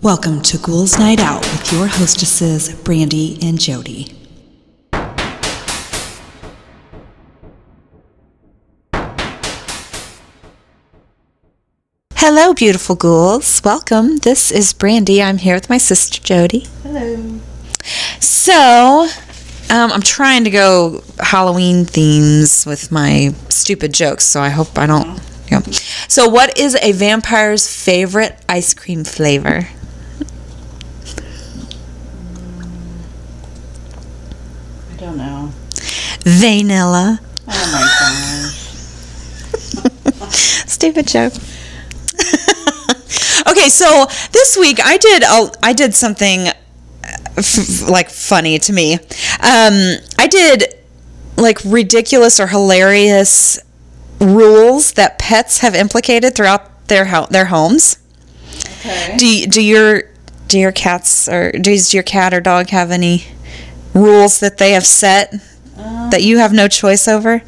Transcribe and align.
Welcome 0.00 0.42
to 0.42 0.58
Ghouls 0.58 0.96
Night 0.96 1.18
Out 1.18 1.40
with 1.40 1.72
your 1.72 1.88
hostesses, 1.88 2.72
Brandee 2.72 3.36
and 3.42 3.58
Jodi. 3.58 4.14
Hello, 12.14 12.54
beautiful 12.54 12.94
ghouls. 12.94 13.60
Welcome. 13.64 14.18
This 14.18 14.52
is 14.52 14.72
Brandee. 14.72 15.20
I'm 15.20 15.38
here 15.38 15.56
with 15.56 15.68
my 15.68 15.78
sister 15.78 16.22
Jodi. 16.22 16.68
Hello. 16.84 17.40
So, 18.20 19.08
um, 19.68 19.90
I'm 19.90 20.02
trying 20.02 20.44
to 20.44 20.50
go 20.50 21.02
Halloween 21.18 21.84
themes 21.84 22.64
with 22.64 22.92
my 22.92 23.34
stupid 23.48 23.92
jokes, 23.94 24.24
so 24.24 24.40
I 24.40 24.50
hope 24.50 24.78
I 24.78 24.86
don't. 24.86 25.20
Yeah. 25.50 25.62
So, 26.06 26.28
what 26.28 26.56
is 26.56 26.76
a 26.82 26.92
vampire's 26.92 27.66
favorite 27.66 28.40
ice 28.48 28.74
cream 28.74 29.02
flavor? 29.02 29.66
Don't 35.08 35.18
know. 35.18 35.52
Vanilla. 36.22 37.20
Oh 37.46 37.70
my 37.72 37.80
gosh. 40.20 40.34
Stupid 40.68 41.06
joke. 41.08 41.32
okay, 43.48 43.68
so 43.70 44.06
this 44.32 44.56
week 44.58 44.78
I 44.84 44.98
did 44.98 45.22
a, 45.22 45.50
I 45.62 45.72
did 45.72 45.94
something 45.94 46.48
uh, 46.48 46.52
f- 47.36 47.88
like 47.88 48.10
funny 48.10 48.58
to 48.58 48.72
me. 48.72 48.94
Um, 48.94 49.96
I 50.18 50.26
did 50.28 50.74
like 51.36 51.58
ridiculous 51.64 52.38
or 52.38 52.48
hilarious 52.48 53.58
rules 54.20 54.92
that 54.92 55.18
pets 55.18 55.60
have 55.60 55.74
implicated 55.74 56.34
throughout 56.34 56.88
their 56.88 57.06
ho- 57.06 57.28
their 57.30 57.46
homes. 57.46 57.96
Okay. 58.80 59.16
Do 59.16 59.46
do 59.46 59.62
your 59.64 60.02
do 60.48 60.58
your 60.58 60.72
cats 60.72 61.28
or 61.28 61.52
does 61.52 61.94
your 61.94 62.02
cat 62.02 62.34
or 62.34 62.40
dog 62.40 62.68
have 62.70 62.90
any 62.90 63.24
rules 63.94 64.40
that 64.40 64.58
they 64.58 64.72
have 64.72 64.86
set 64.86 65.34
Um, 65.76 66.10
that 66.10 66.22
you 66.22 66.38
have 66.38 66.52
no 66.52 66.68
choice 66.68 67.06
over? 67.08 67.42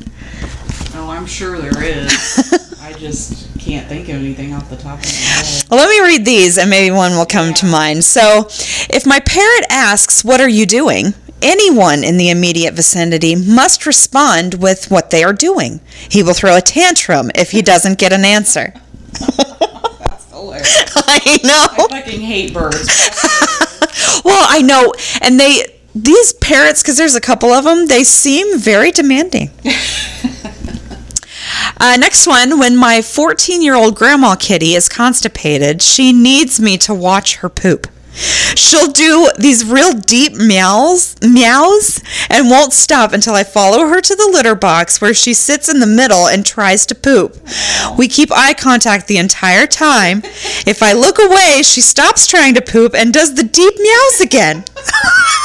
oh, 0.95 1.11
I'm 1.11 1.27
sure 1.27 1.59
there 1.59 1.83
is. 1.83 2.79
I 2.83 2.93
just 2.95 3.49
can't 3.59 3.87
think 3.89 4.09
of 4.09 4.17
anything 4.17 4.53
off 4.55 4.69
the 4.71 4.77
top 4.77 4.99
of 4.99 5.05
my 5.05 5.11
head. 5.11 5.65
Well, 5.71 5.81
let 5.81 5.89
me 5.91 6.01
read 6.01 6.25
these 6.25 6.59
and 6.59 6.71
maybe 6.71 6.91
one 6.95 7.13
will 7.13 7.27
come 7.27 7.53
to 7.55 7.67
mind. 7.67 8.05
So, 8.05 8.47
if 8.91 9.07
my 9.07 9.21
parrot 9.21 9.65
asks, 9.71 10.25
What 10.25 10.41
are 10.41 10.49
you 10.49 10.67
doing? 10.67 11.15
anyone 11.43 12.05
in 12.05 12.19
the 12.19 12.29
immediate 12.29 12.75
vicinity 12.75 13.35
must 13.35 13.87
respond 13.87 14.53
with 14.61 14.91
what 14.91 15.09
they 15.09 15.25
are 15.25 15.33
doing. 15.33 15.81
He 16.11 16.23
will 16.23 16.35
throw 16.35 16.55
a 16.55 16.61
tantrum 16.61 17.31
if 17.35 17.51
he 17.53 17.63
doesn't 17.63 17.99
get 17.99 18.13
an 18.13 18.27
answer. 18.27 18.75
That's 19.13 20.27
hilarious. 20.31 20.93
I 20.97 21.39
know. 21.43 21.67
I 21.87 22.03
fucking 22.03 22.21
hate 22.21 22.53
birds. 22.53 22.87
Well, 24.25 24.47
I 24.49 24.61
know. 24.63 24.93
And 25.23 25.41
they, 25.41 25.80
these 25.95 26.33
parrots, 26.35 26.83
because 26.83 26.97
there's 26.97 27.15
a 27.15 27.21
couple 27.21 27.51
of 27.51 27.65
them, 27.65 27.87
they 27.87 28.05
seem 28.05 28.59
very 28.59 28.91
demanding. 28.91 29.51
Uh, 31.83 31.97
next 31.97 32.27
one, 32.27 32.59
when 32.59 32.77
my 32.77 33.01
14 33.01 33.63
year 33.63 33.75
old 33.75 33.97
grandma 33.97 34.37
kitty 34.37 34.75
is 34.75 34.87
constipated, 34.89 35.81
she 35.81 36.13
needs 36.13 36.61
me 36.61 36.77
to 36.77 36.93
watch 36.93 37.37
her 37.37 37.49
poop. 37.49 37.87
She'll 38.13 38.91
do 38.91 39.31
these 39.39 39.65
real 39.65 39.93
deep 39.93 40.35
meows, 40.35 41.17
meows, 41.23 42.03
and 42.29 42.51
won't 42.51 42.73
stop 42.73 43.13
until 43.13 43.35
I 43.35 43.45
follow 43.45 43.87
her 43.87 44.01
to 44.01 44.15
the 44.15 44.29
litter 44.31 44.55
box 44.55 45.01
where 45.01 45.15
she 45.15 45.33
sits 45.33 45.69
in 45.69 45.81
the 45.81 45.87
middle 45.87 46.27
and 46.27 46.45
tries 46.45 46.85
to 46.87 46.95
poop. 46.95 47.37
We 47.97 48.09
keep 48.09 48.31
eye 48.31 48.53
contact 48.53 49.07
the 49.07 49.19
entire 49.19 49.67
time. 49.67 50.23
If 50.67 50.83
I 50.83 50.93
look 50.93 51.19
away, 51.19 51.63
she 51.63 51.81
stops 51.81 52.27
trying 52.27 52.55
to 52.55 52.63
poop 52.63 52.95
and 52.95 53.15
does 53.15 53.35
the 53.35 53.45
deep 53.45 53.75
meows 53.79 54.21
again. 54.21 54.65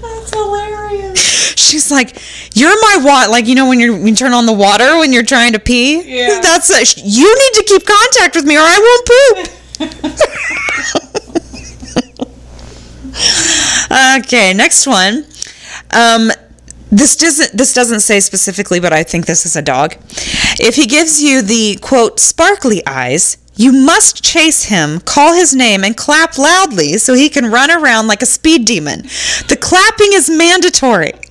That's 0.00 0.30
hilarious. 0.34 1.18
She's 1.56 1.90
like, 1.90 2.16
"You're 2.54 2.80
my 2.80 2.98
what? 3.02 3.30
Like 3.30 3.46
you 3.46 3.54
know 3.54 3.68
when 3.68 3.80
you're 3.80 3.92
when 3.92 4.06
you 4.08 4.14
turn 4.14 4.32
on 4.32 4.46
the 4.46 4.52
water 4.52 4.98
when 4.98 5.12
you're 5.12 5.24
trying 5.24 5.52
to 5.54 5.58
pee. 5.58 6.02
Yeah. 6.02 6.40
That's 6.40 6.70
a, 6.70 7.00
you 7.00 7.26
need 7.26 7.52
to 7.54 7.64
keep 7.66 7.86
contact 7.86 8.36
with 8.36 8.44
me 8.44 8.56
or 8.56 8.60
I 8.62 8.78
won't 8.78 9.46
poop." 9.46 9.48
okay, 14.18 14.52
next 14.54 14.86
one. 14.86 15.24
Um, 15.90 16.30
this 16.90 17.16
doesn't 17.16 17.56
this 17.56 17.72
doesn't 17.72 18.00
say 18.00 18.20
specifically, 18.20 18.80
but 18.80 18.92
I 18.92 19.02
think 19.02 19.26
this 19.26 19.46
is 19.46 19.56
a 19.56 19.62
dog. 19.62 19.94
If 20.60 20.76
he 20.76 20.86
gives 20.86 21.22
you 21.22 21.40
the 21.42 21.76
quote 21.80 22.20
sparkly 22.20 22.82
eyes, 22.86 23.38
you 23.54 23.72
must 23.72 24.24
chase 24.24 24.64
him, 24.64 25.00
call 25.00 25.34
his 25.34 25.54
name, 25.54 25.84
and 25.84 25.96
clap 25.96 26.38
loudly 26.38 26.96
so 26.98 27.14
he 27.14 27.28
can 27.28 27.50
run 27.50 27.70
around 27.70 28.06
like 28.06 28.22
a 28.22 28.26
speed 28.26 28.64
demon. 28.64 29.02
The 29.48 29.58
clapping 29.60 30.12
is 30.12 30.30
mandatory. 30.30 31.12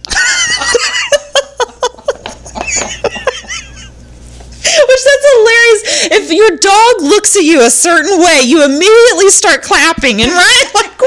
Which 4.87 5.03
that's 5.03 5.33
hilarious. 5.33 5.81
If 6.11 6.31
your 6.31 6.57
dog 6.57 7.01
looks 7.01 7.35
at 7.35 7.43
you 7.43 7.61
a 7.61 7.69
certain 7.69 8.19
way, 8.19 8.41
you 8.43 8.63
immediately 8.63 9.29
start 9.29 9.61
clapping 9.63 10.21
and 10.21 10.31
run 10.31 10.39
like. 10.75 10.97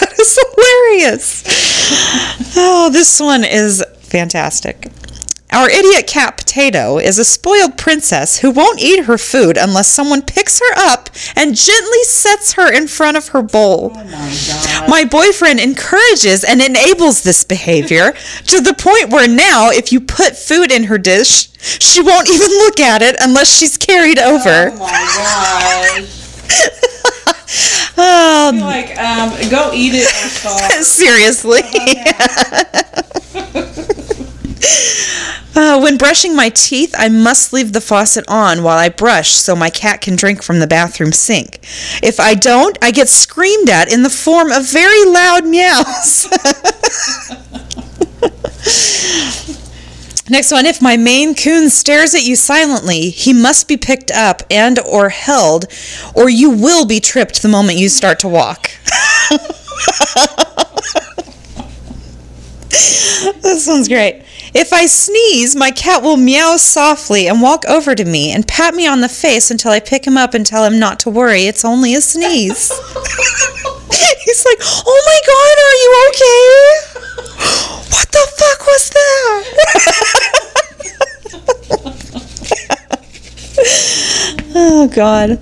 that 0.00 0.14
is 0.18 0.38
hilarious. 0.42 1.42
Oh, 2.56 2.90
this 2.92 3.20
one 3.20 3.44
is 3.44 3.84
fantastic. 4.00 4.88
Our 5.52 5.68
idiot 5.68 6.06
cat 6.06 6.36
Potato 6.38 6.98
is 6.98 7.18
a 7.18 7.24
spoiled 7.24 7.76
princess 7.76 8.38
who 8.38 8.50
won't 8.50 8.80
eat 8.80 9.04
her 9.04 9.18
food 9.18 9.56
unless 9.58 9.88
someone 9.88 10.22
picks 10.22 10.58
her 10.60 10.72
up 10.76 11.10
and 11.36 11.54
gently 11.54 12.02
sets 12.04 12.54
her 12.54 12.72
in 12.72 12.88
front 12.88 13.16
of 13.18 13.28
her 13.28 13.42
bowl. 13.42 13.92
Oh 13.94 14.04
my 14.04 14.36
god. 14.48 14.88
My 14.88 15.04
boyfriend 15.04 15.60
encourages 15.60 16.42
and 16.42 16.62
enables 16.62 17.22
this 17.22 17.44
behavior 17.44 18.12
to 18.46 18.60
the 18.60 18.74
point 18.74 19.10
where 19.10 19.28
now, 19.28 19.70
if 19.70 19.92
you 19.92 20.00
put 20.00 20.36
food 20.36 20.72
in 20.72 20.84
her 20.84 20.98
dish, 20.98 21.50
she 21.60 22.00
won't 22.00 22.28
even 22.30 22.48
look 22.48 22.80
at 22.80 23.02
it 23.02 23.16
unless 23.20 23.54
she's 23.54 23.76
carried 23.76 24.18
over. 24.18 24.70
Oh 24.72 24.76
my 24.78 25.98
gosh. 25.98 26.18
Oh, 27.98 28.50
Like, 28.54 28.96
um, 28.98 29.28
go 29.50 29.70
eat 29.74 29.92
it 29.94 30.08
seriously. 30.84 31.60
Uh, 35.54 35.78
when 35.78 35.98
brushing 35.98 36.34
my 36.34 36.48
teeth, 36.48 36.94
I 36.96 37.10
must 37.10 37.52
leave 37.52 37.72
the 37.72 37.80
faucet 37.80 38.24
on 38.26 38.62
while 38.62 38.78
I 38.78 38.88
brush 38.88 39.32
so 39.32 39.54
my 39.54 39.68
cat 39.68 40.00
can 40.00 40.16
drink 40.16 40.42
from 40.42 40.60
the 40.60 40.66
bathroom 40.66 41.12
sink. 41.12 41.58
If 42.02 42.18
I 42.18 42.34
don't, 42.34 42.78
I 42.80 42.90
get 42.90 43.08
screamed 43.08 43.68
at 43.68 43.92
in 43.92 44.02
the 44.02 44.10
form 44.10 44.50
of 44.50 44.70
very 44.70 45.04
loud 45.04 45.44
meows. 45.44 46.26
Next 50.30 50.52
one, 50.52 50.64
if 50.64 50.80
my 50.80 50.96
Maine 50.96 51.34
Coon 51.34 51.68
stares 51.68 52.14
at 52.14 52.24
you 52.24 52.36
silently, 52.36 53.10
he 53.10 53.34
must 53.34 53.68
be 53.68 53.76
picked 53.76 54.10
up 54.10 54.42
and 54.50 54.78
or 54.78 55.10
held, 55.10 55.66
or 56.14 56.30
you 56.30 56.48
will 56.48 56.86
be 56.86 57.00
tripped 57.00 57.42
the 57.42 57.48
moment 57.48 57.78
you 57.78 57.90
start 57.90 58.20
to 58.20 58.28
walk. 58.28 58.70
this 63.42 63.66
one's 63.66 63.88
great. 63.88 64.22
If 64.54 64.72
I 64.72 64.86
sneeze, 64.86 65.56
my 65.56 65.70
cat 65.70 66.02
will 66.02 66.18
meow 66.18 66.56
softly 66.58 67.26
and 67.26 67.40
walk 67.40 67.64
over 67.66 67.94
to 67.94 68.04
me 68.04 68.32
and 68.32 68.46
pat 68.46 68.74
me 68.74 68.86
on 68.86 69.00
the 69.00 69.08
face 69.08 69.50
until 69.50 69.70
I 69.72 69.80
pick 69.80 70.06
him 70.06 70.18
up 70.18 70.34
and 70.34 70.44
tell 70.44 70.64
him 70.64 70.78
not 70.78 71.00
to 71.00 71.10
worry, 71.10 71.46
it's 71.46 71.64
only 71.64 71.94
a 71.94 72.02
sneeze. 72.02 72.70
He's 74.24 74.44
like, 74.44 74.58
"Oh 74.62 75.02
my 75.06 75.20
god, 75.26 75.58
are 75.66 75.76
you 75.82 75.90
okay? 76.08 76.62
What 77.90 78.08
the 78.12 78.26
fuck 78.38 78.66
was 78.66 78.90
that?" 78.90 79.42
oh 84.54 84.88
god. 84.88 85.40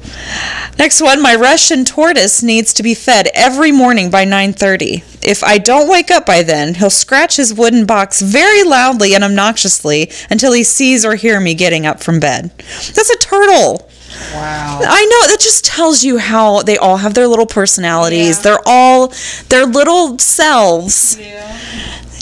Next 0.79 1.00
one, 1.02 1.20
my 1.20 1.35
Russian 1.35 1.85
tortoise 1.85 2.43
needs 2.43 2.73
to 2.75 2.82
be 2.82 2.94
fed 2.94 3.29
every 3.35 3.73
morning 3.73 4.08
by 4.11 4.25
9:30. 4.25 5.10
If 5.22 5.44
I 5.44 5.58
don't 5.58 5.88
wake 5.88 6.11
up 6.11 6.25
by 6.25 6.43
then, 6.43 6.75
he'll 6.75 6.90
scratch 6.90 7.37
his 7.37 7.52
wooden 7.52 7.84
box 7.84 8.22
very 8.22 8.62
loudly 8.62 9.14
and 9.14 9.22
obnoxiously 9.22 10.11
until 10.31 10.52
he 10.52 10.64
sees 10.64 11.05
or 11.05 11.14
hear 11.14 11.40
me 11.40 11.55
getting 11.55 11.87
up 11.87 12.02
from 12.02 12.20
bed. 12.20 12.50
That's 12.58 13.11
a 13.11 13.17
turtle. 13.19 13.88
Wow. 14.32 14.81
I 14.82 15.05
know 15.05 15.31
that 15.31 15.38
just 15.40 15.64
tells 15.64 16.02
you 16.02 16.19
how 16.19 16.62
they 16.62 16.76
all 16.76 16.96
have 16.96 17.14
their 17.14 17.28
little 17.28 17.46
personalities. 17.46 18.38
Yeah. 18.38 18.43
They're 18.43 18.62
all 18.67 19.12
their 19.49 19.67
little 19.67 20.19
selves. 20.19 21.19
Yeah. 21.19 21.58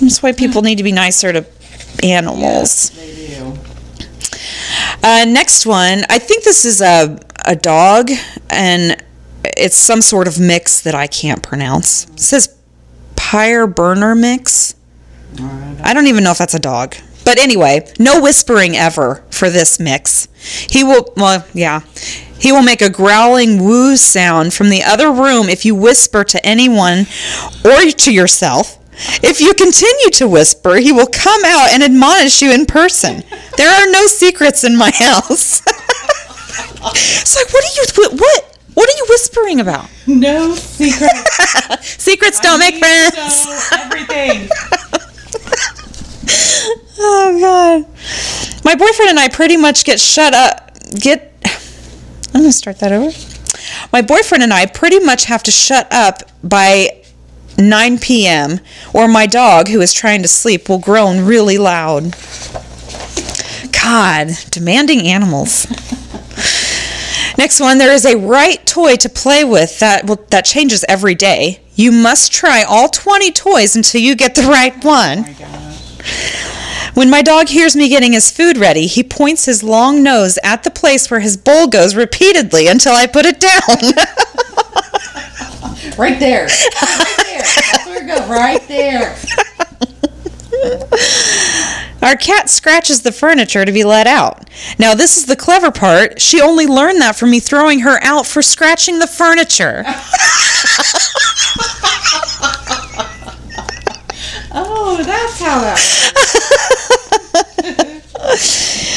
That's 0.01 0.23
why 0.23 0.33
people 0.33 0.63
need 0.63 0.77
to 0.77 0.85
be 0.85 0.93
nicer 0.93 1.33
to 1.33 1.47
animals. 2.03 2.91
They 2.91 3.29
do. 3.29 3.59
Uh, 5.03 5.25
next 5.27 5.67
one, 5.67 6.03
I 6.11 6.19
think 6.19 6.45
this 6.45 6.65
is 6.65 6.81
a 6.81 7.19
a 7.47 7.57
dog, 7.57 8.11
and 8.51 9.03
it's 9.45 9.77
some 9.77 10.03
sort 10.03 10.29
of 10.29 10.39
mix 10.39 10.81
that 10.83 10.95
I 10.95 11.07
can't 11.07 11.43
pronounce. 11.43 12.05
It 12.11 12.21
says 12.21 12.58
Pyre 13.29 13.67
Burner 13.67 14.15
mix. 14.15 14.75
I 15.83 15.93
don't 15.93 16.07
even 16.07 16.25
know 16.25 16.31
if 16.31 16.39
that's 16.39 16.55
a 16.55 16.59
dog, 16.59 16.97
But 17.27 17.39
anyway, 17.39 17.87
no 17.99 18.23
whispering 18.23 18.75
ever 18.75 19.23
for 19.31 19.51
this 19.51 19.79
mix. 19.79 20.29
He 20.71 20.83
will, 20.83 21.13
well, 21.15 21.45
yeah. 21.53 21.81
He 22.41 22.53
will 22.53 22.63
make 22.63 22.81
a 22.81 22.89
growling 22.89 23.63
woo 23.63 23.99
sound 23.99 24.55
from 24.55 24.71
the 24.71 24.83
other 24.83 25.13
room 25.13 25.51
if 25.51 25.67
you 25.67 25.75
whisper 25.75 26.25
to 26.25 26.47
anyone 26.47 27.01
or 27.67 27.91
to 27.91 28.15
yourself. 28.15 28.79
If 29.23 29.43
you 29.43 29.53
continue 29.53 30.09
to 30.13 30.27
whisper, 30.27 30.77
he 30.77 30.91
will 30.91 31.07
come 31.07 31.45
out 31.45 31.69
and 31.69 31.83
admonish 31.83 32.41
you 32.41 32.51
in 32.51 32.65
person. 32.65 33.25
There 33.59 33.69
are 33.71 33.91
no 33.91 34.07
secrets 34.07 34.65
in 34.65 34.75
my 34.75 34.91
house. 34.95 35.61
it's 35.67 37.37
like, 37.37 37.53
what 37.53 37.63
are 37.63 37.75
you, 37.77 37.85
what, 37.95 38.13
what 38.23 38.58
are 38.87 38.97
you 38.97 39.07
whispering 39.09 39.61
about? 39.61 39.89
No 40.07 40.55
secrets. 40.55 41.87
Secrets 42.03 42.41
don't 42.41 42.59
make 42.61 42.77
friends. 42.77 43.47
Everything. 43.73 44.49
Oh 47.01 47.39
god. 47.41 48.65
My 48.65 48.75
boyfriend 48.75 49.11
and 49.11 49.21
I 49.21 49.29
pretty 49.29 49.57
much 49.57 49.85
get 49.85 50.01
shut 50.01 50.35
up 50.35 50.73
get 51.01 51.33
I'm 52.35 52.43
going 52.43 52.53
to 52.53 52.53
start 52.53 52.79
that 52.81 52.93
over. 52.93 53.11
My 53.93 54.03
boyfriend 54.03 54.43
and 54.43 54.53
I 54.53 54.67
pretty 54.67 54.99
much 55.01 55.25
have 55.25 55.43
to 55.45 55.51
shut 55.51 55.89
up 55.93 56.23
by 56.45 57.03
9 57.57 57.99
p.m. 57.99 58.61
or 58.93 59.09
my 59.09 59.27
dog 59.27 59.69
who 59.69 59.81
is 59.81 59.93
trying 59.93 60.23
to 60.23 60.29
sleep 60.29 60.69
will 60.69 60.79
groan 60.79 61.25
really 61.25 61.57
loud. 61.59 62.15
God, 63.73 64.29
demanding 64.51 65.07
animals. 65.07 65.67
Next 67.39 67.61
one, 67.61 67.79
there 67.79 67.93
is 67.93 68.05
a 68.05 68.17
right 68.17 68.65
toy 68.67 68.97
to 68.97 69.09
play 69.09 69.45
with 69.45 69.79
that 69.79 70.07
will, 70.07 70.17
that 70.31 70.45
changes 70.45 70.85
every 70.89 71.15
day. 71.15 71.61
You 71.77 71.93
must 71.93 72.33
try 72.33 72.65
all 72.65 72.89
20 72.89 73.31
toys 73.31 73.77
until 73.77 74.01
you 74.01 74.17
get 74.17 74.35
the 74.35 74.43
right 74.43 74.75
one. 74.85 75.19
Oh 75.21 75.37
my. 75.41 76.91
When 76.95 77.11
my 77.11 77.23
dog 77.23 77.49
hears 77.49 77.77
me 77.77 77.89
getting 77.89 78.13
his 78.13 78.29
food 78.29 78.57
ready, 78.57 78.87
he 78.87 79.05
points 79.05 79.45
his 79.45 79.63
long 79.63 80.03
nose 80.03 80.37
at 80.43 80.65
the 80.65 80.71
place 80.71 81.11
where 81.11 81.21
his 81.21 81.37
bowl 81.37 81.69
goes 81.69 81.95
repeatedly 81.95 82.67
until 82.67 82.93
I 82.93 83.07
put 83.07 83.25
it 83.25 83.39
down. 83.41 83.61
Right 85.97 86.21
there. 86.21 86.45
Right 86.47 87.17
there. 87.25 87.43
That's 87.43 87.87
where 87.87 88.05
it 88.05 88.07
goes. 88.07 88.29
Right 88.29 88.69
there. 88.69 89.17
Our 92.03 92.17
cat 92.17 92.49
scratches 92.49 93.03
the 93.03 93.13
furniture 93.13 93.65
to 93.65 93.73
be 93.73 93.85
let 93.85 94.07
out. 94.07 94.49
Now, 94.79 94.95
this 94.95 95.17
is 95.17 95.27
the 95.27 95.37
clever 95.37 95.71
part. 95.71 96.21
She 96.21 96.41
only 96.41 96.67
learned 96.67 97.01
that 97.01 97.17
from 97.17 97.31
me 97.31 97.41
throwing 97.41 97.81
her 97.81 97.99
out 98.03 98.27
for 98.27 98.43
scratching 98.43 98.99
the 98.99 99.07
furniture. 99.07 99.85
Oh, 104.51 104.97
that's 105.05 105.39
how 105.41 105.61
that. 105.61 105.79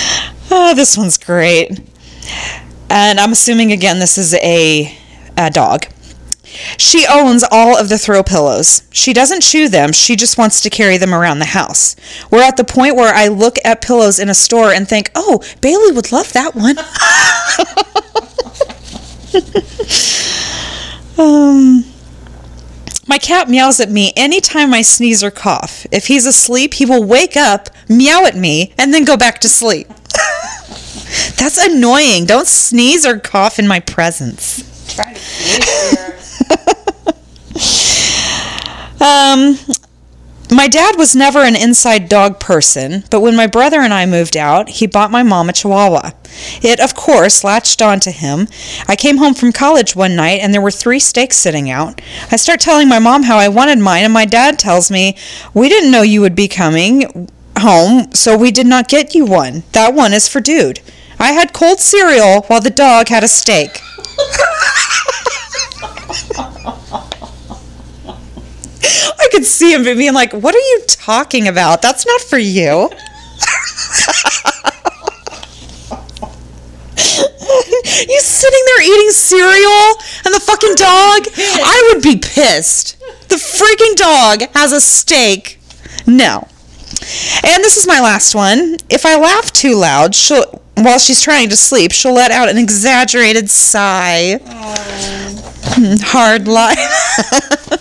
Oh, 0.54 0.74
this 0.76 0.98
one's 0.98 1.18
great. 1.18 1.80
And 2.90 3.20
I'm 3.22 3.32
assuming 3.32 3.72
again 3.72 4.00
this 4.00 4.18
is 4.18 4.34
a, 4.34 4.98
a 5.38 5.50
dog. 5.50 5.86
She 6.78 7.06
owns 7.08 7.44
all 7.52 7.78
of 7.78 7.90
the 7.90 7.98
throw 7.98 8.24
pillows. 8.24 8.84
She 8.92 9.14
doesn't 9.14 9.42
chew 9.42 9.70
them, 9.70 9.92
she 9.92 10.16
just 10.16 10.38
wants 10.38 10.62
to 10.62 10.70
carry 10.70 10.98
them 10.98 11.14
around 11.14 11.40
the 11.40 11.46
house. 11.46 11.96
We're 12.30 12.44
at 12.44 12.58
the 12.58 12.64
point 12.64 12.96
where 12.96 13.14
I 13.14 13.28
look 13.28 13.58
at 13.64 13.82
pillows 13.82 14.20
in 14.20 14.30
a 14.30 14.34
store 14.34 14.72
and 14.72 14.88
think, 14.88 15.12
oh, 15.16 15.44
Bailey 15.62 15.92
would 15.92 16.12
love 16.12 16.34
that 16.34 16.56
one. 16.56 16.78
um, 21.18 21.86
my 23.08 23.18
cat 23.18 23.50
meows 23.50 23.80
at 23.80 23.90
me 23.90 24.14
anytime 24.16 24.74
I 24.74 24.82
sneeze 24.82 25.24
or 25.24 25.32
cough. 25.32 25.86
If 25.92 26.08
he's 26.08 26.26
asleep, 26.26 26.76
he 26.76 26.86
will 26.86 27.04
wake 27.04 27.36
up, 27.36 27.70
meow 27.90 28.26
at 28.26 28.36
me, 28.36 28.74
and 28.78 28.94
then 28.94 29.06
go 29.06 29.18
back 29.18 29.40
to 29.40 29.50
sleep. 29.50 29.88
That's 31.38 31.58
annoying. 31.58 32.26
Don't 32.26 32.48
sneeze 32.48 33.06
or 33.06 33.20
cough 33.20 33.60
in 33.60 33.68
my 33.68 33.80
presence. 33.82 34.64
Um, 39.02 39.58
my 40.52 40.68
dad 40.68 40.96
was 40.96 41.16
never 41.16 41.40
an 41.40 41.56
inside 41.56 42.08
dog 42.08 42.40
person, 42.40 43.04
but 43.10 43.22
when 43.22 43.36
my 43.36 43.48
brother 43.48 43.80
and 43.82 43.92
I 43.92 44.06
moved 44.06 44.38
out, 44.38 44.70
he 44.70 44.86
bought 44.86 45.10
my 45.10 45.24
mom 45.24 45.50
a 45.50 45.54
chihuahua. 45.54 46.12
It, 46.62 46.80
of 46.80 46.94
course, 46.94 47.44
latched 47.44 47.82
onto 47.82 48.12
him. 48.12 48.48
I 48.88 48.96
came 48.96 49.18
home 49.18 49.34
from 49.34 49.54
college 49.54 49.96
one 49.96 50.16
night 50.16 50.40
and 50.42 50.54
there 50.54 50.62
were 50.62 50.70
three 50.70 51.00
steaks 51.00 51.38
sitting 51.38 51.70
out. 51.72 52.00
I 52.32 52.36
start 52.36 52.60
telling 52.60 52.88
my 52.88 53.00
mom 53.00 53.24
how 53.24 53.38
I 53.38 53.48
wanted 53.48 53.80
mine, 53.80 54.04
and 54.04 54.14
my 54.14 54.26
dad 54.26 54.60
tells 54.60 54.92
me, 54.92 55.18
We 55.54 55.68
didn't 55.68 55.92
know 55.92 56.04
you 56.04 56.22
would 56.22 56.36
be 56.36 56.48
coming 56.48 57.28
home, 57.58 58.12
so 58.14 58.38
we 58.38 58.52
did 58.52 58.68
not 58.68 58.88
get 58.88 59.16
you 59.16 59.26
one. 59.26 59.64
That 59.72 59.96
one 59.96 60.14
is 60.14 60.28
for 60.28 60.42
dude. 60.42 60.80
I 61.18 61.32
had 61.32 61.54
cold 61.54 61.80
cereal 61.80 62.44
while 62.44 62.62
the 62.62 62.70
dog 62.70 63.08
had 63.08 63.24
a 63.24 63.28
steak. 63.28 63.80
I 69.20 69.28
could 69.32 69.46
see 69.62 69.74
him 69.74 69.84
being 69.84 70.14
like, 70.14 70.34
What 70.34 70.56
are 70.56 70.58
you 70.58 70.82
talking 70.88 71.48
about? 71.48 71.82
That's 71.82 72.06
not 72.06 72.22
for 72.22 72.38
you. 72.40 72.90
you 78.10 78.20
sitting 78.22 78.64
there 78.66 78.82
eating 78.84 79.12
cereal 79.12 79.94
and 80.26 80.34
the 80.34 80.40
fucking 80.40 80.76
dog? 80.76 81.28
I 81.64 81.92
would 81.94 82.04
be 82.04 82.18
pissed. 82.18 83.00
The 83.30 83.36
freaking 83.36 83.96
dog 83.96 84.50
has 84.56 84.72
a 84.72 84.82
steak. 84.82 85.60
No. 86.08 86.48
And 87.44 87.64
this 87.64 87.78
is 87.78 87.88
my 87.88 88.00
last 88.02 88.34
one. 88.36 88.78
If 88.90 89.06
I 89.06 89.20
laugh 89.20 89.52
too 89.52 89.76
loud, 89.76 90.16
she'll 90.16 90.60
while 90.76 90.98
she's 90.98 91.22
trying 91.22 91.50
to 91.50 91.58
sleep, 91.58 91.92
she'll 91.92 92.14
let 92.14 92.32
out 92.32 92.50
an 92.50 92.58
exaggerated 92.58 93.50
sigh. 93.50 94.40
Hmm, 94.44 95.96
Hard 96.02 96.48
life. 96.48 97.78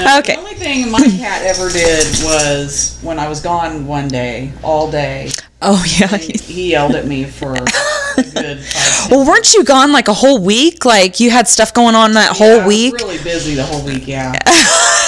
No, 0.00 0.18
Okay. 0.18 0.34
The 0.34 0.38
only 0.40 0.54
thing 0.54 0.90
my 0.90 0.98
cat 1.18 1.42
ever 1.44 1.70
did 1.70 2.04
was 2.24 2.98
when 3.02 3.18
I 3.20 3.28
was 3.28 3.40
gone 3.40 3.86
one 3.86 4.08
day, 4.08 4.52
all 4.62 4.90
day, 4.90 5.30
oh 5.62 5.84
yeah. 5.98 6.16
he, 6.16 6.32
he 6.38 6.70
yelled 6.72 6.94
at 6.96 7.06
me 7.06 7.24
for 7.24 7.52
a 7.54 7.60
good 7.60 8.58
five 8.58 9.10
Well, 9.10 9.24
weren't 9.26 9.54
you 9.54 9.62
gone 9.64 9.92
like 9.92 10.08
a 10.08 10.12
whole 10.14 10.42
week? 10.42 10.84
Like 10.84 11.20
you 11.20 11.30
had 11.30 11.46
stuff 11.46 11.72
going 11.72 11.94
on 11.94 12.12
that 12.14 12.36
whole 12.36 12.56
Yeah, 12.56 12.62
I 12.62 12.66
was 12.66 12.66
week. 12.66 12.94
really 12.94 13.18
busy 13.22 13.54
the 13.54 13.62
whole 13.64 13.84
week, 13.84 14.08
yeah. 14.08 14.32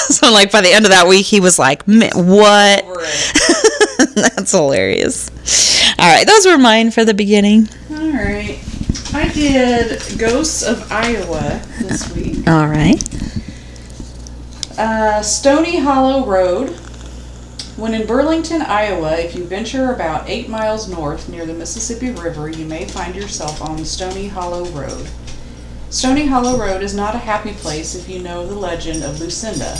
so 0.08 0.30
like 0.32 0.52
by 0.52 0.60
the 0.60 0.70
end 0.72 0.84
of 0.84 0.92
that 0.92 1.08
week, 1.08 1.26
he 1.26 1.40
was 1.40 1.58
like, 1.58 1.82
"What?" 1.84 2.84
That's 4.14 4.52
hilarious. 4.52 5.30
All 5.98 6.08
right, 6.08 6.26
those 6.26 6.46
were 6.46 6.58
mine 6.58 6.90
for 6.92 7.04
the 7.04 7.14
beginning. 7.14 7.68
All 7.90 7.96
right. 8.12 8.58
I 9.12 9.28
did 9.32 10.00
Ghosts 10.18 10.62
of 10.62 10.90
Iowa 10.92 11.60
this 11.80 12.12
week. 12.14 12.46
All 12.46 12.66
right. 12.68 13.02
Uh, 14.78 15.22
Stony 15.22 15.78
Hollow 15.78 16.26
Road. 16.26 16.68
When 17.78 17.94
in 17.94 18.06
Burlington, 18.06 18.60
Iowa, 18.60 19.16
if 19.16 19.34
you 19.34 19.44
venture 19.44 19.90
about 19.90 20.28
eight 20.28 20.50
miles 20.50 20.86
north 20.86 21.30
near 21.30 21.46
the 21.46 21.54
Mississippi 21.54 22.10
River, 22.10 22.50
you 22.50 22.66
may 22.66 22.84
find 22.84 23.14
yourself 23.14 23.62
on 23.62 23.82
Stony 23.86 24.28
Hollow 24.28 24.66
Road. 24.66 25.08
Stony 25.88 26.26
Hollow 26.26 26.58
Road 26.58 26.82
is 26.82 26.94
not 26.94 27.14
a 27.14 27.18
happy 27.18 27.54
place 27.54 27.94
if 27.94 28.06
you 28.06 28.22
know 28.22 28.46
the 28.46 28.54
legend 28.54 29.02
of 29.02 29.18
Lucinda. 29.18 29.78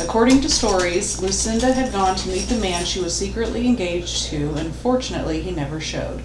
According 0.00 0.40
to 0.40 0.48
stories, 0.48 1.22
Lucinda 1.22 1.72
had 1.72 1.92
gone 1.92 2.16
to 2.16 2.28
meet 2.28 2.48
the 2.48 2.58
man 2.58 2.84
she 2.84 3.00
was 3.00 3.16
secretly 3.16 3.68
engaged 3.68 4.24
to, 4.26 4.54
and 4.54 4.74
fortunately, 4.74 5.40
he 5.40 5.52
never 5.52 5.78
showed. 5.78 6.20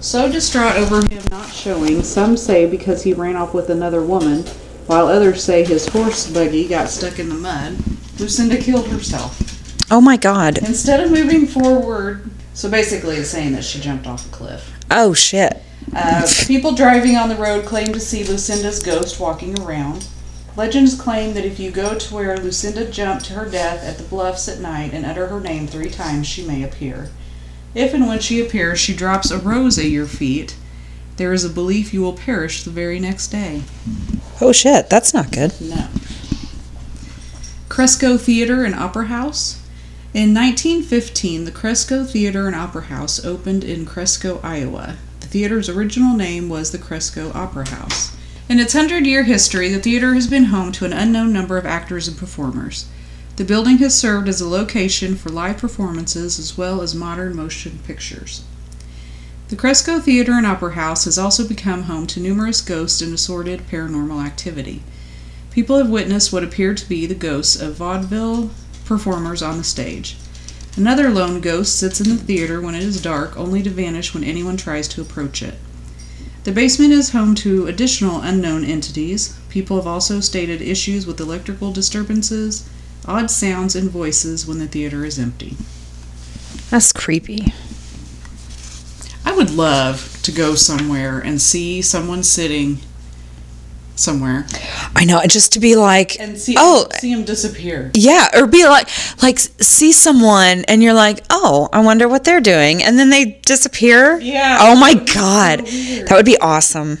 So 0.00 0.30
distraught 0.30 0.76
over 0.76 1.06
him 1.06 1.22
not 1.30 1.50
showing, 1.50 2.02
some 2.02 2.36
say 2.36 2.68
because 2.68 3.04
he 3.04 3.14
ran 3.14 3.34
off 3.36 3.54
with 3.54 3.70
another 3.70 4.02
woman, 4.02 4.44
while 4.86 5.08
others 5.08 5.42
say 5.42 5.64
his 5.64 5.88
horse 5.88 6.30
buggy 6.30 6.68
got 6.68 6.88
stuck 6.88 7.18
in 7.18 7.28
the 7.28 7.34
mud, 7.34 7.76
Lucinda 8.18 8.56
killed 8.56 8.88
herself. 8.88 9.42
Oh 9.90 10.00
my 10.00 10.16
God. 10.16 10.58
Instead 10.58 11.00
of 11.00 11.10
moving 11.10 11.46
forward, 11.46 12.30
so 12.54 12.70
basically 12.70 13.16
it's 13.16 13.30
saying 13.30 13.52
that 13.52 13.64
she 13.64 13.80
jumped 13.80 14.06
off 14.06 14.26
a 14.26 14.30
cliff. 14.30 14.72
Oh 14.90 15.14
shit. 15.14 15.62
Uh, 15.94 16.26
people 16.46 16.74
driving 16.74 17.16
on 17.16 17.28
the 17.28 17.36
road 17.36 17.64
claim 17.64 17.92
to 17.92 18.00
see 18.00 18.24
Lucinda's 18.24 18.82
ghost 18.82 19.20
walking 19.20 19.58
around. 19.60 20.08
Legends 20.56 20.98
claim 20.98 21.34
that 21.34 21.44
if 21.44 21.60
you 21.60 21.70
go 21.70 21.98
to 21.98 22.14
where 22.14 22.36
Lucinda 22.38 22.90
jumped 22.90 23.26
to 23.26 23.34
her 23.34 23.48
death 23.48 23.84
at 23.84 23.98
the 23.98 24.04
bluffs 24.04 24.48
at 24.48 24.58
night 24.58 24.94
and 24.94 25.04
utter 25.04 25.26
her 25.26 25.40
name 25.40 25.66
three 25.66 25.90
times, 25.90 26.26
she 26.26 26.46
may 26.46 26.62
appear. 26.62 27.10
If 27.74 27.92
and 27.92 28.08
when 28.08 28.20
she 28.20 28.40
appears, 28.40 28.80
she 28.80 28.96
drops 28.96 29.30
a 29.30 29.38
rose 29.38 29.78
at 29.78 29.84
your 29.86 30.06
feet. 30.06 30.56
There 31.16 31.32
is 31.34 31.44
a 31.44 31.50
belief 31.50 31.92
you 31.92 32.00
will 32.00 32.14
perish 32.14 32.62
the 32.62 32.70
very 32.70 32.98
next 32.98 33.28
day. 33.28 33.62
Oh 34.40 34.52
shit. 34.52 34.90
That's 34.90 35.14
not 35.14 35.32
good. 35.32 35.52
No. 35.60 35.88
Cresco 37.68 38.16
Theater 38.16 38.64
and 38.64 38.74
Opera 38.74 39.06
House. 39.06 39.62
In 40.14 40.32
1915, 40.32 41.44
the 41.44 41.50
Cresco 41.50 42.04
Theater 42.04 42.46
and 42.46 42.56
Opera 42.56 42.84
House 42.84 43.24
opened 43.24 43.64
in 43.64 43.84
Cresco, 43.84 44.40
Iowa. 44.42 44.96
The 45.20 45.26
theater's 45.26 45.68
original 45.68 46.16
name 46.16 46.48
was 46.48 46.70
the 46.70 46.78
Cresco 46.78 47.32
Opera 47.34 47.68
House. 47.68 48.16
In 48.48 48.60
its 48.60 48.72
hundred 48.72 49.06
year 49.06 49.24
history, 49.24 49.68
the 49.68 49.80
theater 49.80 50.14
has 50.14 50.26
been 50.26 50.44
home 50.44 50.72
to 50.72 50.84
an 50.84 50.92
unknown 50.92 51.32
number 51.32 51.58
of 51.58 51.66
actors 51.66 52.06
and 52.08 52.16
performers. 52.16 52.86
The 53.36 53.44
building 53.44 53.78
has 53.78 53.94
served 53.94 54.28
as 54.28 54.40
a 54.40 54.48
location 54.48 55.16
for 55.16 55.28
live 55.28 55.58
performances 55.58 56.38
as 56.38 56.56
well 56.56 56.80
as 56.80 56.94
modern 56.94 57.36
motion 57.36 57.80
pictures. 57.86 58.44
The 59.48 59.54
Cresco 59.54 60.00
Theater 60.00 60.32
and 60.32 60.44
Opera 60.44 60.72
House 60.72 61.04
has 61.04 61.18
also 61.18 61.46
become 61.46 61.84
home 61.84 62.08
to 62.08 62.18
numerous 62.18 62.60
ghosts 62.60 63.00
and 63.00 63.14
assorted 63.14 63.68
paranormal 63.68 64.26
activity. 64.26 64.82
People 65.52 65.78
have 65.78 65.88
witnessed 65.88 66.32
what 66.32 66.42
appeared 66.42 66.78
to 66.78 66.88
be 66.88 67.06
the 67.06 67.14
ghosts 67.14 67.54
of 67.54 67.76
vaudeville 67.76 68.50
performers 68.84 69.42
on 69.42 69.56
the 69.56 69.62
stage. 69.62 70.16
Another 70.76 71.10
lone 71.10 71.40
ghost 71.40 71.78
sits 71.78 72.00
in 72.00 72.08
the 72.08 72.22
theater 72.22 72.60
when 72.60 72.74
it 72.74 72.82
is 72.82 73.00
dark, 73.00 73.36
only 73.36 73.62
to 73.62 73.70
vanish 73.70 74.12
when 74.12 74.24
anyone 74.24 74.56
tries 74.56 74.88
to 74.88 75.00
approach 75.00 75.44
it. 75.44 75.54
The 76.42 76.50
basement 76.50 76.92
is 76.92 77.10
home 77.10 77.36
to 77.36 77.68
additional 77.68 78.22
unknown 78.22 78.64
entities. 78.64 79.38
People 79.48 79.76
have 79.76 79.86
also 79.86 80.18
stated 80.18 80.60
issues 80.60 81.06
with 81.06 81.20
electrical 81.20 81.72
disturbances, 81.72 82.68
odd 83.06 83.30
sounds, 83.30 83.76
and 83.76 83.90
voices 83.90 84.44
when 84.44 84.58
the 84.58 84.66
theater 84.66 85.04
is 85.04 85.20
empty. 85.20 85.56
That's 86.68 86.92
creepy. 86.92 87.52
I 89.26 89.36
would 89.36 89.50
love 89.50 90.18
to 90.22 90.32
go 90.32 90.54
somewhere 90.54 91.18
and 91.18 91.40
see 91.42 91.82
someone 91.82 92.22
sitting 92.22 92.78
somewhere 93.96 94.46
I 94.94 95.04
know, 95.06 95.20
just 95.26 95.52
to 95.54 95.60
be 95.60 95.74
like, 95.74 96.20
and 96.20 96.38
see 96.38 96.54
oh, 96.58 96.86
see 96.98 97.10
him 97.10 97.24
disappear. 97.24 97.90
yeah, 97.94 98.28
or 98.34 98.46
be 98.46 98.64
like, 98.66 98.88
like 99.22 99.38
see 99.38 99.92
someone 99.92 100.64
and 100.68 100.82
you're 100.82 100.94
like, 100.94 101.24
oh, 101.30 101.68
I 101.72 101.82
wonder 101.82 102.06
what 102.08 102.24
they're 102.24 102.40
doing, 102.40 102.82
and 102.82 102.98
then 102.98 103.10
they 103.10 103.40
disappear. 103.42 104.18
Yeah. 104.20 104.58
Oh 104.60 104.76
my 104.78 104.94
be 104.94 105.06
so 105.06 105.14
god, 105.14 105.58
that 105.66 106.08
would 106.12 106.26
be 106.26 106.38
awesome. 106.38 106.98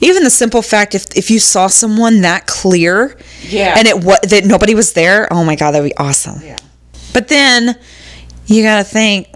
Even 0.00 0.24
the 0.24 0.30
simple 0.30 0.62
fact 0.62 0.94
if 0.94 1.14
if 1.16 1.30
you 1.30 1.38
saw 1.38 1.66
someone 1.66 2.22
that 2.22 2.46
clear, 2.46 3.16
Yeah. 3.48 3.74
and 3.78 3.86
it 3.86 4.02
what 4.02 4.28
that 4.30 4.44
nobody 4.44 4.74
was 4.74 4.92
there, 4.94 5.30
oh 5.32 5.44
my 5.44 5.56
god, 5.56 5.72
that'd 5.72 5.88
be 5.88 5.96
awesome. 5.96 6.40
Yeah. 6.42 6.58
But 7.12 7.28
then 7.28 7.76
you 8.46 8.62
gotta 8.62 8.84
think, 8.84 9.28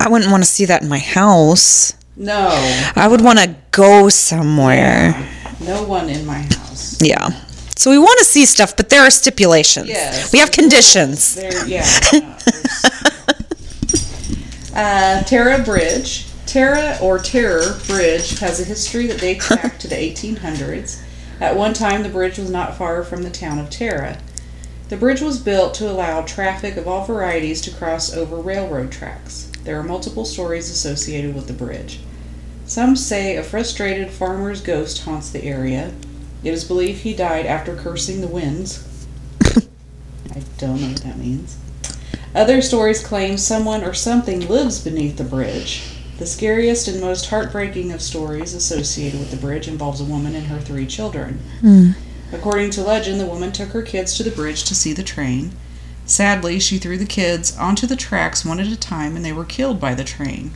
I 0.00 0.08
wouldn't 0.08 0.30
want 0.30 0.42
to 0.42 0.48
see 0.48 0.64
that 0.66 0.82
in 0.82 0.88
my 0.88 0.98
house. 0.98 1.94
No. 2.16 2.48
I 2.96 3.06
would 3.08 3.20
want 3.20 3.38
to 3.38 3.54
go 3.70 4.08
somewhere. 4.08 5.28
No 5.60 5.84
one 5.84 6.08
in 6.08 6.24
my 6.26 6.38
house. 6.40 7.00
Yeah. 7.00 7.28
So 7.76 7.90
we 7.90 7.98
want 7.98 8.18
to 8.18 8.24
see 8.24 8.44
stuff, 8.44 8.76
but 8.76 8.88
there 8.88 9.02
are 9.02 9.10
stipulations. 9.10 9.88
Yes. 9.88 10.32
We 10.32 10.40
have 10.40 10.50
conditions. 10.50 11.36
There, 11.36 11.66
yeah. 11.66 11.84
uh, 14.74 15.22
Tara 15.22 15.62
Bridge. 15.62 16.26
Terra 16.46 16.98
or 17.02 17.18
Terror 17.18 17.78
Bridge 17.86 18.38
has 18.38 18.58
a 18.58 18.64
history 18.64 19.06
that 19.08 19.20
dates 19.20 19.48
back 19.48 19.78
to 19.80 19.88
the 19.88 19.94
1800s. 19.94 21.02
At 21.40 21.56
one 21.56 21.72
time, 21.72 22.02
the 22.02 22.08
bridge 22.08 22.38
was 22.38 22.50
not 22.50 22.76
far 22.76 23.04
from 23.04 23.22
the 23.22 23.30
town 23.30 23.58
of 23.58 23.70
Terra. 23.70 24.18
The 24.88 24.96
bridge 24.96 25.20
was 25.20 25.38
built 25.38 25.74
to 25.74 25.88
allow 25.88 26.22
traffic 26.22 26.76
of 26.76 26.88
all 26.88 27.04
varieties 27.04 27.60
to 27.62 27.70
cross 27.70 28.12
over 28.12 28.36
railroad 28.36 28.90
tracks. 28.90 29.47
There 29.68 29.78
are 29.78 29.82
multiple 29.82 30.24
stories 30.24 30.70
associated 30.70 31.34
with 31.34 31.46
the 31.46 31.52
bridge. 31.52 32.00
Some 32.64 32.96
say 32.96 33.36
a 33.36 33.42
frustrated 33.42 34.08
farmer's 34.08 34.62
ghost 34.62 35.02
haunts 35.02 35.28
the 35.28 35.44
area. 35.44 35.92
It 36.42 36.54
is 36.54 36.64
believed 36.64 37.02
he 37.02 37.12
died 37.12 37.44
after 37.44 37.76
cursing 37.76 38.22
the 38.22 38.28
winds. 38.28 39.06
I 39.44 40.42
don't 40.56 40.80
know 40.80 40.88
what 40.88 41.02
that 41.02 41.18
means. 41.18 41.58
Other 42.34 42.62
stories 42.62 43.06
claim 43.06 43.36
someone 43.36 43.84
or 43.84 43.92
something 43.92 44.48
lives 44.48 44.82
beneath 44.82 45.18
the 45.18 45.24
bridge. 45.24 45.82
The 46.16 46.24
scariest 46.24 46.88
and 46.88 46.98
most 46.98 47.26
heartbreaking 47.26 47.92
of 47.92 48.00
stories 48.00 48.54
associated 48.54 49.20
with 49.20 49.30
the 49.30 49.36
bridge 49.36 49.68
involves 49.68 50.00
a 50.00 50.04
woman 50.04 50.34
and 50.34 50.46
her 50.46 50.60
three 50.60 50.86
children. 50.86 51.40
Hmm. 51.60 51.90
According 52.32 52.70
to 52.70 52.82
legend, 52.82 53.20
the 53.20 53.26
woman 53.26 53.52
took 53.52 53.68
her 53.72 53.82
kids 53.82 54.16
to 54.16 54.22
the 54.22 54.30
bridge 54.30 54.64
to 54.64 54.74
see 54.74 54.94
the 54.94 55.02
train. 55.02 55.52
Sadly, 56.08 56.58
she 56.58 56.78
threw 56.78 56.96
the 56.96 57.04
kids 57.04 57.54
onto 57.58 57.86
the 57.86 57.94
tracks 57.94 58.42
one 58.42 58.58
at 58.58 58.66
a 58.66 58.76
time 58.80 59.14
and 59.14 59.22
they 59.22 59.32
were 59.32 59.44
killed 59.44 59.78
by 59.78 59.94
the 59.94 60.04
train. 60.04 60.52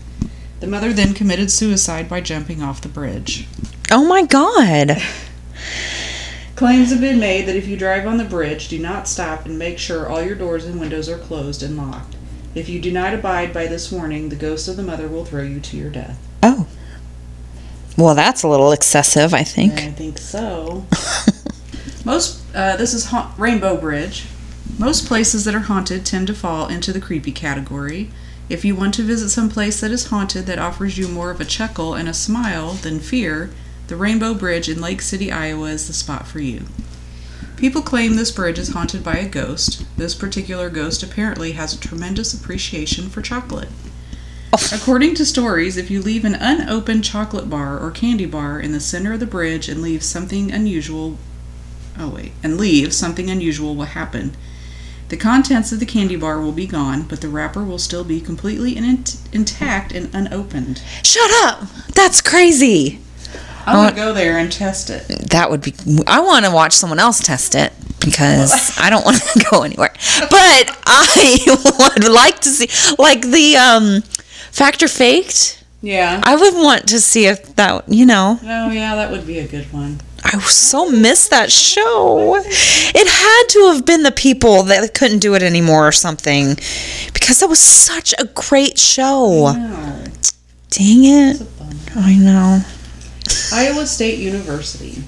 The 0.61 0.67
mother 0.67 0.95
then 0.95 1.13
committed 1.13 1.51
suicide 1.51 2.09
by 2.09 2.23
jumping 2.23 2.63
off 2.63 2.81
the 2.81 2.89
bridge. 2.89 3.47
Oh 3.91 4.03
my 4.07 4.25
god. 4.25 4.97
Claims 6.57 6.91
have 6.91 7.03
been 7.03 7.21
made 7.21 7.47
that 7.47 7.57
if 7.57 7.69
you 7.69 7.77
drive 7.77 8.07
on 8.07 8.17
the 8.17 8.25
bridge, 8.25 8.69
do 8.69 8.79
not 8.79 9.07
stop 9.07 9.45
and 9.45 9.59
make 9.59 9.79
sure 9.79 10.09
all 10.09 10.23
your 10.23 10.37
doors 10.37 10.65
and 10.65 10.81
windows 10.81 11.07
are 11.07 11.19
closed 11.19 11.63
and 11.63 11.77
locked. 11.77 12.17
If 12.55 12.71
you 12.71 12.81
do 12.81 12.91
not 12.91 13.13
abide 13.13 13.53
by 13.53 13.67
this 13.67 13.93
warning, 13.93 14.31
the 14.31 14.37
ghost 14.37 14.69
of 14.69 14.77
the 14.77 14.83
mother 14.83 15.07
will 15.07 15.27
throw 15.27 15.43
you 15.43 15.61
to 15.61 15.77
your 15.77 15.91
death. 15.91 16.19
Oh. 16.43 16.67
Well, 17.99 18.15
that's 18.15 18.43
a 18.43 18.49
little 18.49 18.73
excessive, 18.73 19.35
I 19.35 19.45
think. 19.45 19.75
I 19.75 19.91
think 19.91 20.17
so. 20.17 20.87
Most, 22.07 22.43
uh, 22.55 22.77
this 22.77 22.95
is 22.95 23.07
ha- 23.07 23.35
Rainbow 23.37 23.77
Bridge. 23.77 24.25
Most 24.79 25.07
places 25.07 25.45
that 25.45 25.55
are 25.55 25.61
haunted 25.61 26.05
tend 26.05 26.27
to 26.29 26.35
fall 26.35 26.67
into 26.67 26.93
the 26.93 27.01
creepy 27.01 27.31
category. 27.31 28.11
If 28.49 28.65
you 28.65 28.75
want 28.75 28.95
to 28.95 29.03
visit 29.03 29.29
some 29.29 29.51
place 29.51 29.81
that 29.81 29.91
is 29.91 30.07
haunted 30.07 30.47
that 30.47 30.59
offers 30.59 30.97
you 30.97 31.09
more 31.09 31.31
of 31.31 31.41
a 31.41 31.45
chuckle 31.45 31.95
and 31.95 32.09
a 32.09 32.15
smile 32.15 32.73
than 32.73 32.99
fear, 32.99 33.51
the 33.89 33.97
Rainbow 33.97 34.35
Bridge 34.35 34.69
in 34.69 34.81
Lake 34.81 35.03
City, 35.03 35.31
Iowa 35.31 35.69
is 35.69 35.87
the 35.87 35.93
spot 35.93 36.27
for 36.27 36.41
you. 36.41 36.63
People 37.57 37.83
claim 37.83 38.17
this 38.17 38.31
bridge 38.31 38.59
is 38.59 38.71
haunted 38.71 39.05
by 39.05 39.15
a 39.15 39.29
ghost. 39.29 39.85
This 39.97 40.15
particular 40.15 40.71
ghost 40.71 41.03
apparently 41.03 41.53
has 41.53 41.75
a 41.75 41.81
tremendous 41.81 42.35
appreciation 42.35 43.09
for 43.09 43.23
chocolate. 43.23 43.69
According 44.73 45.15
to 45.17 45.27
stories, 45.27 45.77
if 45.77 45.91
you 45.91 46.01
leave 46.03 46.25
an 46.25 46.35
unopened 46.35 47.05
chocolate 47.05 47.49
bar 47.49 47.79
or 47.79 47.91
candy 47.91 48.27
bar 48.27 48.59
in 48.59 48.73
the 48.73 48.81
center 48.81 49.13
of 49.13 49.21
the 49.21 49.27
bridge 49.27 49.69
and 49.69 49.83
leave 49.83 50.03
something 50.03 50.51
unusual 50.51 51.19
oh 51.99 52.09
wait, 52.09 52.33
and 52.43 52.59
leave 52.59 52.93
something 52.93 53.31
unusual 53.31 53.75
will 53.75 53.85
happen. 53.85 54.35
The 55.13 55.19
contents 55.19 55.73
of 55.73 55.79
the 55.79 55.85
candy 55.85 56.17
bar 56.17 56.41
will 56.41 56.53
be 56.53 56.67
gone, 56.67 57.03
but 57.03 57.21
the 57.21 57.29
wrapper 57.29 57.63
will 57.63 57.77
still 57.79 58.03
be 58.03 58.19
completely 58.19 58.79
in- 58.79 59.05
intact 59.31 59.93
and 59.93 60.09
unopened. 60.15 60.81
Shut 61.03 61.31
up. 61.45 61.69
That's 61.95 62.23
crazy. 62.23 62.99
I 63.67 63.77
want 63.77 63.91
to 63.91 63.95
go 63.95 64.15
there 64.15 64.39
and 64.39 64.51
test 64.51 64.89
it. 64.89 65.07
That 65.29 65.51
would 65.51 65.61
be. 65.61 65.75
I 66.07 66.21
want 66.21 66.47
to 66.47 66.51
watch 66.51 66.73
someone 66.73 66.99
else 66.99 67.21
test 67.21 67.55
it 67.55 67.75
because 68.03 68.75
I 68.79 68.89
don't 68.89 69.05
want 69.05 69.19
to 69.19 69.47
go 69.51 69.65
anywhere. 69.65 69.93
But 70.19 70.79
I 70.87 71.59
would 71.95 72.09
like 72.11 72.39
to 72.41 72.49
see, 72.49 72.95
like 72.99 73.21
the 73.21 73.59
um, 73.59 74.01
Fact 74.51 74.83
or 74.83 74.89
Faked. 74.89 75.63
Yeah. 75.83 76.23
I 76.25 76.37
would 76.37 76.55
want 76.55 76.89
to 76.89 77.01
see 77.01 77.27
if 77.27 77.55
that, 77.57 77.87
you 77.87 78.07
know, 78.07 78.39
Oh 78.43 78.71
yeah, 78.71 78.95
that 78.95 79.11
would 79.11 79.27
be 79.27 79.41
a 79.41 79.47
good 79.47 79.71
one. 79.75 80.01
I 80.25 80.39
so 80.41 80.91
missed 80.91 81.31
that 81.31 81.51
show. 81.51 82.37
It 82.37 83.09
had 83.09 83.45
to 83.51 83.73
have 83.73 83.85
been 83.85 84.03
the 84.03 84.13
people 84.13 84.63
that 84.65 84.95
couldn't 84.95 85.19
do 85.19 85.35
it 85.35 85.43
anymore 85.43 85.89
or 85.89 85.93
something 85.93 86.55
because 87.13 87.41
that 87.41 87.49
was 87.49 87.61
such 87.61 88.15
a 88.19 88.25
great 88.27 88.79
show. 88.79 89.53
Dang 90.71 91.05
it. 91.05 91.43
I 91.95 92.15
know. 92.17 92.61
Iowa 93.53 93.87
State 93.87 94.19
University. 94.19 95.03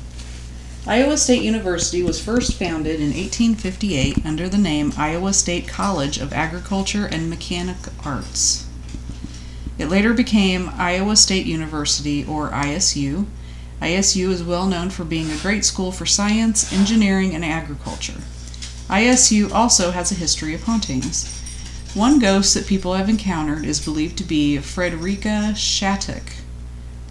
Iowa 0.86 1.16
State 1.16 1.42
University 1.42 2.02
was 2.02 2.22
first 2.22 2.58
founded 2.58 2.96
in 2.96 3.06
1858 3.06 4.26
under 4.26 4.50
the 4.50 4.58
name 4.58 4.92
Iowa 4.98 5.32
State 5.32 5.66
College 5.66 6.18
of 6.18 6.34
Agriculture 6.34 7.06
and 7.06 7.30
Mechanic 7.30 7.76
Arts. 8.04 8.66
It 9.78 9.86
later 9.86 10.12
became 10.12 10.70
Iowa 10.74 11.16
State 11.16 11.46
University, 11.46 12.24
or 12.26 12.50
ISU. 12.50 13.24
ISU 13.80 14.30
is 14.30 14.42
well 14.42 14.66
known 14.66 14.90
for 14.90 15.04
being 15.04 15.30
a 15.30 15.38
great 15.38 15.64
school 15.64 15.92
for 15.92 16.06
science, 16.06 16.72
engineering, 16.72 17.34
and 17.34 17.44
agriculture. 17.44 18.20
ISU 18.88 19.52
also 19.52 19.90
has 19.90 20.12
a 20.12 20.16
history 20.16 20.54
of 20.54 20.64
hauntings. 20.64 21.40
One 21.94 22.18
ghost 22.18 22.54
that 22.54 22.66
people 22.66 22.94
have 22.94 23.08
encountered 23.08 23.64
is 23.64 23.84
believed 23.84 24.18
to 24.18 24.24
be 24.24 24.58
Frederica 24.58 25.54
Shattuck. 25.54 26.32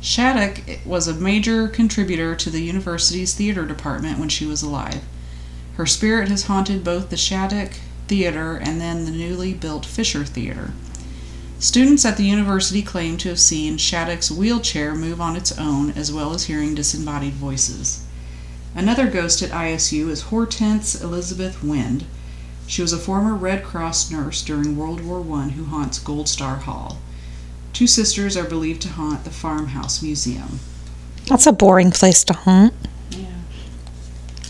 Shattuck 0.01 0.85
was 0.85 1.07
a 1.07 1.13
major 1.13 1.67
contributor 1.69 2.35
to 2.35 2.49
the 2.49 2.61
university's 2.61 3.33
theater 3.33 3.65
department 3.65 4.19
when 4.19 4.29
she 4.29 4.45
was 4.45 4.61
alive. 4.61 5.01
Her 5.77 5.85
spirit 5.85 6.27
has 6.27 6.43
haunted 6.43 6.83
both 6.83 7.09
the 7.09 7.17
Shattuck 7.17 7.71
Theater 8.07 8.57
and 8.57 8.81
then 8.81 9.05
the 9.05 9.11
newly 9.11 9.53
built 9.53 9.85
Fisher 9.85 10.25
Theater. 10.25 10.73
Students 11.63 12.03
at 12.03 12.17
the 12.17 12.25
university 12.25 12.81
claim 12.81 13.15
to 13.15 13.29
have 13.29 13.39
seen 13.39 13.77
Shattuck's 13.77 14.29
wheelchair 14.29 14.93
move 14.93 15.21
on 15.21 15.37
its 15.37 15.57
own, 15.57 15.91
as 15.91 16.11
well 16.11 16.33
as 16.33 16.43
hearing 16.43 16.75
disembodied 16.75 17.35
voices. 17.35 18.03
Another 18.75 19.09
ghost 19.09 19.41
at 19.41 19.51
ISU 19.51 20.09
is 20.09 20.23
Hortense 20.23 21.01
Elizabeth 21.01 21.63
Wind. 21.63 22.03
She 22.67 22.81
was 22.81 22.91
a 22.91 22.97
former 22.97 23.33
Red 23.33 23.63
Cross 23.63 24.11
nurse 24.11 24.41
during 24.41 24.75
World 24.75 25.05
War 25.05 25.21
I 25.39 25.51
who 25.51 25.63
haunts 25.63 25.99
Gold 25.99 26.27
Star 26.27 26.57
Hall. 26.57 26.97
Two 27.71 27.87
sisters 27.87 28.35
are 28.35 28.43
believed 28.43 28.81
to 28.81 28.89
haunt 28.89 29.23
the 29.23 29.31
Farmhouse 29.31 30.03
Museum. 30.03 30.59
That's 31.27 31.47
a 31.47 31.53
boring 31.53 31.91
place 31.91 32.25
to 32.25 32.33
haunt. 32.33 32.73
Yeah. 33.09 33.39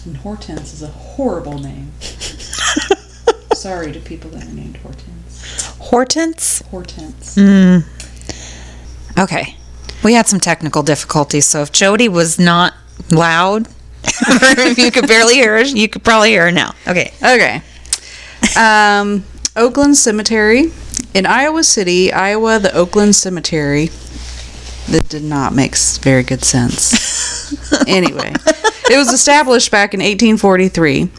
And 0.04 0.18
Hortense 0.18 0.74
is 0.74 0.82
a 0.82 0.88
horrible 0.88 1.60
name. 1.60 1.92
Sorry 3.54 3.92
to 3.92 4.00
people 4.00 4.32
that 4.32 4.46
are 4.46 4.52
named 4.52 4.78
Hortense. 4.78 5.13
Hortense? 5.84 6.62
Hortense. 6.72 7.36
Mm. 7.36 7.84
Okay. 9.20 9.58
We 10.04 10.14
had 10.14 10.28
some 10.28 10.40
technical 10.40 10.82
difficulties, 10.82 11.46
so 11.46 11.62
if 11.62 11.72
Jodi 11.72 12.10
was 12.10 12.40
not 12.40 12.74
loud, 13.12 13.68
if 14.04 14.78
you 14.78 14.92
could 14.92 15.08
barely 15.08 15.36
hear 15.36 15.58
her, 15.58 15.64
you 15.64 15.88
could 15.88 16.04
probably 16.04 16.30
hear 16.30 16.46
her 16.46 16.52
now. 16.52 16.74
Okay. 16.88 17.14
Okay. 17.22 17.62
Um, 18.58 19.24
Oakland 19.56 19.98
Cemetery. 19.98 20.72
In 21.14 21.26
Iowa 21.28 21.64
City, 21.64 22.12
Iowa, 22.12 22.60
the 22.60 22.74
Oakland 22.74 23.16
Cemetery. 23.16 23.90
That 24.90 25.08
did 25.10 25.24
not 25.24 25.54
make 25.54 25.76
very 25.78 26.24
good 26.24 26.44
sense. 26.44 27.54
anyway, 27.88 28.34
it 28.90 28.98
was 28.98 29.14
established 29.14 29.70
back 29.70 29.94
in 29.94 30.00
1843. 30.00 31.10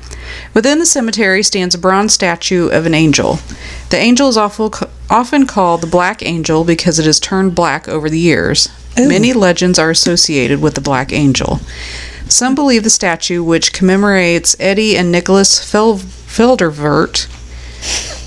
Within 0.55 0.79
the 0.79 0.87
cemetery 0.87 1.43
stands 1.43 1.75
a 1.75 1.79
bronze 1.79 2.15
statue 2.15 2.69
of 2.69 2.87
an 2.87 2.95
angel. 2.95 3.39
The 3.91 3.97
angel 3.97 4.29
is 4.29 4.37
often 4.37 5.47
called 5.47 5.81
the 5.81 5.87
Black 5.87 6.23
Angel 6.23 6.65
because 6.65 6.99
it 6.99 7.07
has 7.07 7.21
turned 7.21 7.55
black 7.55 7.89
over 7.89 8.09
the 8.09 8.19
years. 8.19 8.69
Many 8.97 9.33
legends 9.33 9.79
are 9.79 9.91
associated 9.91 10.63
with 10.63 10.75
the 10.75 10.81
Black 10.81 11.13
Angel. 11.13 11.59
Some 12.29 12.55
believe 12.55 12.85
the 12.85 12.91
statue, 12.91 13.43
which 13.43 13.73
commemorates 13.73 14.57
Eddie 14.59 14.97
and 14.97 15.13
Nicholas 15.13 15.63
Fel- 15.63 15.99
Feldervert, 15.99 17.27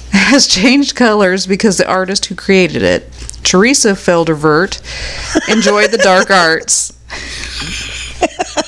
has 0.12 0.48
changed 0.48 0.96
colors 0.96 1.48
because 1.48 1.78
the 1.78 1.88
artist 1.88 2.26
who 2.26 2.36
created 2.36 2.84
it, 2.84 3.12
Teresa 3.44 3.94
Feldervert, 3.94 4.82
enjoyed 5.50 5.92
the 5.92 5.98
dark 5.98 6.30
arts. 6.32 6.94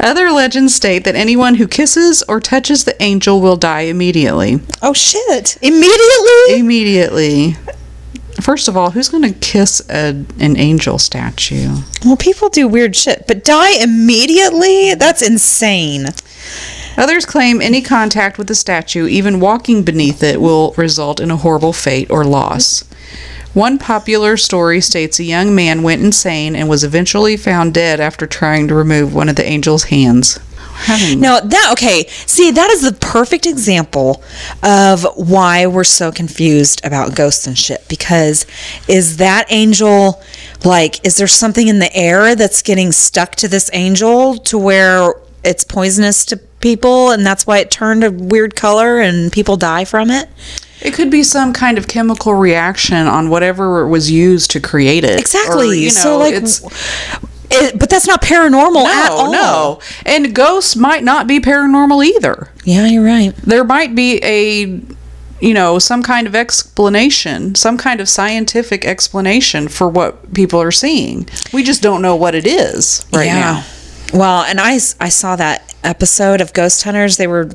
Other 0.00 0.30
legends 0.30 0.74
state 0.74 1.04
that 1.04 1.14
anyone 1.14 1.56
who 1.56 1.66
kisses 1.66 2.22
or 2.28 2.40
touches 2.40 2.84
the 2.84 3.00
angel 3.02 3.40
will 3.40 3.56
die 3.56 3.82
immediately. 3.82 4.60
Oh 4.82 4.92
shit! 4.92 5.58
Immediately. 5.62 6.58
Immediately. 6.60 7.56
First 8.40 8.68
of 8.68 8.76
all, 8.76 8.90
who's 8.90 9.08
going 9.08 9.22
to 9.22 9.38
kiss 9.38 9.80
a, 9.88 10.24
an 10.40 10.56
angel 10.56 10.98
statue? 10.98 11.76
Well, 12.04 12.16
people 12.16 12.48
do 12.48 12.66
weird 12.66 12.96
shit, 12.96 13.26
but 13.26 13.44
die 13.44 13.82
immediately? 13.82 14.94
That's 14.94 15.22
insane. 15.22 16.06
Others 16.96 17.26
claim 17.26 17.60
any 17.60 17.80
contact 17.80 18.38
with 18.38 18.48
the 18.48 18.54
statue, 18.54 19.06
even 19.06 19.40
walking 19.40 19.82
beneath 19.82 20.22
it, 20.22 20.40
will 20.40 20.72
result 20.76 21.20
in 21.20 21.30
a 21.30 21.36
horrible 21.36 21.72
fate 21.72 22.10
or 22.10 22.24
loss. 22.24 22.84
One 23.54 23.78
popular 23.78 24.36
story 24.36 24.80
states 24.80 25.18
a 25.20 25.24
young 25.24 25.54
man 25.54 25.82
went 25.82 26.02
insane 26.02 26.54
and 26.56 26.68
was 26.68 26.84
eventually 26.84 27.36
found 27.36 27.72
dead 27.72 28.00
after 28.00 28.26
trying 28.26 28.68
to 28.68 28.74
remove 28.74 29.14
one 29.14 29.28
of 29.28 29.36
the 29.36 29.46
angel's 29.46 29.84
hands. 29.84 30.36
Hmm. 30.36 30.92
Having- 30.92 31.20
No, 31.20 31.40
that 31.40 31.68
okay. 31.72 32.06
See, 32.26 32.50
that 32.50 32.70
is 32.70 32.82
the 32.82 32.92
perfect 32.92 33.46
example 33.46 34.22
of 34.62 35.06
why 35.14 35.66
we're 35.66 35.84
so 35.84 36.10
confused 36.10 36.84
about 36.84 37.14
ghosts 37.14 37.46
and 37.46 37.56
shit. 37.56 37.86
Because 37.88 38.44
is 38.88 39.18
that 39.18 39.46
angel 39.50 40.20
like? 40.64 41.04
Is 41.06 41.16
there 41.16 41.28
something 41.28 41.68
in 41.68 41.78
the 41.78 41.94
air 41.96 42.34
that's 42.34 42.60
getting 42.60 42.90
stuck 42.90 43.36
to 43.36 43.46
this 43.46 43.70
angel 43.72 44.36
to 44.38 44.58
where 44.58 45.14
it's 45.44 45.62
poisonous 45.62 46.24
to 46.26 46.38
people, 46.64 47.10
and 47.10 47.24
that's 47.24 47.46
why 47.46 47.58
it 47.58 47.70
turned 47.70 48.02
a 48.02 48.10
weird 48.10 48.56
color 48.56 48.98
and 48.98 49.30
people 49.30 49.56
die 49.56 49.84
from 49.84 50.10
it? 50.10 50.30
It 50.80 50.94
could 50.94 51.10
be 51.10 51.22
some 51.22 51.52
kind 51.52 51.76
of 51.76 51.86
chemical 51.86 52.34
reaction 52.34 53.06
on 53.06 53.28
whatever 53.28 53.86
was 53.86 54.10
used 54.10 54.50
to 54.52 54.60
create 54.60 55.04
it. 55.04 55.20
Exactly. 55.20 55.68
Or, 55.68 55.74
you 55.74 55.90
so 55.90 56.10
know, 56.10 56.18
like, 56.18 56.34
it's 56.34 56.62
it, 57.50 57.78
but 57.78 57.90
that's 57.90 58.06
not 58.06 58.22
paranormal 58.22 58.86
at 58.86 59.10
all. 59.12 59.30
no, 59.30 59.80
and 60.06 60.34
ghosts 60.34 60.74
might 60.74 61.04
not 61.04 61.26
be 61.26 61.38
paranormal 61.38 62.04
either. 62.04 62.48
Yeah, 62.64 62.86
you're 62.86 63.04
right. 63.04 63.36
there 63.36 63.62
might 63.62 63.94
be 63.94 64.20
a 64.24 64.80
you 65.40 65.52
know 65.52 65.78
some 65.78 66.02
kind 66.02 66.26
of 66.26 66.34
explanation 66.34 67.54
some 67.56 67.76
kind 67.76 68.00
of 68.00 68.08
scientific 68.08 68.84
explanation 68.84 69.68
for 69.68 69.88
what 69.88 70.32
people 70.32 70.62
are 70.62 70.70
seeing 70.70 71.28
we 71.52 71.62
just 71.62 71.82
don't 71.82 72.00
know 72.00 72.14
what 72.14 72.34
it 72.36 72.46
is 72.46 73.04
right 73.12 73.26
now 73.26 73.64
Well, 74.12 74.42
and 74.44 74.60
I, 74.60 74.74
I 75.00 75.08
saw 75.08 75.36
that 75.36 75.74
episode 75.82 76.40
of 76.40 76.52
Ghost 76.52 76.82
Hunters. 76.84 77.16
They 77.16 77.26
were 77.26 77.50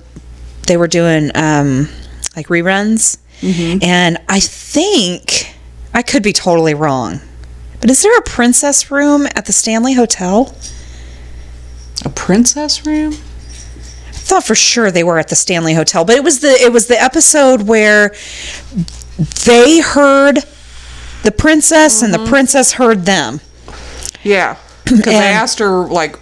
they 0.68 0.78
were 0.78 0.88
doing 0.88 1.32
um, 1.36 1.88
like 2.36 2.48
reruns, 2.48 3.18
Mm-hmm. 3.42 3.82
and 3.82 4.18
I 4.28 4.40
think 4.42 5.56
I 5.94 6.02
could 6.02 6.22
be 6.22 6.34
totally 6.34 6.74
wrong, 6.74 7.22
but 7.80 7.90
is 7.90 8.02
there 8.04 8.16
a 8.18 8.22
princess 8.22 8.92
room 8.92 9.26
at 9.36 9.46
the 9.46 9.54
Stanley 9.54 9.94
Hotel? 9.94 10.54
a 12.06 12.10
princess 12.10 12.86
room 12.86 13.12
I 13.12 14.12
thought 14.14 14.46
for 14.46 14.56
sure 14.56 14.90
they 14.92 15.04
were 15.04 15.20
at 15.20 15.28
the 15.28 15.36
Stanley 15.36 15.74
Hotel, 15.74 16.06
but 16.06 16.16
it 16.16 16.24
was 16.24 16.40
the 16.42 16.50
it 16.52 16.72
was 16.74 16.88
the 16.88 17.02
episode 17.02 17.62
where 17.64 18.14
they 19.46 19.80
heard 19.80 20.40
the 21.24 21.32
princess 21.32 22.02
and 22.02 22.14
Mm-hmm. 22.14 22.24
the 22.26 22.30
princess 22.30 22.74
heard 22.74 23.06
them. 23.06 23.40
yeah 24.24 24.58
because 24.86 25.14
I 25.16 25.26
asked 25.28 25.60
her 25.60 25.88
like 25.88 26.18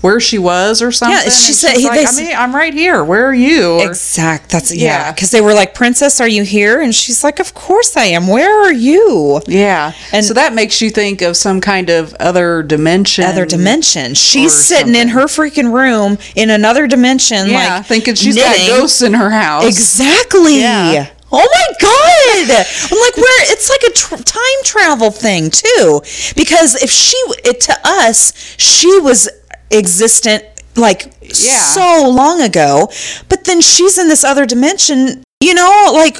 where 0.00 0.20
she 0.20 0.38
was 0.38 0.82
or 0.82 0.92
something 0.92 1.16
Yeah, 1.16 1.30
she 1.30 1.52
said- 1.52 1.76
he- 1.76 1.86
like, 1.88 2.06
I 2.06 2.12
mean, 2.12 2.34
i'm 2.36 2.54
right 2.54 2.72
here 2.74 3.02
where 3.04 3.26
are 3.26 3.34
you 3.34 3.80
Or- 3.80 3.86
Exact. 3.86 4.50
That's 4.50 4.74
yeah. 4.74 4.84
Yeah. 5.06 5.12
Because 5.12 5.30
they 5.30 5.40
were 5.40 5.54
like, 5.54 5.74
"Princess, 5.74 6.20
are 6.20 6.28
you 6.28 6.42
here?" 6.44 6.80
And 6.80 6.94
she's 6.94 7.22
like, 7.24 7.38
"Of 7.40 7.54
course 7.54 7.96
I 7.96 8.04
am. 8.06 8.26
Where 8.28 8.62
are 8.64 8.72
you?" 8.72 9.40
yeah 9.46 9.92
And- 10.12 10.24
so 10.24 10.34
that 10.34 10.52
makes 10.54 10.80
you 10.80 10.90
think 10.90 11.22
of 11.22 11.36
some 11.36 11.60
kind 11.60 11.88
of 11.90 12.14
other 12.20 12.62
dimension 12.62 13.24
Other 13.24 13.46
dimension. 13.46 14.14
She's 14.14 14.52
sitting 14.52 14.94
in 14.94 15.08
her 15.08 15.26
freaking 15.26 15.72
room 15.72 16.18
in 16.34 16.50
another 16.50 16.86
dimension, 16.86 17.48
yeah 17.50 17.76
like 17.78 17.86
thinking 17.86 18.14
she's 18.14 18.36
knitting. 18.36 18.68
got 18.68 18.80
ghosts 18.80 19.02
in 19.02 19.14
her 19.14 19.30
house 19.30 19.64
Exactly. 19.66 20.60
Yeah. 20.60 21.06
Oh 21.32 21.38
my 21.38 21.68
god! 21.80 22.66
I'm 22.92 22.98
like, 23.00 23.16
where? 23.16 23.52
It's 23.52 23.68
like 23.68 23.82
a 23.82 23.92
tr- 23.92 24.22
time 24.22 24.60
travel 24.62 25.10
thing 25.10 25.50
too, 25.50 26.00
because 26.36 26.76
if 26.80 26.88
she, 26.90 27.16
it, 27.44 27.60
to 27.62 27.76
us, 27.84 28.32
she 28.58 29.00
was 29.00 29.28
existent 29.70 30.44
like 30.76 31.12
Yeah. 31.22 31.58
so 31.62 32.08
long 32.08 32.40
ago, 32.40 32.90
but 33.28 33.44
then 33.44 33.60
she's 33.60 33.98
in 33.98 34.08
this 34.08 34.24
other 34.24 34.46
dimension. 34.46 35.22
You 35.40 35.54
know, 35.54 35.90
like 35.92 36.18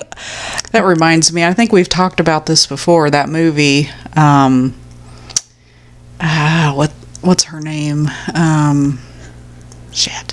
That 0.72 0.84
reminds 0.84 1.32
me, 1.32 1.44
I 1.44 1.52
think 1.54 1.72
we've 1.72 1.88
talked 1.88 2.20
about 2.20 2.46
this 2.46 2.66
before. 2.66 3.10
That 3.10 3.28
movie, 3.28 3.88
um, 4.16 4.74
ah, 6.20 6.72
what 6.74 6.90
what's 7.22 7.44
her 7.44 7.60
name? 7.60 8.08
Um, 8.34 9.00
shit. 9.92 10.32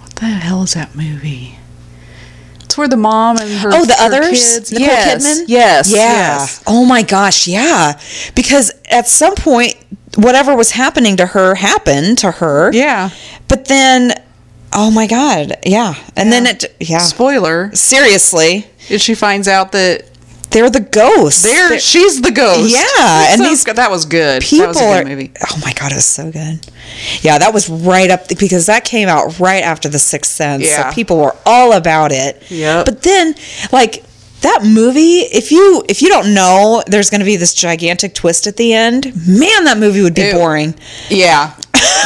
What 0.00 0.14
the 0.16 0.26
hell 0.26 0.62
is 0.62 0.74
that 0.74 0.94
movie? 0.94 1.58
It's 2.66 2.76
where 2.76 2.88
the 2.88 2.96
mom 2.96 3.38
and 3.38 3.50
her 3.60 3.70
Oh, 3.72 3.84
the 3.84 3.94
her 3.94 4.06
others? 4.06 4.30
kids. 4.30 4.72
Nicole 4.72 4.86
yes, 4.88 5.24
Kidman? 5.24 5.44
Yes, 5.48 5.90
Yeah. 5.90 5.98
yes. 6.38 6.62
Oh 6.66 6.84
my 6.84 7.02
gosh, 7.02 7.46
yeah. 7.46 7.98
Because 8.34 8.72
at 8.90 9.06
some 9.08 9.34
point, 9.36 9.74
whatever 10.16 10.54
was 10.54 10.72
happening 10.72 11.16
to 11.18 11.26
her 11.26 11.54
happened 11.54 12.18
to 12.18 12.30
her. 12.32 12.72
Yeah. 12.72 13.10
But 13.48 13.66
then, 13.66 14.12
oh 14.72 14.90
my 14.90 15.06
God, 15.06 15.54
yeah. 15.64 15.94
And 16.16 16.32
then 16.32 16.46
it, 16.46 16.64
yeah. 16.80 16.98
Spoiler: 16.98 17.70
Seriously, 17.74 18.66
is 18.88 19.00
she 19.00 19.14
finds 19.14 19.46
out 19.46 19.70
that 19.72 20.04
they're 20.56 20.70
the 20.70 20.80
ghosts. 20.80 21.42
there 21.42 21.68
They're- 21.68 21.78
she's 21.80 22.22
the 22.22 22.30
ghost. 22.30 22.70
Yeah, 22.70 23.26
and 23.32 23.40
So 23.42 23.46
these 23.48 23.64
that 23.64 23.90
was 23.90 24.06
good. 24.06 24.42
people 24.42 24.66
that 24.66 24.68
was 24.68 24.80
a 24.80 25.00
are. 25.00 25.04
movie. 25.04 25.30
Oh 25.50 25.60
my 25.64 25.72
God, 25.74 25.92
it 25.92 25.96
was 25.96 26.04
so 26.06 26.30
good. 26.30 26.60
Yeah, 27.20 27.36
that 27.38 27.52
was 27.52 27.68
right 27.68 28.10
up 28.10 28.26
because 28.28 28.66
that 28.66 28.84
came 28.86 29.08
out 29.08 29.38
right 29.38 29.62
after 29.62 29.88
The 29.88 29.98
Sixth 29.98 30.32
Sense. 30.32 30.64
Yeah. 30.64 30.88
So 30.90 30.94
people 30.94 31.18
were 31.18 31.36
all 31.44 31.72
about 31.74 32.10
it. 32.10 32.42
Yep. 32.48 32.86
But 32.86 33.02
then, 33.02 33.34
like, 33.70 34.02
that 34.42 34.60
movie, 34.64 35.20
if 35.20 35.50
you 35.52 35.82
if 35.88 36.00
you 36.02 36.08
don't 36.08 36.32
know 36.34 36.82
there's 36.86 37.10
going 37.10 37.20
to 37.20 37.24
be 37.26 37.36
this 37.36 37.52
gigantic 37.54 38.14
twist 38.14 38.46
at 38.46 38.56
the 38.56 38.72
end, 38.72 39.12
man, 39.26 39.64
that 39.64 39.76
movie 39.78 40.00
would 40.02 40.14
be 40.14 40.30
boring. 40.32 40.74
Yeah, 41.10 41.52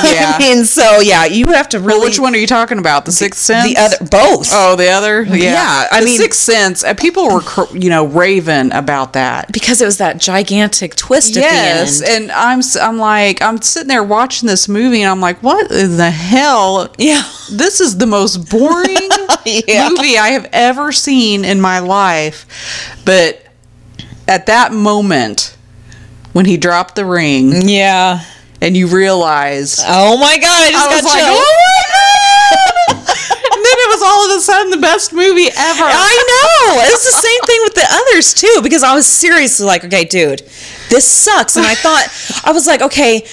yeah. 0.04 0.32
I 0.36 0.38
mean, 0.38 0.64
so 0.64 1.00
yeah, 1.00 1.24
you 1.24 1.48
have 1.48 1.68
to 1.70 1.78
really 1.78 1.98
well, 1.98 2.06
which 2.08 2.18
one 2.18 2.34
are 2.34 2.38
you 2.38 2.46
talking 2.46 2.78
about? 2.78 3.04
The 3.04 3.12
Sixth 3.12 3.40
Sense. 3.40 3.68
the 3.68 3.76
other 3.80 3.96
both. 4.10 4.48
Oh, 4.52 4.76
the 4.76 4.88
other. 4.90 5.22
Yeah, 5.22 5.36
Yeah, 5.52 5.86
I 5.92 6.00
the 6.00 6.06
mean- 6.06 6.18
Sixth 6.18 6.40
Sense. 6.40 6.84
uh, 6.84 6.94
People 6.94 7.28
were, 7.32 7.40
cr- 7.40 7.76
you 7.76 7.90
know, 7.90 8.06
raving 8.06 8.72
about 8.72 9.12
that. 9.14 9.52
because 9.52 9.80
it 9.80 9.84
was 9.86 9.98
that 9.98 10.18
gigantic 10.18 10.94
twist 10.96 11.34
Yes, 11.36 12.00
at 12.00 12.06
the 12.06 12.12
end. 12.12 12.22
and 12.24 12.32
I'm 12.32 12.60
I'm 12.80 12.98
like 12.98 13.40
I'm 13.42 13.60
sitting 13.62 13.88
there 13.88 14.04
watching 14.04 14.46
this 14.48 14.68
movie, 14.68 15.02
and 15.02 15.10
I'm 15.10 15.20
like, 15.20 15.42
what 15.42 15.70
in 15.70 15.96
the 15.96 16.10
hell? 16.10 16.92
Yeah. 16.98 17.22
This 17.50 17.80
is 17.80 17.98
the 17.98 18.06
most 18.06 18.48
boring 18.50 18.96
Yeah. 19.44 19.88
movie 19.88 20.16
I 20.18 20.28
have 20.30 20.48
ever 20.52 20.92
seen 20.92 21.44
in 21.44 21.60
my 21.60 21.78
life. 21.80 22.46
But 23.04 23.42
at 24.28 24.46
that 24.46 24.72
moment, 24.72 25.56
when 26.32 26.44
he 26.44 26.56
dropped 26.56 26.94
the 26.94 27.04
ring, 27.04 27.68
Yeah. 27.68 28.20
And 28.60 28.76
you 28.76 28.86
realize 28.86 29.80
Oh 29.86 30.18
my 30.18 30.38
god, 30.38 30.62
I 30.62 30.70
just 30.70 30.88
I 30.90 30.94
was 30.94 31.02
got 31.02 31.10
like, 31.10 31.24
chills. 31.24 31.38
oh 31.40 31.56
my 31.60 31.82
God! 31.94 32.10
and 33.52 33.64
then 33.64 33.76
it 33.78 33.88
was 33.90 34.02
all 34.02 34.30
of 34.30 34.36
a 34.36 34.40
sudden 34.40 34.70
the 34.70 34.76
best 34.78 35.12
movie 35.12 35.48
ever. 35.48 35.84
I 35.84 36.14
know. 36.30 36.82
It's 36.84 37.04
the 37.04 37.20
same 37.20 37.42
thing 37.46 37.60
with 37.62 37.74
the 37.74 37.86
others 37.90 38.34
too, 38.34 38.60
because 38.62 38.82
I 38.82 38.94
was 38.94 39.06
seriously 39.06 39.66
like, 39.66 39.84
okay, 39.84 40.04
dude, 40.04 40.40
this 40.88 41.06
sucks. 41.06 41.56
And 41.56 41.66
I 41.66 41.74
thought, 41.74 42.42
I 42.44 42.52
was 42.52 42.66
like, 42.66 42.82
okay, 42.82 43.24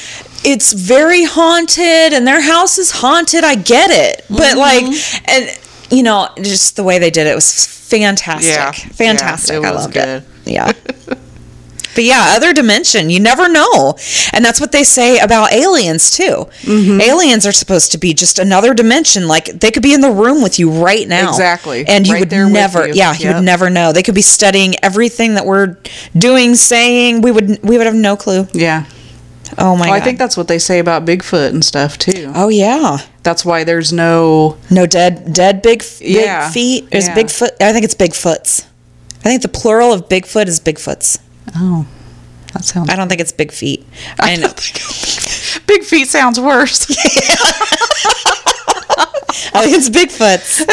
it's 0.44 0.74
very 0.74 1.24
haunted 1.24 2.14
and 2.14 2.26
their 2.28 2.42
house 2.42 2.78
is 2.78 2.92
haunted. 2.92 3.44
I 3.44 3.56
get 3.56 3.90
it. 3.92 4.26
But 4.30 4.56
mm-hmm. 4.56 4.60
like, 4.60 5.30
and 5.30 5.60
you 5.92 6.04
know, 6.04 6.30
just 6.38 6.76
the 6.76 6.84
way 6.84 7.00
they 7.00 7.10
did 7.10 7.28
it 7.28 7.36
was 7.36 7.66
fantastic. 7.66 8.50
Yeah. 8.50 8.72
Fantastic. 8.72 9.54
Yeah, 9.54 9.60
it 9.60 9.66
I 9.66 9.72
was 9.72 9.82
loved 9.84 9.94
good. 9.94 10.24
it. 10.24 10.52
Yeah. 10.52 10.72
But 11.98 12.04
yeah, 12.04 12.34
other 12.38 12.54
dimension. 12.54 13.10
You 13.10 13.20
never 13.20 13.50
know. 13.50 13.98
And 14.32 14.46
that's 14.46 14.62
what 14.62 14.72
they 14.72 14.84
say 14.84 15.18
about 15.18 15.52
aliens 15.52 16.12
too. 16.12 16.46
Mm-hmm. 16.62 17.02
Aliens 17.02 17.44
are 17.48 17.52
supposed 17.52 17.92
to 17.94 17.98
be 17.98 18.14
just 18.14 18.38
another 18.38 18.76
dimension. 18.76 19.28
Like 19.28 19.46
they 19.46 19.72
could 19.72 19.82
be 19.82 19.96
in 19.96 20.02
the 20.02 20.12
room 20.12 20.44
with 20.44 20.60
you 20.60 20.70
right 20.70 21.08
now. 21.08 21.28
Exactly. 21.30 21.86
And 21.88 22.06
you 22.06 22.14
Right 22.14 22.20
would 22.32 22.52
never 22.54 22.88
you. 22.88 22.94
yeah, 22.94 23.14
you 23.18 23.26
Yep. 23.26 23.36
would 23.38 23.44
never 23.46 23.70
know. 23.72 23.92
They 23.94 24.04
could 24.04 24.14
be 24.14 24.22
studying 24.22 24.76
everything 24.84 25.34
that 25.34 25.46
we're 25.48 25.76
doing, 26.16 26.54
saying. 26.54 27.22
We 27.22 27.32
would 27.32 27.64
we 27.64 27.78
would 27.80 27.88
have 27.88 27.96
no 27.96 28.16
clue. 28.16 28.48
Yeah. 28.54 28.86
Oh 29.58 29.76
my 29.76 29.88
Well, 29.90 29.94
I 29.96 30.02
think 30.02 30.20
that's 30.20 30.38
what 30.38 30.48
they 30.48 30.60
say 30.60 30.78
about 30.78 31.04
Bigfoot 31.06 31.50
and 31.50 31.66
stuff 31.66 31.98
too. 31.98 32.32
Oh 32.36 32.50
yeah. 32.50 32.98
That's 33.24 33.44
why 33.44 33.64
there's 33.64 33.92
no. 33.92 34.58
No 34.70 34.86
dead 34.86 35.34
dead 35.34 35.64
big, 35.64 35.84
big 36.00 36.12
Yeah. 36.16 36.52
feet. 36.52 36.88
Is 36.92 37.08
Yeah. 37.08 37.16
Bigfoot 37.16 37.50
I 37.60 37.74
think 37.74 37.86
it's 37.86 37.96
Bigfoots. 37.96 38.66
I 39.22 39.30
think 39.30 39.42
the 39.42 39.48
plural 39.48 39.92
of 39.92 40.08
Bigfoot 40.10 40.48
is 40.48 40.60
Bigfoots. 40.60 41.18
Oh, 41.56 41.86
that 42.54 42.66
sounds. 42.66 42.90
I 42.90 42.96
don't 42.96 43.08
think 43.10 43.22
it's 43.22 43.32
big 43.32 43.52
feet. 43.52 43.86
I 44.20 44.36
know. 44.36 44.54
Big 45.66 45.84
feet 45.84 46.08
sounds 46.08 46.40
worse. 46.40 46.86
I 49.54 49.66
think 49.66 49.78
it's 49.78 49.90
Bigfoots. 49.90 50.64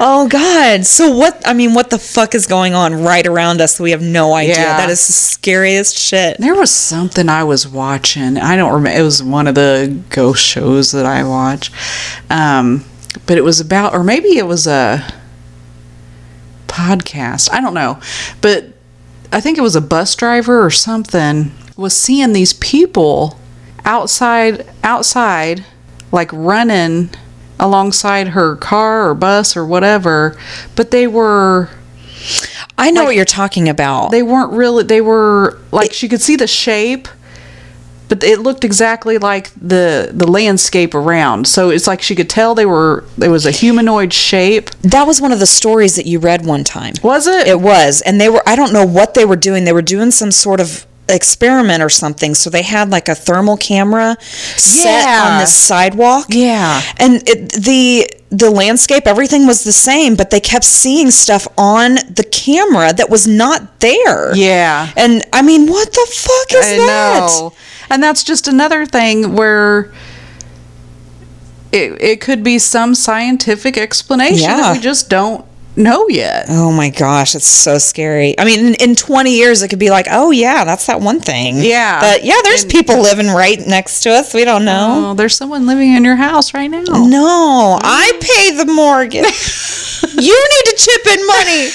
oh 0.00 0.26
God! 0.28 0.84
So 0.86 1.16
what? 1.16 1.40
I 1.46 1.52
mean, 1.52 1.74
what 1.74 1.90
the 1.90 1.98
fuck 1.98 2.34
is 2.34 2.46
going 2.46 2.74
on 2.74 3.02
right 3.02 3.26
around 3.26 3.60
us? 3.60 3.78
We 3.78 3.92
have 3.92 4.02
no 4.02 4.34
idea. 4.34 4.56
Yeah. 4.56 4.76
That 4.78 4.90
is 4.90 5.06
the 5.06 5.12
scariest 5.12 5.96
shit. 5.96 6.38
There 6.38 6.54
was 6.54 6.70
something 6.70 7.28
I 7.28 7.44
was 7.44 7.66
watching. 7.68 8.38
I 8.38 8.56
don't 8.56 8.72
remember. 8.72 8.98
It 8.98 9.02
was 9.02 9.22
one 9.22 9.46
of 9.46 9.54
the 9.54 10.02
ghost 10.10 10.44
shows 10.44 10.92
that 10.92 11.06
I 11.06 11.24
watch. 11.24 11.70
Um, 12.30 12.84
but 13.26 13.38
it 13.38 13.44
was 13.44 13.60
about, 13.60 13.94
or 13.94 14.02
maybe 14.02 14.36
it 14.36 14.46
was 14.46 14.66
a 14.66 15.06
podcast. 16.72 17.52
I 17.52 17.60
don't 17.60 17.74
know. 17.74 18.00
But 18.40 18.64
I 19.30 19.40
think 19.40 19.58
it 19.58 19.62
was 19.62 19.76
a 19.76 19.80
bus 19.80 20.14
driver 20.14 20.64
or 20.64 20.70
something 20.70 21.52
was 21.76 21.94
seeing 21.94 22.32
these 22.32 22.52
people 22.54 23.38
outside, 23.84 24.66
outside, 24.82 25.64
like 26.10 26.30
running 26.32 27.10
alongside 27.58 28.28
her 28.28 28.56
car 28.56 29.08
or 29.08 29.14
bus 29.14 29.56
or 29.56 29.64
whatever. 29.64 30.36
But 30.74 30.90
they 30.90 31.06
were 31.06 31.68
I 32.78 32.90
know 32.90 33.04
what 33.04 33.16
you're 33.16 33.24
talking 33.24 33.68
about. 33.68 34.10
they 34.10 34.22
weren't 34.22 34.52
really 34.52 34.84
they 34.84 35.00
were 35.00 35.58
like 35.70 35.92
she 35.92 36.08
could 36.08 36.20
see 36.20 36.36
the 36.36 36.46
shape 36.46 37.08
but 38.12 38.22
it 38.32 38.38
looked 38.46 38.64
exactly 38.64 39.16
like 39.30 39.50
the 39.74 40.10
the 40.12 40.26
landscape 40.38 40.92
around 41.02 41.46
so 41.46 41.70
it's 41.70 41.86
like 41.86 42.00
she 42.02 42.14
could 42.14 42.28
tell 42.38 42.54
they 42.54 42.66
were 42.66 43.04
there 43.16 43.30
was 43.38 43.46
a 43.46 43.50
humanoid 43.62 44.12
shape 44.12 44.66
that 44.94 45.04
was 45.06 45.20
one 45.26 45.32
of 45.32 45.40
the 45.44 45.46
stories 45.60 45.92
that 45.96 46.06
you 46.12 46.18
read 46.18 46.40
one 46.54 46.64
time. 46.64 46.92
was 47.02 47.26
it, 47.26 47.46
It 47.54 47.60
was, 47.60 47.92
and 48.06 48.20
they 48.20 48.28
were. 48.28 48.42
I 48.52 48.54
don't 48.60 48.72
know 48.72 48.86
what 48.98 49.14
they 49.14 49.24
were 49.24 49.40
doing. 49.48 49.64
They 49.64 49.72
were 49.80 49.88
doing 49.96 50.10
some 50.10 50.30
sort 50.32 50.60
of 50.60 50.86
experiment 51.08 51.82
or 51.82 51.88
something. 51.88 52.34
So 52.34 52.48
they 52.50 52.62
had 52.62 52.90
like 52.90 53.08
a 53.08 53.14
thermal 53.14 53.56
camera 53.56 54.16
set 54.20 55.04
Yeah. 55.04 55.22
on 55.26 55.40
this 55.40 55.54
sidewalk. 55.54 56.26
Yeah. 56.28 56.80
and 56.98 57.12
it, 57.28 57.40
the 57.52 58.08
the 58.30 58.50
landscape, 58.50 59.04
everything 59.06 59.46
was 59.46 59.62
the 59.64 59.72
same, 59.90 60.16
but 60.16 60.30
they 60.30 60.40
kept 60.40 60.64
seeing 60.64 61.10
stuff 61.10 61.46
on 61.58 61.88
the 62.18 62.24
camera 62.44 62.92
that 62.98 63.08
was 63.10 63.26
not 63.26 63.80
there. 63.80 64.34
yeah 64.34 64.90
and 64.96 65.22
I 65.38 65.42
mean, 65.42 65.62
what 65.74 65.88
the 65.92 66.06
fuck 66.26 66.48
is 66.60 66.66
i 66.66 66.76
that? 66.78 67.18
know 67.28 67.52
and 67.92 68.02
that's 68.02 68.24
just 68.24 68.48
another 68.48 68.84
thing 68.86 69.34
where 69.36 69.92
it, 71.72 72.00
it 72.02 72.20
could 72.20 72.42
be 72.42 72.58
some 72.58 72.94
scientific 72.94 73.76
explanation 73.78 74.48
Yeah. 74.50 74.56
that 74.58 74.72
we 74.76 74.80
just 74.82 75.08
don't 75.08 75.44
know 75.74 76.06
yet 76.08 76.46
Oh 76.50 76.70
my 76.70 76.90
gosh, 76.90 77.34
it's 77.34 77.46
so 77.46 77.78
scary. 77.78 78.38
I 78.38 78.44
mean, 78.44 78.60
in, 78.60 78.74
in 78.90 78.94
20 78.94 79.34
years, 79.34 79.62
it 79.62 79.68
could 79.68 79.78
be 79.78 79.88
like, 79.88 80.06
oh, 80.10 80.30
yeah, 80.30 80.64
that's 80.66 80.84
that 80.86 81.00
one 81.00 81.18
thing. 81.18 81.56
Yeah. 81.62 81.98
But 81.98 82.24
yeah, 82.24 82.36
there's 82.44 82.66
people 82.66 83.00
living 83.00 83.28
right 83.28 83.58
next 83.66 84.02
to 84.02 84.10
us. 84.10 84.34
We 84.34 84.44
don't 84.44 84.66
know. 84.66 85.10
oh 85.12 85.14
there's 85.14 85.34
someone 85.34 85.66
living 85.66 85.94
in 85.94 86.04
your 86.04 86.16
house 86.16 86.52
right 86.52 86.66
now 86.68 86.82
No, 86.88 87.78
I 87.82 88.12
pay 88.20 88.50
the 88.56 88.66
mortgage. 88.70 89.24
you 90.22 90.48
need 90.52 90.64
to 90.66 90.76
chip 90.76 91.06
in 91.06 91.26
money. 91.26 91.70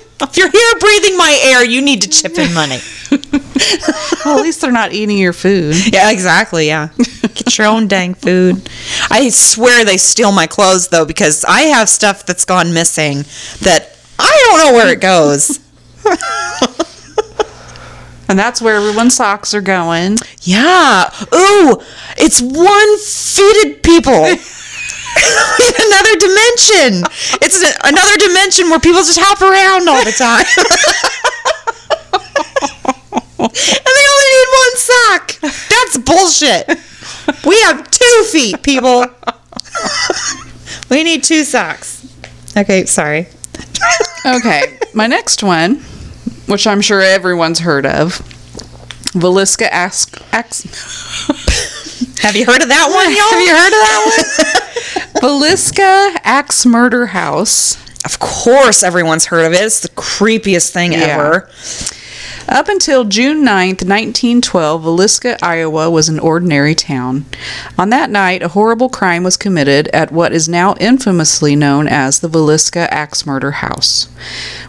if 0.20 0.36
you're 0.36 0.50
here 0.50 0.72
breathing 0.80 1.16
my 1.16 1.38
air, 1.44 1.64
you 1.64 1.82
need 1.82 2.02
to 2.02 2.08
chip 2.08 2.38
in 2.38 2.52
money. 2.54 2.78
well 4.24 4.38
at 4.38 4.42
least 4.42 4.60
they're 4.60 4.72
not 4.72 4.92
eating 4.92 5.16
your 5.18 5.32
food 5.32 5.76
Yeah, 5.92 6.10
exactly. 6.10 6.66
Yeah. 6.66 6.88
Get 6.96 7.58
your 7.58 7.66
own 7.66 7.86
dang 7.86 8.14
food. 8.14 8.68
I 9.10 9.28
swear 9.28 9.84
they 9.84 9.98
steal 9.98 10.32
my 10.32 10.46
clothes, 10.46 10.88
though, 10.88 11.04
because 11.04 11.44
I 11.44 11.62
have 11.62 11.88
stuff 11.88 12.26
that's 12.26 12.44
gone 12.44 12.72
missing 12.72 13.24
that 13.60 13.96
I 14.18 14.48
don't 14.48 14.58
know 14.58 14.72
where 14.78 14.92
it 14.92 15.00
goes. 15.00 15.60
And 18.28 18.38
that's 18.38 18.62
where 18.62 18.76
everyone's 18.76 19.14
socks 19.14 19.54
are 19.54 19.60
going. 19.60 20.16
Yeah. 20.42 21.10
Ooh, 21.34 21.80
it's 22.16 22.40
one 22.40 22.98
fitted 22.98 23.82
people. 23.82 24.34
Another 25.86 26.14
dimension. 26.16 27.04
It's 27.40 27.62
a, 27.62 27.72
another 27.84 28.16
dimension 28.16 28.68
where 28.70 28.80
people 28.80 29.00
just 29.00 29.18
hop 29.20 29.40
around 29.40 29.88
all 29.88 30.04
the 30.04 30.12
time. 30.12 30.44
and 33.38 33.50
they 33.50 34.06
only 34.12 34.28
need 34.34 34.48
one 34.62 34.76
sock. 34.76 35.24
That's 35.70 35.96
bullshit. 35.98 36.68
We 37.46 37.60
have 37.62 37.90
two 37.90 38.24
feet, 38.30 38.62
people. 38.62 39.06
we 40.90 41.02
need 41.04 41.24
two 41.24 41.44
socks. 41.44 42.06
Okay, 42.56 42.84
sorry. 42.86 43.26
Okay, 44.26 44.78
my 44.94 45.06
next 45.06 45.42
one, 45.42 45.76
which 46.46 46.66
I'm 46.66 46.80
sure 46.80 47.00
everyone's 47.00 47.60
heard 47.60 47.86
of, 47.86 48.18
Villisca 49.12 49.68
Ask. 49.70 50.20
Ax- 50.32 50.64
Have 52.20 52.36
you 52.36 52.46
heard 52.46 52.62
of 52.62 52.68
that 52.68 52.88
one, 52.88 53.10
y'all? 53.14 53.30
Have 53.30 53.40
you 53.40 53.54
heard 53.54 53.72
of 53.72 53.82
that 53.82 55.12
one? 55.12 55.20
Villisca 55.40 56.20
Axe 56.24 56.64
Murder 56.66 57.06
House. 57.06 57.76
Of 58.04 58.18
course, 58.18 58.82
everyone's 58.82 59.26
heard 59.26 59.46
of 59.46 59.52
it. 59.52 59.60
It's 59.62 59.80
the 59.80 59.88
creepiest 59.90 60.70
thing 60.70 60.92
Yeah. 60.92 60.98
ever. 61.00 61.48
Up 62.48 62.68
until 62.68 63.04
June 63.04 63.42
9, 63.42 63.68
1912, 63.68 64.82
Villisca, 64.82 65.38
Iowa 65.42 65.88
was 65.88 66.10
an 66.10 66.18
ordinary 66.18 66.74
town. 66.74 67.24
On 67.78 67.88
that 67.88 68.10
night, 68.10 68.42
a 68.42 68.48
horrible 68.48 68.90
crime 68.90 69.24
was 69.24 69.38
committed 69.38 69.88
at 69.88 70.12
what 70.12 70.32
is 70.32 70.46
now 70.46 70.74
infamously 70.74 71.56
known 71.56 71.88
as 71.88 72.20
the 72.20 72.28
Villisca 72.28 72.86
Axe 72.90 73.24
Murder 73.24 73.52
House. 73.52 74.08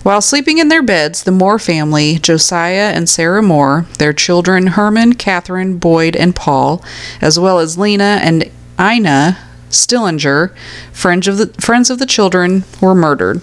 While 0.03 0.21
sleeping 0.21 0.57
in 0.57 0.69
their 0.69 0.81
beds, 0.81 1.23
the 1.23 1.31
Moore 1.31 1.59
family, 1.59 2.17
Josiah 2.17 2.91
and 2.95 3.09
Sarah 3.09 3.43
Moore, 3.43 3.85
their 3.99 4.13
children 4.13 4.67
Herman, 4.67 5.13
Catherine, 5.15 5.77
Boyd, 5.77 6.15
and 6.15 6.33
Paul, 6.33 6.81
as 7.21 7.37
well 7.37 7.59
as 7.59 7.77
Lena 7.77 8.19
and 8.23 8.49
Ina 8.79 9.37
Stillinger, 9.69 10.55
friends 10.93 11.27
of 11.27 11.37
the, 11.37 11.47
friends 11.59 11.89
of 11.89 11.99
the 11.99 12.05
children, 12.05 12.63
were 12.79 12.95
murdered. 12.95 13.41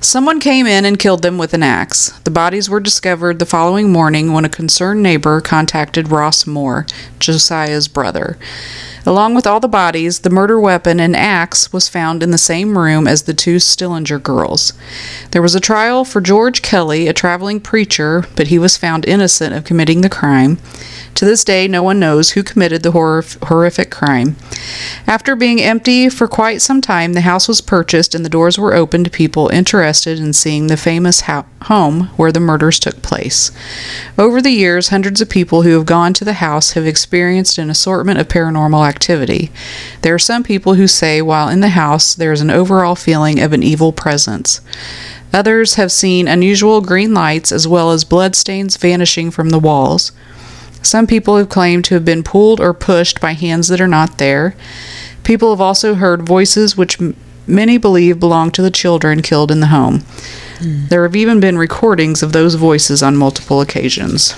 Someone 0.00 0.40
came 0.40 0.66
in 0.66 0.84
and 0.84 0.98
killed 0.98 1.22
them 1.22 1.38
with 1.38 1.54
an 1.54 1.62
axe. 1.62 2.10
The 2.24 2.30
bodies 2.30 2.68
were 2.68 2.80
discovered 2.80 3.38
the 3.38 3.46
following 3.46 3.90
morning 3.90 4.32
when 4.32 4.44
a 4.44 4.48
concerned 4.48 5.02
neighbor 5.02 5.40
contacted 5.40 6.10
Ross 6.10 6.46
Moore, 6.46 6.86
Josiah's 7.18 7.88
brother. 7.88 8.38
Along 9.06 9.34
with 9.34 9.46
all 9.46 9.60
the 9.60 9.68
bodies, 9.68 10.20
the 10.20 10.30
murder 10.30 10.60
weapon, 10.60 11.00
an 11.00 11.14
axe, 11.14 11.72
was 11.72 11.88
found 11.88 12.22
in 12.22 12.30
the 12.30 12.38
same 12.38 12.76
room 12.76 13.06
as 13.06 13.22
the 13.22 13.34
two 13.34 13.58
Stillinger 13.58 14.18
girls. 14.18 14.72
There 15.30 15.42
was 15.42 15.54
a 15.54 15.60
trial 15.60 16.04
for 16.04 16.20
George 16.20 16.62
Kelly, 16.62 17.08
a 17.08 17.12
traveling 17.12 17.60
preacher, 17.60 18.24
but 18.36 18.48
he 18.48 18.58
was 18.58 18.76
found 18.76 19.06
innocent 19.06 19.54
of 19.54 19.64
committing 19.64 20.02
the 20.02 20.08
crime. 20.10 20.58
To 21.16 21.24
this 21.24 21.44
day, 21.44 21.66
no 21.68 21.82
one 21.82 21.98
knows 21.98 22.30
who 22.30 22.42
committed 22.42 22.82
the 22.82 22.92
horror- 22.92 23.24
horrific 23.42 23.90
crime. 23.90 24.36
After 25.06 25.34
being 25.34 25.60
empty 25.60 26.08
for 26.08 26.28
quite 26.28 26.62
some 26.62 26.80
time, 26.80 27.12
the 27.12 27.20
house 27.22 27.48
was 27.48 27.60
purchased 27.60 28.14
and 28.14 28.24
the 28.24 28.30
doors 28.30 28.58
were 28.58 28.74
opened 28.74 29.04
to 29.04 29.10
people 29.10 29.48
interested 29.48 30.18
in 30.18 30.32
seeing 30.32 30.68
the 30.68 30.76
famous 30.76 31.22
ho- 31.22 31.44
home 31.64 32.10
where 32.16 32.32
the 32.32 32.40
murders 32.40 32.78
took 32.78 33.02
place. 33.02 33.50
Over 34.16 34.40
the 34.40 34.50
years, 34.50 34.88
hundreds 34.88 35.20
of 35.20 35.28
people 35.28 35.62
who 35.62 35.76
have 35.76 35.84
gone 35.84 36.14
to 36.14 36.24
the 36.24 36.34
house 36.34 36.72
have 36.72 36.86
experienced 36.86 37.58
an 37.58 37.68
assortment 37.70 38.18
of 38.18 38.28
paranormal 38.28 38.88
activity. 38.90 39.50
There 40.02 40.14
are 40.14 40.18
some 40.18 40.42
people 40.42 40.74
who 40.74 40.86
say 40.86 41.22
while 41.22 41.48
in 41.48 41.60
the 41.60 41.70
house 41.70 42.14
there 42.14 42.32
is 42.32 42.42
an 42.42 42.50
overall 42.50 42.94
feeling 42.94 43.40
of 43.40 43.54
an 43.54 43.62
evil 43.62 43.92
presence. 43.92 44.60
Others 45.32 45.76
have 45.76 45.92
seen 45.92 46.28
unusual 46.28 46.80
green 46.80 47.14
lights 47.14 47.52
as 47.52 47.66
well 47.66 47.92
as 47.92 48.04
bloodstains 48.04 48.76
vanishing 48.76 49.30
from 49.30 49.50
the 49.50 49.58
walls. 49.58 50.12
Some 50.82 51.06
people 51.06 51.36
have 51.36 51.48
claimed 51.48 51.84
to 51.86 51.94
have 51.94 52.04
been 52.04 52.22
pulled 52.22 52.60
or 52.60 52.74
pushed 52.74 53.20
by 53.20 53.32
hands 53.32 53.68
that 53.68 53.80
are 53.80 53.86
not 53.86 54.18
there. 54.18 54.54
People 55.24 55.50
have 55.50 55.60
also 55.60 55.94
heard 55.94 56.26
voices 56.26 56.76
which 56.76 57.00
m- 57.00 57.14
many 57.46 57.78
believe 57.78 58.18
belong 58.18 58.50
to 58.52 58.62
the 58.62 58.70
children 58.70 59.22
killed 59.22 59.50
in 59.50 59.60
the 59.60 59.68
home. 59.68 60.00
Hmm. 60.58 60.86
There 60.88 61.02
have 61.04 61.16
even 61.16 61.38
been 61.38 61.58
recordings 61.58 62.22
of 62.22 62.32
those 62.32 62.54
voices 62.54 63.02
on 63.02 63.16
multiple 63.16 63.60
occasions. 63.60 64.34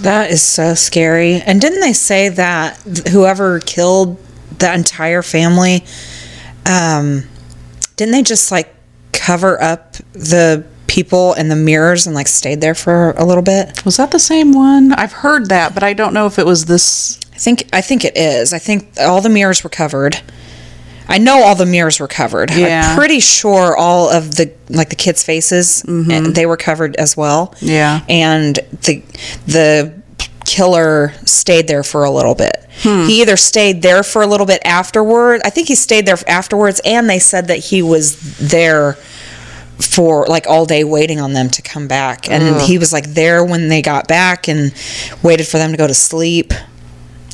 That 0.00 0.30
is 0.30 0.42
so 0.42 0.74
scary. 0.74 1.40
And 1.40 1.60
didn't 1.60 1.80
they 1.80 1.92
say 1.92 2.28
that 2.28 2.78
whoever 3.10 3.60
killed 3.60 4.18
the 4.58 4.72
entire 4.72 5.22
family, 5.22 5.84
um, 6.66 7.24
didn't 7.96 8.12
they 8.12 8.22
just 8.22 8.50
like 8.52 8.74
cover 9.12 9.60
up 9.60 9.94
the 10.12 10.64
people 10.86 11.32
and 11.34 11.50
the 11.50 11.56
mirrors 11.56 12.06
and 12.06 12.14
like 12.14 12.28
stayed 12.28 12.60
there 12.60 12.74
for 12.74 13.10
a 13.12 13.24
little 13.24 13.42
bit? 13.42 13.84
Was 13.84 13.96
that 13.96 14.10
the 14.10 14.18
same 14.18 14.52
one? 14.52 14.92
I've 14.92 15.12
heard 15.12 15.48
that, 15.48 15.74
but 15.74 15.82
I 15.82 15.92
don't 15.92 16.14
know 16.14 16.26
if 16.26 16.38
it 16.38 16.46
was 16.46 16.66
this. 16.66 17.18
I 17.32 17.38
think 17.38 17.68
I 17.72 17.80
think 17.80 18.04
it 18.04 18.16
is. 18.16 18.52
I 18.52 18.58
think 18.58 18.88
all 18.98 19.20
the 19.20 19.28
mirrors 19.28 19.64
were 19.64 19.70
covered. 19.70 20.20
I 21.08 21.18
know 21.18 21.42
all 21.42 21.54
the 21.54 21.66
mirrors 21.66 22.00
were 22.00 22.08
covered. 22.08 22.50
Yeah. 22.50 22.82
I'm 22.90 22.96
pretty 22.98 23.20
sure 23.20 23.76
all 23.76 24.10
of 24.10 24.36
the 24.36 24.52
like 24.68 24.90
the 24.90 24.96
kids' 24.96 25.22
faces 25.22 25.82
and 25.84 26.34
they 26.34 26.46
were 26.46 26.56
covered 26.56 26.96
as 26.96 27.16
well. 27.16 27.54
Yeah. 27.60 28.04
And 28.08 28.56
the 28.82 29.02
the 29.46 30.02
killer 30.44 31.12
stayed 31.24 31.68
there 31.68 31.82
for 31.82 32.04
a 32.04 32.10
little 32.10 32.34
bit. 32.34 32.56
Hmm. 32.82 33.06
He 33.06 33.20
either 33.22 33.36
stayed 33.36 33.82
there 33.82 34.02
for 34.02 34.22
a 34.22 34.26
little 34.26 34.46
bit 34.46 34.62
afterward. 34.64 35.40
I 35.44 35.50
think 35.50 35.68
he 35.68 35.74
stayed 35.74 36.06
there 36.06 36.18
afterwards 36.28 36.80
and 36.84 37.08
they 37.08 37.18
said 37.18 37.48
that 37.48 37.58
he 37.58 37.82
was 37.82 38.38
there 38.38 38.96
for 39.78 40.26
like 40.26 40.46
all 40.46 40.64
day 40.64 40.84
waiting 40.84 41.20
on 41.20 41.32
them 41.34 41.50
to 41.50 41.62
come 41.62 41.86
back. 41.86 42.30
And 42.30 42.60
he 42.62 42.78
was 42.78 42.92
like 42.92 43.04
there 43.14 43.44
when 43.44 43.68
they 43.68 43.82
got 43.82 44.08
back 44.08 44.48
and 44.48 44.72
waited 45.22 45.46
for 45.46 45.58
them 45.58 45.70
to 45.70 45.76
go 45.76 45.86
to 45.86 45.94
sleep. 45.94 46.52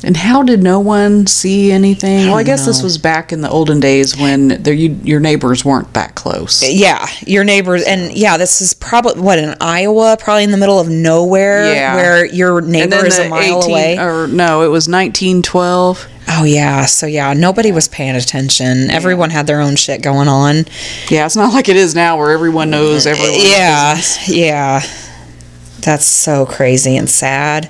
And 0.05 0.17
how 0.17 0.43
did 0.43 0.61
no 0.61 0.81
one 0.81 1.27
see 1.27 1.71
anything? 1.71 2.27
Well, 2.27 2.35
I 2.37 2.43
guess 2.43 2.65
this 2.65 2.83
was 2.83 2.97
back 2.97 3.31
in 3.31 3.39
the 3.41 3.49
olden 3.49 3.79
days 3.79 4.17
when 4.17 4.49
there, 4.61 4.73
you, 4.73 4.99
your 5.03 5.21
neighbors 5.21 5.63
weren't 5.63 5.93
that 5.93 6.13
close. 6.15 6.61
Uh, 6.61 6.67
yeah, 6.69 7.07
your 7.25 7.45
neighbors, 7.45 7.83
and 7.85 8.11
yeah, 8.11 8.35
this 8.37 8.59
is 8.61 8.73
probably 8.73 9.21
what 9.21 9.39
in 9.39 9.55
Iowa, 9.61 10.17
probably 10.19 10.43
in 10.43 10.51
the 10.51 10.57
middle 10.57 10.77
of 10.79 10.89
nowhere, 10.89 11.73
Yeah. 11.73 11.95
where 11.95 12.25
your 12.25 12.59
neighbor 12.59 13.05
is 13.05 13.17
a 13.17 13.29
mile 13.29 13.61
away. 13.61 13.97
or 13.97 14.27
no, 14.27 14.63
it 14.63 14.67
was 14.67 14.89
1912. 14.89 16.07
oh 16.29 16.43
yeah, 16.43 16.85
so 16.85 17.05
yeah, 17.05 17.31
nobody 17.33 17.71
was 17.71 17.87
paying 17.87 18.15
attention. 18.15 18.89
Everyone 18.89 19.29
had 19.29 19.47
their 19.47 19.61
own 19.61 19.75
shit 19.77 20.01
going 20.01 20.27
on. 20.27 20.65
Yeah, 21.09 21.25
it's 21.25 21.35
not 21.37 21.53
like 21.53 21.69
it 21.69 21.75
is 21.77 21.95
now 21.95 22.17
where 22.17 22.31
everyone 22.31 22.69
knows 22.69 23.07
everyone. 23.07 23.39
yeah, 23.39 24.01
yeah, 24.27 24.81
that's 25.79 26.05
so 26.05 26.45
crazy 26.45 26.97
and 26.97 27.09
sad. 27.09 27.69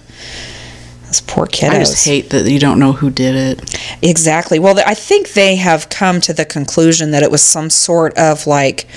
Those 1.13 1.21
poor 1.21 1.45
kiddos. 1.45 1.69
I 1.69 1.79
just 1.79 2.05
hate 2.05 2.31
that 2.31 2.49
you 2.49 2.59
don't 2.59 2.79
know 2.79 2.91
who 2.93 3.09
did 3.11 3.35
it. 3.35 3.79
Exactly. 4.01 4.57
Well, 4.57 4.79
I 4.85 4.95
think 4.95 5.33
they 5.33 5.55
have 5.57 5.89
come 5.89 6.19
to 6.21 6.33
the 6.33 6.43
conclusion 6.45 7.11
that 7.11 7.21
it 7.23 7.29
was 7.29 7.41
some 7.43 7.69
sort 7.69 8.17
of 8.17 8.47
like 8.47 8.87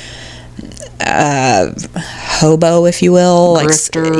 uh 1.01 1.71
hobo 2.41 2.87
if 2.87 3.03
you 3.03 3.13
will 3.13 3.53
like 3.53 3.69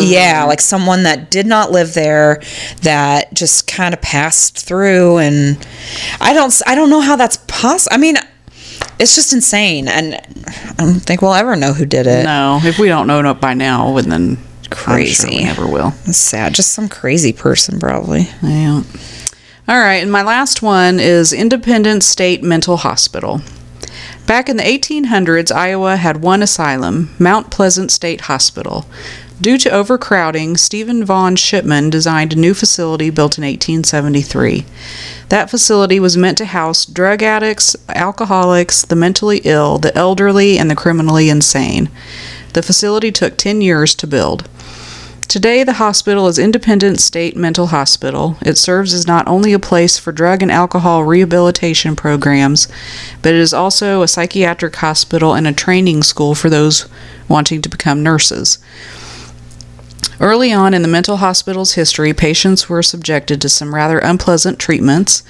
yeah 0.07 0.45
like 0.45 0.61
someone 0.61 1.05
that 1.05 1.31
did 1.31 1.47
not 1.47 1.73
live 1.73 1.95
there 1.95 2.43
that 2.83 3.33
just 3.33 3.67
kind 3.67 3.95
of 3.95 4.03
passed 4.03 4.59
through 4.59 5.17
and 5.17 5.67
i 6.21 6.35
don't 6.35 6.49
s- 6.49 6.63
i 6.67 6.75
don't 6.75 6.91
know 6.91 7.01
how 7.01 7.17
that's 7.17 7.39
possible 7.49 7.95
i 7.95 7.97
mean 7.97 8.17
it's 8.99 9.15
just 9.15 9.33
insane 9.33 9.89
and 9.89 10.15
i 10.15 10.75
don't 10.77 11.01
think 11.01 11.23
we'll 11.23 11.33
ever 11.33 11.57
know 11.57 11.73
who 11.73 11.87
did 11.87 12.07
it 12.07 12.25
No, 12.25 12.61
if 12.63 12.79
we 12.79 12.89
don't 12.89 13.07
know 13.07 13.21
it 13.31 13.41
by 13.41 13.55
now, 13.55 13.99
then 14.03 14.37
I'm 14.71 14.77
sure 14.77 14.95
Crazy. 14.95 15.29
we 15.39 15.45
never 15.45 15.67
will. 15.67 15.93
it's 16.05 16.17
sad 16.19 16.55
just 16.55 16.73
some 16.73 16.89
crazy 16.89 17.33
person 17.33 17.79
probably 17.79 18.29
Yeah. 18.43 18.83
All 19.69 19.79
right, 19.81 19.97
and 20.03 20.13
my 20.13 20.23
last 20.23 20.63
one 20.63 21.01
is 21.01 21.33
Independent 21.33 22.05
State 22.05 22.41
Mental 22.43 22.77
Hospital. 22.77 23.41
Back 24.25 24.49
in 24.49 24.57
the 24.57 24.63
1800s, 24.63 25.51
Iowa 25.53 25.97
had 25.97 26.23
one 26.23 26.41
asylum, 26.41 27.11
Mount 27.19 27.51
Pleasant 27.51 27.91
State 27.91 28.23
Hospital. 28.23 28.87
Due 29.41 29.59
to 29.59 29.71
overcrowding, 29.71 30.57
Stephen 30.57 31.05
Vaughn 31.05 31.37
Shipman 31.37 31.91
designed 31.91 32.33
a 32.33 32.37
new 32.37 32.55
facility 32.55 33.11
built 33.11 33.39
in 33.39 33.45
1873. 33.45 34.65
That 35.29 35.51
facility 35.51 36.01
was 36.01 36.17
meant 36.17 36.39
to 36.39 36.47
house 36.47 36.87
drug 36.87 37.23
addicts, 37.23 37.77
alcoholics, 37.89 38.83
the 38.83 38.97
mentally 38.97 39.41
ill, 39.45 39.79
the 39.79 39.95
elderly, 39.97 40.59
and 40.59 40.71
the 40.71 40.77
criminally 40.77 41.29
insane. 41.29 41.91
The 42.55 42.63
facility 42.63 43.13
took 43.13 43.37
10 43.37 43.61
years 43.61 43.95
to 43.97 44.07
build. 44.07 44.49
Today, 45.29 45.65
the 45.65 45.75
hospital 45.75 46.29
is 46.29 46.39
Independent 46.39 47.01
State 47.01 47.37
Mental 47.37 47.67
Hospital. 47.67 48.37
It 48.43 48.57
serves 48.57 48.95
as 48.95 49.09
not 49.09 49.27
only 49.27 49.53
a 49.53 49.59
place 49.59 49.99
for 49.99 50.13
drug 50.13 50.41
and 50.41 50.53
alcohol 50.53 51.03
rehabilitation 51.03 51.97
programs, 51.97 52.69
but 53.23 53.35
it 53.35 53.41
is 53.41 53.53
also 53.53 54.03
a 54.03 54.09
psychiatric 54.09 54.77
hospital 54.77 55.35
and 55.35 55.49
a 55.49 55.53
training 55.53 56.05
school 56.05 56.37
for 56.37 56.49
those 56.49 56.89
wanting 57.29 57.61
to 57.63 57.69
become 57.69 58.05
nurses. 58.05 58.59
Early 60.21 60.53
on 60.53 60.73
in 60.73 60.83
the 60.83 60.89
mental 60.89 61.17
hospital's 61.17 61.73
history, 61.73 62.15
patients 62.15 62.69
were 62.69 62.83
subjected 62.83 63.41
to 63.41 63.49
some 63.49 63.75
rather 63.75 63.99
unpleasant 63.99 64.61
treatments. 64.61 65.25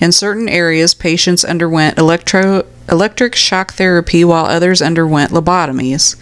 In 0.00 0.10
certain 0.10 0.48
areas, 0.48 0.92
patients 0.92 1.44
underwent 1.44 1.98
electro 1.98 2.66
electric 2.88 3.34
shock 3.34 3.72
therapy 3.74 4.24
while 4.24 4.46
others 4.46 4.82
underwent 4.82 5.32
lobotomies. 5.32 6.16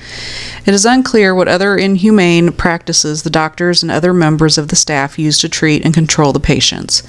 It 0.66 0.74
is 0.74 0.84
unclear 0.84 1.34
what 1.34 1.48
other 1.48 1.76
inhumane 1.76 2.52
practices 2.52 3.22
the 3.22 3.30
doctors 3.30 3.82
and 3.82 3.90
other 3.90 4.12
members 4.12 4.58
of 4.58 4.68
the 4.68 4.76
staff 4.76 5.18
used 5.18 5.40
to 5.42 5.48
treat 5.48 5.84
and 5.84 5.94
control 5.94 6.32
the 6.32 6.40
patients. 6.40 7.02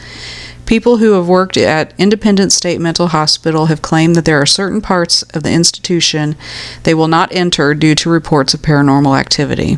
People 0.66 0.98
who 0.98 1.12
have 1.12 1.28
worked 1.28 1.58
at 1.58 1.94
Independent 2.00 2.52
State 2.52 2.82
Mental 2.82 3.08
Hospital 3.08 3.68
have 3.68 3.84
claimed 3.84 4.16
that 4.16 4.26
there 4.26 4.42
are 4.42 4.48
certain 4.48 4.82
parts 4.82 5.22
of 5.34 5.44
the 5.44 5.52
institution 5.52 6.36
they 6.84 6.96
will 6.96 7.08
not 7.08 7.32
enter 7.32 7.76
due 7.76 7.94
to 7.96 8.10
reports 8.10 8.56
of 8.56 8.62
paranormal 8.62 9.18
activity. 9.18 9.78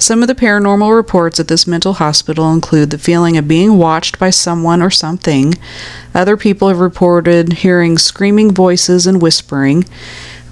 Some 0.00 0.22
of 0.22 0.28
the 0.28 0.34
paranormal 0.34 0.96
reports 0.96 1.38
at 1.38 1.48
this 1.48 1.66
mental 1.66 1.92
hospital 1.92 2.50
include 2.54 2.88
the 2.88 2.96
feeling 2.96 3.36
of 3.36 3.46
being 3.46 3.76
watched 3.76 4.18
by 4.18 4.30
someone 4.30 4.80
or 4.80 4.88
something. 4.88 5.52
Other 6.14 6.38
people 6.38 6.68
have 6.68 6.78
reported 6.78 7.52
hearing 7.52 7.98
screaming 7.98 8.50
voices 8.50 9.06
and 9.06 9.20
whispering. 9.20 9.84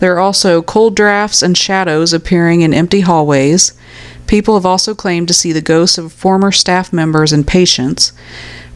There 0.01 0.15
are 0.15 0.21
also 0.21 0.61
cold 0.61 0.95
drafts 0.95 1.43
and 1.43 1.57
shadows 1.57 2.13
appearing 2.13 2.61
in 2.61 2.75
empty 2.75 3.01
hallways. 3.01 3.73
People 4.27 4.53
have 4.55 4.67
also 4.67 4.95
claimed 4.95 5.29
to 5.29 5.35
see 5.35 5.53
the 5.53 5.63
ghosts 5.63 5.97
of 5.97 6.13
former 6.13 6.53
staff 6.53 6.93
members 6.93 7.33
and 7.33 7.47
patients. 7.47 8.13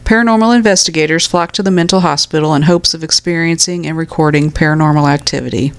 Paranormal 0.05 0.55
investigators 0.55 1.27
flock 1.27 1.51
to 1.51 1.61
the 1.61 1.69
mental 1.69 1.99
hospital 1.99 2.55
in 2.55 2.63
hopes 2.63 2.95
of 2.95 3.03
experiencing 3.03 3.85
and 3.85 3.95
recording 3.95 4.51
paranormal 4.51 5.07
activity. 5.07 5.71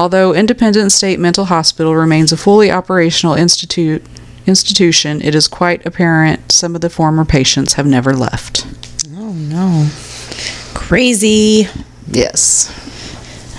Although 0.00 0.32
Independent 0.32 0.92
State 0.92 1.20
Mental 1.20 1.44
Hospital 1.44 1.94
remains 1.94 2.32
a 2.32 2.38
fully 2.38 2.70
operational 2.70 3.34
institute 3.34 4.02
institution, 4.46 5.20
it 5.20 5.34
is 5.34 5.46
quite 5.46 5.84
apparent 5.84 6.50
some 6.50 6.74
of 6.74 6.80
the 6.80 6.88
former 6.88 7.26
patients 7.26 7.74
have 7.74 7.84
never 7.86 8.14
left. 8.14 8.66
oh 9.12 9.32
no 9.34 9.88
crazy 10.72 11.68
Yes. 12.10 12.72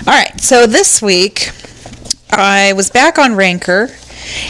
All 0.07 0.13
right, 0.15 0.41
so 0.41 0.65
this 0.65 0.99
week 0.99 1.51
I 2.31 2.73
was 2.73 2.89
back 2.89 3.19
on 3.19 3.35
Ranker 3.35 3.89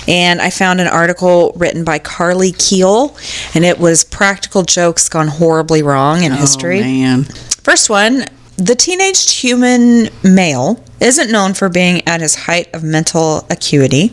and 0.08 0.41
I 0.41 0.49
found 0.49 0.80
an 0.80 0.88
article 0.88 1.51
written 1.58 1.84
by 1.84 1.99
Carly 1.99 2.54
Keel 2.54 3.17
and 3.54 3.65
it 3.65 3.80
was 3.80 4.06
practical 4.06 4.63
jokes 4.63 5.10
gone 5.10 5.27
horribly 5.27 5.84
wrong 5.84 6.23
in 6.23 6.32
oh, 6.32 6.36
history. 6.36 6.80
Oh, 6.80 6.84
man. 6.84 7.23
First 7.25 7.89
one, 7.89 8.27
the 8.57 8.75
teenaged 8.75 9.31
human 9.31 10.09
male 10.23 10.83
isn't 10.99 11.31
known 11.31 11.53
for 11.53 11.69
being 11.69 12.07
at 12.07 12.21
his 12.21 12.35
height 12.35 12.73
of 12.73 12.83
mental 12.83 13.45
acuity. 13.49 14.09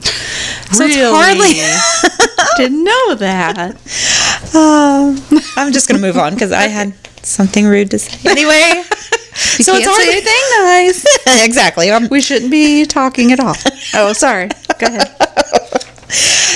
So 0.72 0.84
it's 0.84 0.96
hardly 0.96 1.60
Didn't 2.56 2.82
know 2.84 3.14
that. 3.16 3.76
Um, 4.54 5.40
I'm 5.56 5.72
just 5.72 5.88
going 5.88 6.00
to 6.00 6.06
move 6.06 6.16
on 6.16 6.34
because 6.34 6.52
I 6.52 6.68
had 6.68 6.94
something 7.22 7.66
rude 7.66 7.90
to 7.90 7.98
say. 7.98 8.28
Anyway, 8.28 8.84
You 9.56 9.64
so 9.64 9.74
it's 9.76 9.86
hardly 9.86 10.14
anything 10.14 11.04
nice. 11.26 11.44
exactly. 11.46 11.92
I'm 11.92 12.08
We 12.08 12.20
shouldn't 12.20 12.50
be 12.50 12.84
talking 12.84 13.30
at 13.30 13.38
all. 13.38 13.54
Oh, 13.94 14.12
sorry. 14.12 14.48
Go 14.78 14.86
ahead. 14.86 15.06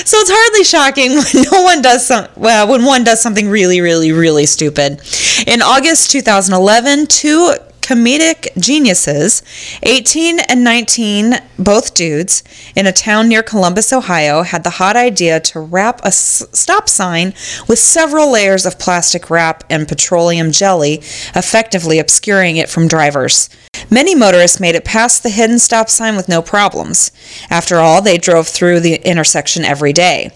So 0.05 0.17
it's 0.17 0.31
hardly 0.33 0.63
shocking 0.65 1.11
when 1.11 1.45
no 1.51 1.63
one 1.63 1.81
does 1.81 2.05
some 2.05 2.27
well 2.35 2.67
when 2.67 2.83
one 2.83 3.05
does 3.05 3.21
something 3.21 3.47
really 3.47 3.79
really 3.79 4.11
really 4.11 4.45
stupid. 4.45 4.99
In 5.47 5.61
August 5.61 6.11
2011, 6.11 7.07
two 7.07 7.53
comedic 7.83 8.47
geniuses, 8.57 9.43
18 9.83 10.39
and 10.39 10.63
19, 10.63 11.35
both 11.59 11.93
dudes, 11.93 12.43
in 12.75 12.87
a 12.87 12.91
town 12.93 13.27
near 13.27 13.43
Columbus, 13.43 13.91
Ohio, 13.91 14.43
had 14.43 14.63
the 14.63 14.71
hot 14.71 14.95
idea 14.95 15.39
to 15.41 15.59
wrap 15.59 15.99
a 16.01 16.07
s- 16.07 16.43
stop 16.53 16.87
sign 16.87 17.33
with 17.67 17.77
several 17.77 18.31
layers 18.31 18.65
of 18.65 18.79
plastic 18.79 19.29
wrap 19.29 19.63
and 19.69 19.87
petroleum 19.87 20.51
jelly, 20.51 20.95
effectively 21.35 21.99
obscuring 21.99 22.55
it 22.55 22.69
from 22.69 22.87
drivers. 22.87 23.49
Many 23.91 24.15
motorists 24.15 24.61
made 24.61 24.75
it 24.75 24.85
past 24.85 25.21
the 25.21 25.29
hidden 25.29 25.59
stop 25.59 25.89
sign 25.89 26.15
with 26.15 26.29
no 26.29 26.41
problems. 26.41 27.11
After 27.49 27.77
all, 27.79 28.01
they 28.01 28.17
drove 28.17 28.47
through 28.47 28.79
the 28.79 28.95
intersection 29.07 29.65
every 29.65 29.91
day. 29.93 30.31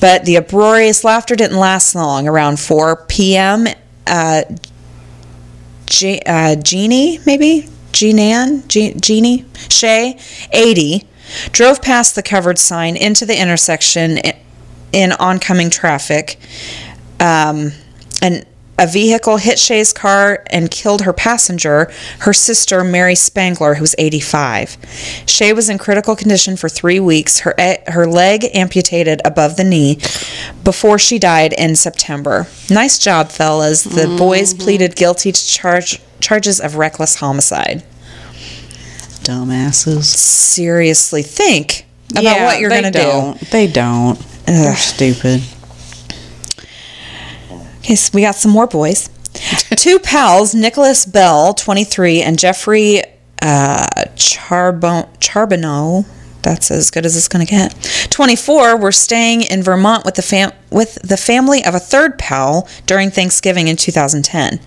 But 0.00 0.24
the 0.24 0.36
uproarious 0.36 1.02
laughter 1.02 1.34
didn't 1.34 1.58
last 1.58 1.94
long. 1.94 2.28
Around 2.28 2.60
4 2.60 3.06
p.m., 3.08 3.66
uh, 4.06 4.42
Je- 5.86 6.20
uh, 6.26 6.56
Jeannie, 6.56 7.20
maybe? 7.26 7.68
Jeanan? 7.92 8.66
Je- 8.68 8.94
Jeannie? 8.94 9.44
Shay, 9.70 10.18
80, 10.52 11.04
drove 11.52 11.80
past 11.82 12.14
the 12.14 12.22
covered 12.22 12.58
sign 12.58 12.96
into 12.96 13.24
the 13.24 13.40
intersection 13.40 14.18
in 14.92 15.12
oncoming 15.12 15.70
traffic. 15.70 16.38
Um, 17.20 17.72
and 18.22 18.44
a 18.78 18.86
vehicle 18.86 19.38
hit 19.38 19.58
Shay's 19.58 19.92
car 19.92 20.42
and 20.48 20.70
killed 20.70 21.02
her 21.02 21.12
passenger, 21.12 21.90
her 22.20 22.32
sister 22.32 22.84
Mary 22.84 23.14
Spangler, 23.14 23.74
who 23.74 23.82
was 23.82 23.94
85. 23.98 24.76
Shay 25.26 25.52
was 25.52 25.68
in 25.68 25.78
critical 25.78 26.14
condition 26.14 26.56
for 26.56 26.68
three 26.68 27.00
weeks, 27.00 27.40
her, 27.40 27.54
her 27.86 28.06
leg 28.06 28.44
amputated 28.54 29.20
above 29.24 29.56
the 29.56 29.64
knee, 29.64 29.98
before 30.62 30.98
she 30.98 31.18
died 31.18 31.52
in 31.54 31.74
September. 31.76 32.46
Nice 32.70 32.98
job, 32.98 33.30
fellas. 33.30 33.84
The 33.84 34.02
mm-hmm. 34.02 34.16
boys 34.16 34.52
pleaded 34.52 34.96
guilty 34.96 35.32
to 35.32 35.46
charge, 35.46 36.00
charges 36.20 36.60
of 36.60 36.76
reckless 36.76 37.16
homicide. 37.16 37.82
Dumbasses. 39.22 40.04
Seriously, 40.04 41.22
think 41.22 41.86
about 42.12 42.42
what 42.42 42.60
you're 42.60 42.70
going 42.70 42.84
to 42.84 42.90
do. 42.90 43.46
They 43.50 43.66
don't. 43.66 44.18
They're 44.46 44.76
stupid. 44.76 45.42
Okay, 47.86 47.94
so 47.94 48.10
we 48.14 48.22
got 48.22 48.34
some 48.34 48.50
more 48.50 48.66
boys. 48.66 49.08
Two 49.76 50.00
pals, 50.00 50.56
Nicholas 50.56 51.06
Bell, 51.06 51.54
23, 51.54 52.20
and 52.20 52.36
Jeffrey 52.36 53.00
uh, 53.40 53.86
Charbon- 54.16 55.06
Charbonneau, 55.20 56.04
that's 56.42 56.72
as 56.72 56.90
good 56.90 57.06
as 57.06 57.16
it's 57.16 57.28
going 57.28 57.46
to 57.46 57.48
get, 57.48 58.08
24, 58.10 58.76
were 58.76 58.90
staying 58.90 59.42
in 59.42 59.62
Vermont 59.62 60.04
with 60.04 60.16
the, 60.16 60.22
fam- 60.22 60.50
with 60.68 60.96
the 60.96 61.16
family 61.16 61.64
of 61.64 61.76
a 61.76 61.78
third 61.78 62.18
pal 62.18 62.68
during 62.86 63.08
Thanksgiving 63.08 63.68
in 63.68 63.76
2010. 63.76 64.58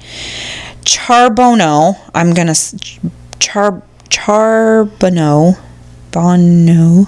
Charbonneau, 0.85 1.95
I'm 2.15 2.33
going 2.33 2.47
to, 2.47 3.09
Char- 3.39 3.83
Charbonneau, 4.09 5.55
Bono, 6.11 7.07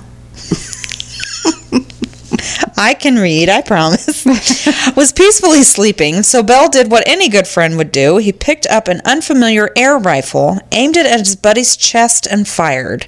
I 2.84 2.96
can 2.96 3.18
read, 3.18 3.48
I 3.48 3.62
promise. 3.62 4.26
was 4.96 5.14
peacefully 5.14 5.62
sleeping, 5.62 6.24
so 6.24 6.42
Bell 6.42 6.68
did 6.68 6.90
what 6.90 7.08
any 7.08 7.30
good 7.30 7.48
friend 7.48 7.78
would 7.78 7.92
do. 7.92 8.18
He 8.18 8.34
picked 8.34 8.66
up 8.66 8.88
an 8.88 9.04
unfamiliar 9.06 9.70
air 9.76 10.00
rifle, 10.00 10.58
aimed 10.72 10.98
it 10.98 11.06
at 11.06 11.20
his 11.20 11.36
buddy's 11.36 11.78
chest, 11.78 12.26
and 12.26 12.48
fired. 12.48 13.06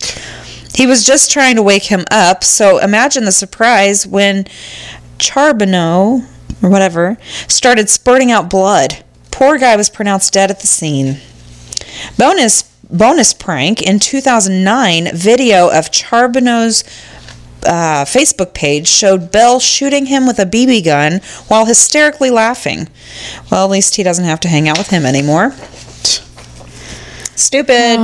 He 0.75 0.85
was 0.85 1.03
just 1.03 1.31
trying 1.31 1.55
to 1.55 1.63
wake 1.63 1.85
him 1.85 2.05
up, 2.11 2.43
so 2.43 2.77
imagine 2.77 3.25
the 3.25 3.31
surprise 3.31 4.05
when 4.05 4.45
Charbonneau, 5.17 6.21
or 6.61 6.69
whatever, 6.69 7.17
started 7.47 7.89
spurting 7.89 8.29
out 8.29 8.51
blood. 8.51 9.03
Poor 9.31 9.57
guy 9.57 9.75
was 9.75 9.89
pronounced 9.89 10.33
dead 10.33 10.51
at 10.51 10.59
the 10.59 10.67
scene. 10.67 11.17
Bonus 12.15 12.69
bonus 12.91 13.33
prank 13.33 13.81
in 13.81 13.97
2009 13.97 15.15
video 15.15 15.67
of 15.71 15.91
Charbonneau's 15.91 16.83
uh, 17.65 18.05
Facebook 18.05 18.53
page 18.53 18.87
showed 18.87 19.31
Bell 19.31 19.59
shooting 19.59 20.07
him 20.07 20.27
with 20.27 20.39
a 20.39 20.45
BB 20.45 20.85
gun 20.85 21.21
while 21.47 21.65
hysterically 21.65 22.29
laughing. 22.29 22.87
Well, 23.51 23.65
at 23.65 23.71
least 23.71 23.95
he 23.95 24.03
doesn't 24.03 24.25
have 24.25 24.39
to 24.41 24.47
hang 24.47 24.67
out 24.67 24.77
with 24.77 24.89
him 24.89 25.05
anymore. 25.05 25.51
Stupid. 27.35 27.99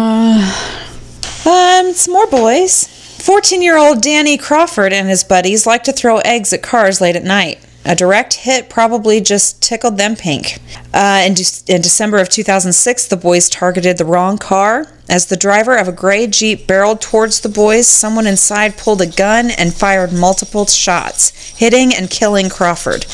Um, 1.46 1.94
some 1.94 2.14
more 2.14 2.28
boys. 2.28 2.88
14 3.22 3.62
year 3.62 3.78
old 3.78 4.02
Danny 4.02 4.38
Crawford 4.38 4.94
and 4.94 5.08
his 5.08 5.24
buddies 5.24 5.68
like 5.68 5.84
to 5.84 5.92
throw 5.92 6.18
eggs 6.20 6.54
at 6.54 6.64
cars 6.64 7.02
late 7.02 7.16
at 7.16 7.24
night. 7.24 7.60
A 7.86 7.96
direct 7.96 8.34
hit 8.34 8.70
probably 8.70 9.22
just 9.22 9.62
tickled 9.64 9.98
them 9.98 10.16
pink. 10.16 10.60
Uh, 10.94 11.24
in, 11.26 11.34
De- 11.34 11.74
in 11.74 11.82
December 11.82 12.18
of 12.18 12.30
2006, 12.30 13.08
the 13.08 13.16
boys 13.18 13.50
targeted 13.50 13.98
the 13.98 14.06
wrong 14.06 14.38
car. 14.38 14.88
As 15.10 15.26
the 15.26 15.38
driver 15.38 15.76
of 15.76 15.88
a 15.88 15.94
gray 15.94 16.28
Jeep 16.28 16.68
barreled 16.68 17.02
towards 17.02 17.40
the 17.40 17.50
boys, 17.50 17.88
someone 17.88 18.28
inside 18.28 18.78
pulled 18.78 19.02
a 19.02 19.08
gun 19.08 19.50
and 19.50 19.74
fired 19.74 20.14
multiple 20.14 20.66
shots, 20.66 21.30
hitting 21.58 21.94
and 21.94 22.12
killing 22.12 22.50
Crawford. 22.50 23.06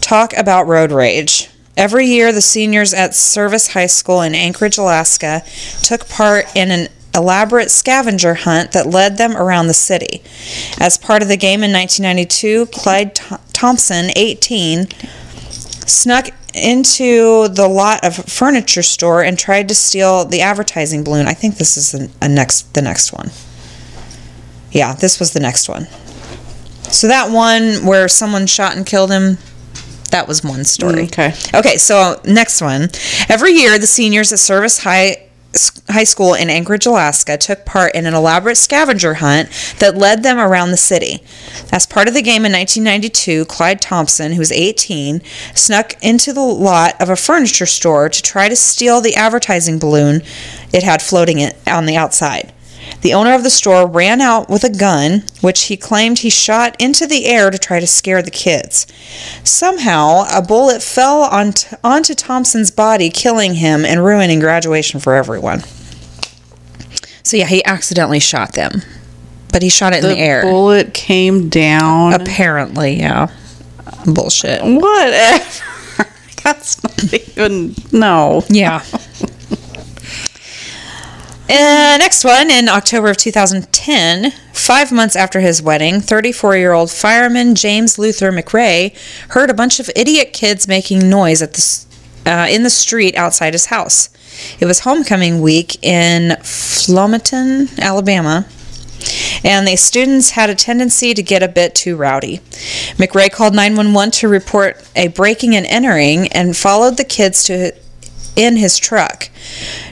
Talk 0.00 0.32
about 0.36 0.68
road 0.68 0.92
rage. 0.92 1.48
Every 1.76 2.06
year, 2.06 2.32
the 2.32 2.42
seniors 2.42 2.92
at 2.92 3.14
Service 3.14 3.68
High 3.68 3.86
School 3.86 4.20
in 4.20 4.34
Anchorage, 4.34 4.76
Alaska, 4.76 5.42
took 5.82 6.06
part 6.08 6.44
in 6.54 6.70
an 6.70 6.88
elaborate 7.14 7.70
scavenger 7.70 8.34
hunt 8.34 8.72
that 8.72 8.86
led 8.86 9.16
them 9.16 9.36
around 9.36 9.66
the 9.66 9.74
city. 9.74 10.22
As 10.78 10.98
part 10.98 11.22
of 11.22 11.28
the 11.28 11.36
game 11.36 11.62
in 11.62 11.72
1992, 11.72 12.66
Clyde 12.66 13.18
Thompson, 13.62 14.10
18, 14.16 14.88
snuck 15.86 16.30
into 16.52 17.46
the 17.46 17.68
lot 17.68 18.04
of 18.04 18.16
furniture 18.16 18.82
store 18.82 19.22
and 19.22 19.38
tried 19.38 19.68
to 19.68 19.74
steal 19.76 20.24
the 20.24 20.40
advertising 20.40 21.04
balloon. 21.04 21.28
I 21.28 21.34
think 21.34 21.58
this 21.58 21.76
is 21.76 21.94
a 22.20 22.28
next 22.28 22.74
the 22.74 22.82
next 22.82 23.12
one. 23.12 23.30
Yeah, 24.72 24.94
this 24.94 25.20
was 25.20 25.32
the 25.32 25.38
next 25.38 25.68
one. 25.68 25.86
So 26.90 27.06
that 27.06 27.30
one 27.30 27.86
where 27.86 28.08
someone 28.08 28.48
shot 28.48 28.76
and 28.76 28.84
killed 28.84 29.12
him, 29.12 29.38
that 30.10 30.26
was 30.26 30.42
one 30.42 30.64
story. 30.64 31.06
Mm, 31.06 31.12
okay. 31.12 31.56
Okay, 31.56 31.76
so 31.76 32.20
next 32.24 32.62
one. 32.62 32.88
Every 33.28 33.52
year, 33.52 33.78
the 33.78 33.86
seniors 33.86 34.32
at 34.32 34.40
Service 34.40 34.78
High 34.78 35.28
High 35.88 36.04
School 36.04 36.34
in 36.34 36.48
Anchorage, 36.48 36.86
Alaska, 36.86 37.36
took 37.36 37.64
part 37.64 37.94
in 37.94 38.06
an 38.06 38.14
elaborate 38.14 38.56
scavenger 38.56 39.14
hunt 39.14 39.50
that 39.78 39.96
led 39.96 40.22
them 40.22 40.38
around 40.38 40.70
the 40.70 40.76
city. 40.76 41.22
As 41.70 41.86
part 41.86 42.08
of 42.08 42.14
the 42.14 42.22
game 42.22 42.44
in 42.46 42.52
1992, 42.52 43.44
Clyde 43.46 43.80
Thompson, 43.82 44.32
who 44.32 44.38
was 44.38 44.52
18, 44.52 45.20
snuck 45.54 45.94
into 46.02 46.32
the 46.32 46.40
lot 46.40 47.00
of 47.00 47.10
a 47.10 47.16
furniture 47.16 47.66
store 47.66 48.08
to 48.08 48.22
try 48.22 48.48
to 48.48 48.56
steal 48.56 49.00
the 49.00 49.14
advertising 49.14 49.78
balloon 49.78 50.22
it 50.72 50.82
had 50.82 51.02
floating 51.02 51.50
on 51.66 51.86
the 51.86 51.96
outside. 51.96 52.52
The 53.00 53.14
owner 53.14 53.34
of 53.34 53.42
the 53.42 53.50
store 53.50 53.86
ran 53.88 54.20
out 54.20 54.48
with 54.48 54.62
a 54.62 54.70
gun, 54.70 55.24
which 55.40 55.62
he 55.64 55.76
claimed 55.76 56.20
he 56.20 56.30
shot 56.30 56.76
into 56.78 57.06
the 57.06 57.26
air 57.26 57.50
to 57.50 57.58
try 57.58 57.80
to 57.80 57.86
scare 57.86 58.22
the 58.22 58.30
kids. 58.30 58.86
Somehow, 59.42 60.24
a 60.32 60.40
bullet 60.40 60.82
fell 60.82 61.22
onto, 61.22 61.76
onto 61.82 62.14
Thompson's 62.14 62.70
body, 62.70 63.10
killing 63.10 63.54
him 63.54 63.84
and 63.84 64.04
ruining 64.04 64.38
graduation 64.38 65.00
for 65.00 65.14
everyone. 65.14 65.62
So, 67.24 67.36
yeah, 67.36 67.46
he 67.46 67.64
accidentally 67.64 68.20
shot 68.20 68.52
them, 68.52 68.82
but 69.52 69.62
he 69.62 69.68
shot 69.68 69.92
it 69.94 70.04
in 70.04 70.10
The 70.10 70.18
air. 70.18 70.42
the 70.42 70.46
air. 70.46 70.52
bullet 70.52 70.94
came 70.94 71.48
down. 71.48 72.12
Apparently, 72.12 72.98
yeah. 73.00 73.28
Bullshit. 74.06 74.60
Whatever. 74.62 75.44
That's 76.44 76.82
not 76.82 77.14
even. 77.14 77.74
No. 77.92 78.42
Yeah. 78.48 78.82
Uh, 81.48 81.98
next 81.98 82.24
one, 82.24 82.50
in 82.50 82.68
October 82.68 83.10
of 83.10 83.16
2010, 83.16 84.30
five 84.52 84.92
months 84.92 85.16
after 85.16 85.40
his 85.40 85.60
wedding, 85.60 86.00
34 86.00 86.56
year 86.56 86.72
old 86.72 86.90
fireman 86.90 87.54
James 87.56 87.98
Luther 87.98 88.30
McRae 88.30 88.96
heard 89.30 89.50
a 89.50 89.54
bunch 89.54 89.80
of 89.80 89.90
idiot 89.96 90.32
kids 90.32 90.68
making 90.68 91.10
noise 91.10 91.42
at 91.42 91.54
the, 91.54 91.86
uh, 92.26 92.46
in 92.48 92.62
the 92.62 92.70
street 92.70 93.16
outside 93.16 93.54
his 93.54 93.66
house. 93.66 94.08
It 94.60 94.66
was 94.66 94.80
homecoming 94.80 95.40
week 95.42 95.82
in 95.84 96.36
Flomaton, 96.40 97.76
Alabama, 97.78 98.46
and 99.44 99.66
the 99.66 99.76
students 99.76 100.30
had 100.30 100.48
a 100.48 100.54
tendency 100.54 101.12
to 101.12 101.22
get 101.22 101.42
a 101.42 101.48
bit 101.48 101.74
too 101.74 101.96
rowdy. 101.96 102.38
McRae 102.98 103.32
called 103.32 103.54
911 103.54 104.12
to 104.12 104.28
report 104.28 104.88
a 104.94 105.08
breaking 105.08 105.56
and 105.56 105.66
entering 105.66 106.28
and 106.28 106.56
followed 106.56 106.96
the 106.96 107.04
kids 107.04 107.42
to 107.44 107.74
in 108.36 108.56
his 108.56 108.78
truck, 108.78 109.28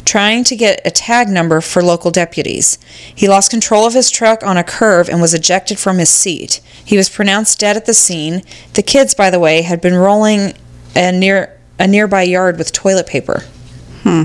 trying 0.04 0.44
to 0.44 0.56
get 0.56 0.80
a 0.84 0.90
tag 0.90 1.28
number 1.28 1.60
for 1.60 1.82
local 1.82 2.10
deputies. 2.10 2.78
He 3.14 3.28
lost 3.28 3.50
control 3.50 3.86
of 3.86 3.94
his 3.94 4.10
truck 4.10 4.42
on 4.42 4.56
a 4.56 4.64
curve 4.64 5.08
and 5.08 5.20
was 5.20 5.34
ejected 5.34 5.78
from 5.78 5.98
his 5.98 6.10
seat. 6.10 6.60
He 6.84 6.96
was 6.96 7.08
pronounced 7.08 7.58
dead 7.60 7.76
at 7.76 7.86
the 7.86 7.94
scene. 7.94 8.42
The 8.74 8.82
kids, 8.82 9.14
by 9.14 9.30
the 9.30 9.38
way, 9.38 9.62
had 9.62 9.80
been 9.80 9.94
rolling 9.94 10.54
a 10.96 11.12
near 11.12 11.56
a 11.78 11.86
nearby 11.86 12.22
yard 12.22 12.58
with 12.58 12.72
toilet 12.72 13.06
paper. 13.06 13.42
Hmm. 14.02 14.24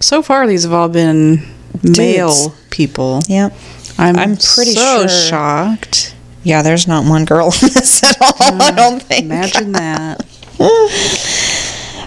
So 0.00 0.22
far, 0.22 0.46
these 0.46 0.64
have 0.64 0.72
all 0.72 0.88
been 0.88 1.42
male 1.82 2.54
people. 2.70 3.20
Yep. 3.28 3.52
I'm, 3.98 4.16
I'm 4.18 4.30
pretty 4.36 4.72
so 4.72 5.06
sure- 5.06 5.08
shocked. 5.08 6.16
Yeah, 6.44 6.62
there's 6.62 6.88
not 6.88 7.08
one 7.08 7.24
girl 7.24 7.46
in 7.62 7.68
this 7.68 8.02
at 8.02 8.20
all, 8.20 8.60
I 8.62 8.72
don't 8.72 9.00
think. 9.00 9.26
Imagine 9.26 9.72
that. 9.72 10.24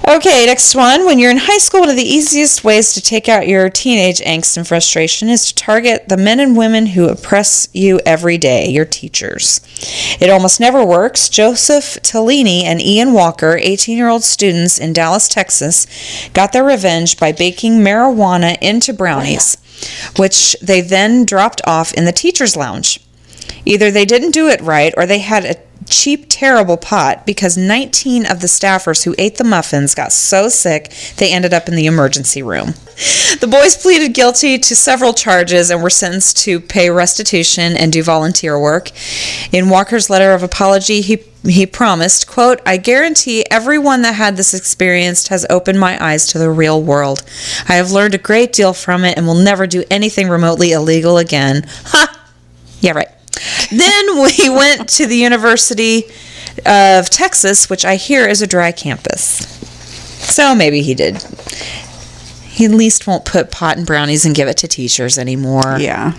Okay, 0.04 0.46
next 0.46 0.76
one. 0.76 1.06
When 1.06 1.20
you're 1.20 1.32
in 1.32 1.38
high 1.38 1.58
school, 1.58 1.80
one 1.80 1.90
of 1.90 1.96
the 1.96 2.04
easiest 2.04 2.64
ways 2.64 2.94
to 2.94 3.02
take 3.02 3.30
out 3.30 3.48
your 3.48 3.70
teenage 3.70 4.20
angst 4.20 4.58
and 4.58 4.68
frustration 4.68 5.30
is 5.30 5.46
to 5.46 5.56
target 5.56 6.10
the 6.10 6.18
men 6.18 6.40
and 6.40 6.58
women 6.58 6.88
who 6.88 7.08
oppress 7.08 7.70
you 7.72 8.00
every 8.06 8.38
day, 8.38 8.68
your 8.68 8.86
teachers. 8.86 9.62
It 10.20 10.30
almost 10.30 10.60
never 10.60 10.86
works. 10.86 11.30
Joseph 11.30 11.98
Tellini 12.04 12.64
and 12.64 12.82
Ian 12.82 13.14
Walker, 13.14 13.58
18 13.60 13.98
year 13.98 14.10
old 14.10 14.24
students 14.24 14.78
in 14.78 14.92
Dallas, 14.92 15.30
Texas, 15.30 15.88
got 16.34 16.52
their 16.52 16.66
revenge 16.66 17.18
by 17.18 17.32
baking 17.32 17.80
marijuana 17.80 18.58
into 18.62 18.94
brownies, 18.94 19.58
which 20.18 20.58
they 20.62 20.82
then 20.82 21.26
dropped 21.26 21.62
off 21.66 21.94
in 21.94 22.06
the 22.06 22.12
teacher's 22.12 22.58
lounge. 22.58 23.00
Either 23.66 23.90
they 23.90 24.06
didn't 24.06 24.32
do 24.32 24.48
it 24.48 24.62
right 24.62 24.94
or 24.98 25.06
they 25.06 25.20
had 25.20 25.46
a 25.46 25.56
cheap, 25.88 26.26
terrible 26.30 26.78
pot 26.78 27.26
because 27.26 27.58
19 27.58 28.26
of 28.26 28.42
the 28.42 28.48
staffers 28.48 29.04
who 29.04 29.16
ate 29.18 29.38
the 29.38 29.44
muffins 29.44 29.96
got 29.96 30.12
so 30.12 30.50
sick 30.50 30.92
they 31.18 31.32
ended 31.32 31.54
up 31.54 31.68
in 31.68 31.76
the 31.76 31.86
emergency 31.86 32.42
room. 32.42 32.74
The 33.40 33.48
boys 33.50 33.76
pleaded 33.76 34.14
guilty 34.14 34.58
to 34.58 34.76
several 34.76 35.14
charges 35.14 35.70
and 35.70 35.84
were 35.84 35.90
sentenced 35.90 36.38
to 36.40 36.60
pay 36.60 36.90
restitution 36.90 37.76
and 37.76 37.92
do 37.92 38.02
volunteer 38.02 38.60
work. 38.60 38.92
In 39.52 39.70
Walker's 39.70 40.10
letter 40.10 40.32
of 40.34 40.44
apology, 40.44 41.02
he 41.02 41.24
he 41.44 41.68
promised, 41.68 42.26
quote, 42.26 42.60
I 42.66 42.78
guarantee 42.78 43.46
everyone 43.52 44.02
that 44.02 44.16
had 44.16 44.36
this 44.36 44.54
experience 44.54 45.28
has 45.28 45.46
opened 45.50 45.80
my 45.80 46.04
eyes 46.04 46.26
to 46.28 46.40
the 46.40 46.50
real 46.50 46.82
world. 46.82 47.24
I 47.70 47.76
have 47.76 47.92
learned 47.92 48.16
a 48.16 48.20
great 48.20 48.52
deal 48.52 48.74
from 48.74 49.04
it 49.06 49.16
and 49.16 49.28
will 49.28 49.36
never 49.36 49.68
do 49.68 49.84
anything 49.92 50.28
remotely 50.28 50.72
illegal 50.72 51.18
again. 51.20 51.68
Ha! 51.86 52.26
Yeah, 52.80 52.94
right. 52.94 53.10
Then 53.72 54.16
we 54.16 54.50
went 54.50 54.90
to 54.90 55.06
the 55.06 55.18
University 55.18 56.04
of 56.66 57.10
Texas, 57.10 57.70
which 57.70 57.86
I 57.86 57.96
hear 57.96 58.28
is 58.28 58.42
a 58.42 58.48
dry 58.48 58.72
campus. 58.72 59.48
So 60.34 60.56
maybe 60.56 60.82
he 60.82 60.94
did. 60.94 61.22
He 62.44 62.66
at 62.66 62.72
least 62.72 63.08
won't 63.08 63.26
put 63.26 63.52
pot 63.52 63.78
and 63.78 63.86
brownies 63.86 64.26
and 64.26 64.34
give 64.34 64.48
it 64.48 64.58
to 64.58 64.68
teachers 64.68 65.18
anymore. 65.18 65.78
Yeah. 65.80 66.14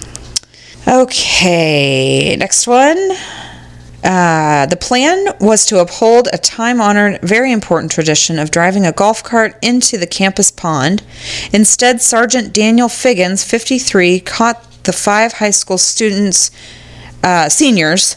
Okay, 0.87 2.37
next 2.37 2.67
one. 2.67 3.11
Uh, 4.05 4.67
the 4.67 4.77
plan 4.77 5.35
was 5.41 5.67
to 5.67 5.81
uphold 5.81 6.29
a 6.33 6.39
time 6.39 6.81
honored, 6.81 7.21
very 7.23 7.51
important 7.51 7.91
tradition 7.91 8.39
of 8.39 8.53
driving 8.53 8.87
a 8.87 8.93
golf 8.93 9.25
cart 9.25 9.59
into 9.63 9.99
the 9.99 10.07
campus 10.07 10.51
pond. 10.53 11.03
Instead, 11.53 12.01
Sergeant 12.01 12.53
Daniel 12.53 12.89
Figgins, 12.89 13.43
53, 13.43 14.21
caught 14.21 14.85
the 14.85 14.93
five 14.93 15.35
high 15.35 15.51
school 15.51 15.79
students, 15.79 16.53
uh, 17.23 17.49
seniors, 17.49 18.17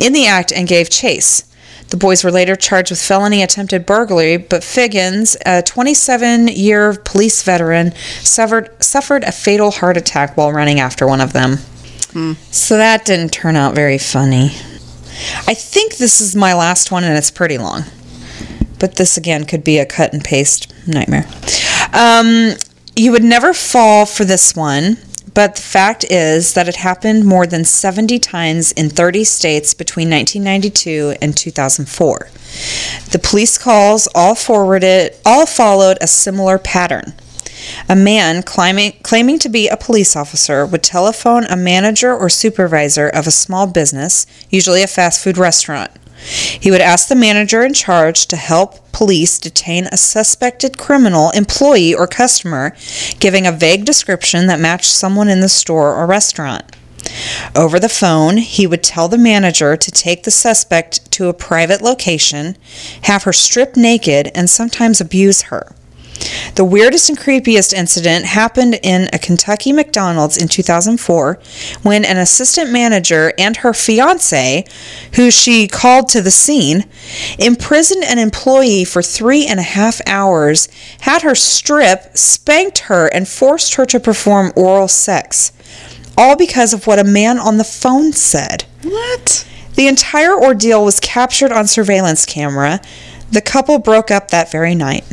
in 0.00 0.12
the 0.12 0.26
act 0.26 0.52
and 0.52 0.66
gave 0.66 0.90
chase. 0.90 1.44
The 1.90 1.96
boys 1.96 2.22
were 2.22 2.30
later 2.30 2.54
charged 2.54 2.90
with 2.90 3.02
felony 3.02 3.42
attempted 3.42 3.84
burglary, 3.84 4.36
but 4.36 4.62
Figgins, 4.62 5.36
a 5.44 5.60
27 5.62 6.48
year 6.48 6.94
police 7.04 7.42
veteran, 7.42 7.92
suffered, 8.20 8.82
suffered 8.82 9.24
a 9.24 9.32
fatal 9.32 9.72
heart 9.72 9.96
attack 9.96 10.36
while 10.36 10.52
running 10.52 10.78
after 10.78 11.06
one 11.06 11.20
of 11.20 11.32
them. 11.32 11.58
So 12.52 12.76
that 12.76 13.04
didn't 13.04 13.32
turn 13.32 13.56
out 13.56 13.74
very 13.74 13.98
funny. 13.98 14.52
I 15.46 15.54
think 15.54 15.96
this 15.96 16.20
is 16.20 16.34
my 16.36 16.54
last 16.54 16.90
one 16.90 17.04
and 17.04 17.16
it's 17.18 17.30
pretty 17.30 17.58
long. 17.58 17.82
But 18.78 18.96
this 18.96 19.16
again 19.16 19.44
could 19.44 19.64
be 19.64 19.78
a 19.78 19.84
cut 19.86 20.12
and 20.12 20.24
paste 20.24 20.72
nightmare. 20.86 21.26
Um, 21.92 22.52
you 22.96 23.12
would 23.12 23.24
never 23.24 23.52
fall 23.52 24.06
for 24.06 24.24
this 24.24 24.54
one, 24.54 24.96
but 25.40 25.54
the 25.56 25.62
fact 25.62 26.04
is 26.10 26.52
that 26.52 26.68
it 26.68 26.76
happened 26.76 27.24
more 27.24 27.46
than 27.46 27.64
70 27.64 28.18
times 28.18 28.72
in 28.72 28.90
30 28.90 29.24
states 29.24 29.72
between 29.72 30.10
1992 30.10 31.14
and 31.22 31.34
2004. 31.34 32.28
The 33.10 33.18
police 33.18 33.56
calls 33.56 34.06
all 34.14 34.34
forwarded 34.34 35.16
all 35.24 35.46
followed 35.46 35.96
a 36.02 36.06
similar 36.06 36.58
pattern. 36.58 37.14
A 37.88 37.96
man 37.96 38.42
claiming, 38.42 38.92
claiming 39.02 39.38
to 39.38 39.48
be 39.48 39.66
a 39.66 39.78
police 39.78 40.14
officer 40.14 40.66
would 40.66 40.82
telephone 40.82 41.44
a 41.44 41.56
manager 41.56 42.14
or 42.14 42.28
supervisor 42.28 43.08
of 43.08 43.26
a 43.26 43.30
small 43.30 43.66
business, 43.66 44.26
usually 44.50 44.82
a 44.82 44.86
fast 44.86 45.24
food 45.24 45.38
restaurant. 45.38 45.90
He 46.20 46.70
would 46.70 46.80
ask 46.80 47.08
the 47.08 47.14
manager 47.14 47.62
in 47.64 47.74
charge 47.74 48.26
to 48.26 48.36
help 48.36 48.92
police 48.92 49.38
detain 49.38 49.86
a 49.86 49.96
suspected 49.96 50.78
criminal, 50.78 51.30
employee, 51.30 51.94
or 51.94 52.06
customer, 52.06 52.76
giving 53.18 53.46
a 53.46 53.52
vague 53.52 53.84
description 53.84 54.46
that 54.46 54.60
matched 54.60 54.90
someone 54.90 55.28
in 55.28 55.40
the 55.40 55.48
store 55.48 55.94
or 55.94 56.06
restaurant. 56.06 56.64
Over 57.56 57.80
the 57.80 57.88
phone, 57.88 58.36
he 58.36 58.66
would 58.66 58.82
tell 58.82 59.08
the 59.08 59.18
manager 59.18 59.76
to 59.76 59.90
take 59.90 60.22
the 60.22 60.30
suspect 60.30 61.10
to 61.12 61.28
a 61.28 61.34
private 61.34 61.80
location, 61.80 62.56
have 63.02 63.24
her 63.24 63.32
stripped 63.32 63.76
naked, 63.76 64.30
and 64.34 64.48
sometimes 64.48 65.00
abuse 65.00 65.42
her. 65.42 65.74
The 66.54 66.64
weirdest 66.64 67.08
and 67.08 67.18
creepiest 67.18 67.72
incident 67.72 68.24
happened 68.24 68.78
in 68.82 69.08
a 69.12 69.18
Kentucky 69.18 69.72
McDonald's 69.72 70.36
in 70.36 70.48
2004 70.48 71.38
when 71.82 72.04
an 72.04 72.18
assistant 72.18 72.70
manager 72.70 73.32
and 73.38 73.58
her 73.58 73.72
fiance, 73.72 74.64
who 75.14 75.30
she 75.30 75.68
called 75.68 76.08
to 76.08 76.20
the 76.20 76.30
scene, 76.30 76.84
imprisoned 77.38 78.04
an 78.04 78.18
employee 78.18 78.84
for 78.84 79.02
three 79.02 79.46
and 79.46 79.60
a 79.60 79.64
half 79.64 80.00
hours, 80.06 80.68
had 81.00 81.22
her 81.22 81.34
strip, 81.34 82.16
spanked 82.16 82.80
her, 82.80 83.06
and 83.08 83.28
forced 83.28 83.74
her 83.74 83.86
to 83.86 84.00
perform 84.00 84.52
oral 84.56 84.88
sex. 84.88 85.52
All 86.16 86.36
because 86.36 86.74
of 86.74 86.86
what 86.86 86.98
a 86.98 87.04
man 87.04 87.38
on 87.38 87.56
the 87.56 87.64
phone 87.64 88.12
said. 88.12 88.64
What? 88.82 89.46
The 89.74 89.86
entire 89.86 90.38
ordeal 90.38 90.84
was 90.84 91.00
captured 91.00 91.52
on 91.52 91.66
surveillance 91.66 92.26
camera. 92.26 92.80
The 93.30 93.40
couple 93.40 93.78
broke 93.78 94.10
up 94.10 94.30
that 94.30 94.50
very 94.50 94.74
night. 94.74 95.04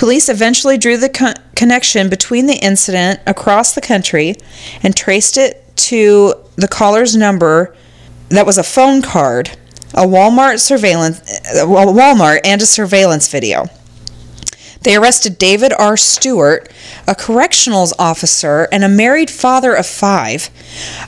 Police 0.00 0.30
eventually 0.30 0.78
drew 0.78 0.96
the 0.96 1.10
con- 1.10 1.34
connection 1.54 2.08
between 2.08 2.46
the 2.46 2.54
incident 2.54 3.20
across 3.26 3.74
the 3.74 3.82
country 3.82 4.34
and 4.82 4.96
traced 4.96 5.36
it 5.36 5.76
to 5.76 6.32
the 6.56 6.68
caller's 6.68 7.14
number 7.14 7.76
that 8.30 8.46
was 8.46 8.56
a 8.56 8.62
phone 8.62 9.02
card, 9.02 9.50
a 9.92 10.06
Walmart 10.06 10.58
surveillance 10.58 11.20
uh, 11.50 11.66
Walmart 11.66 12.40
and 12.44 12.62
a 12.62 12.66
surveillance 12.66 13.30
video. 13.30 13.66
They 14.82 14.96
arrested 14.96 15.36
David 15.36 15.74
R. 15.78 15.96
Stewart, 15.96 16.72
a 17.06 17.14
correctionals 17.14 17.92
officer 17.98 18.66
and 18.72 18.82
a 18.82 18.88
married 18.88 19.30
father 19.30 19.74
of 19.74 19.86
five. 19.86 20.48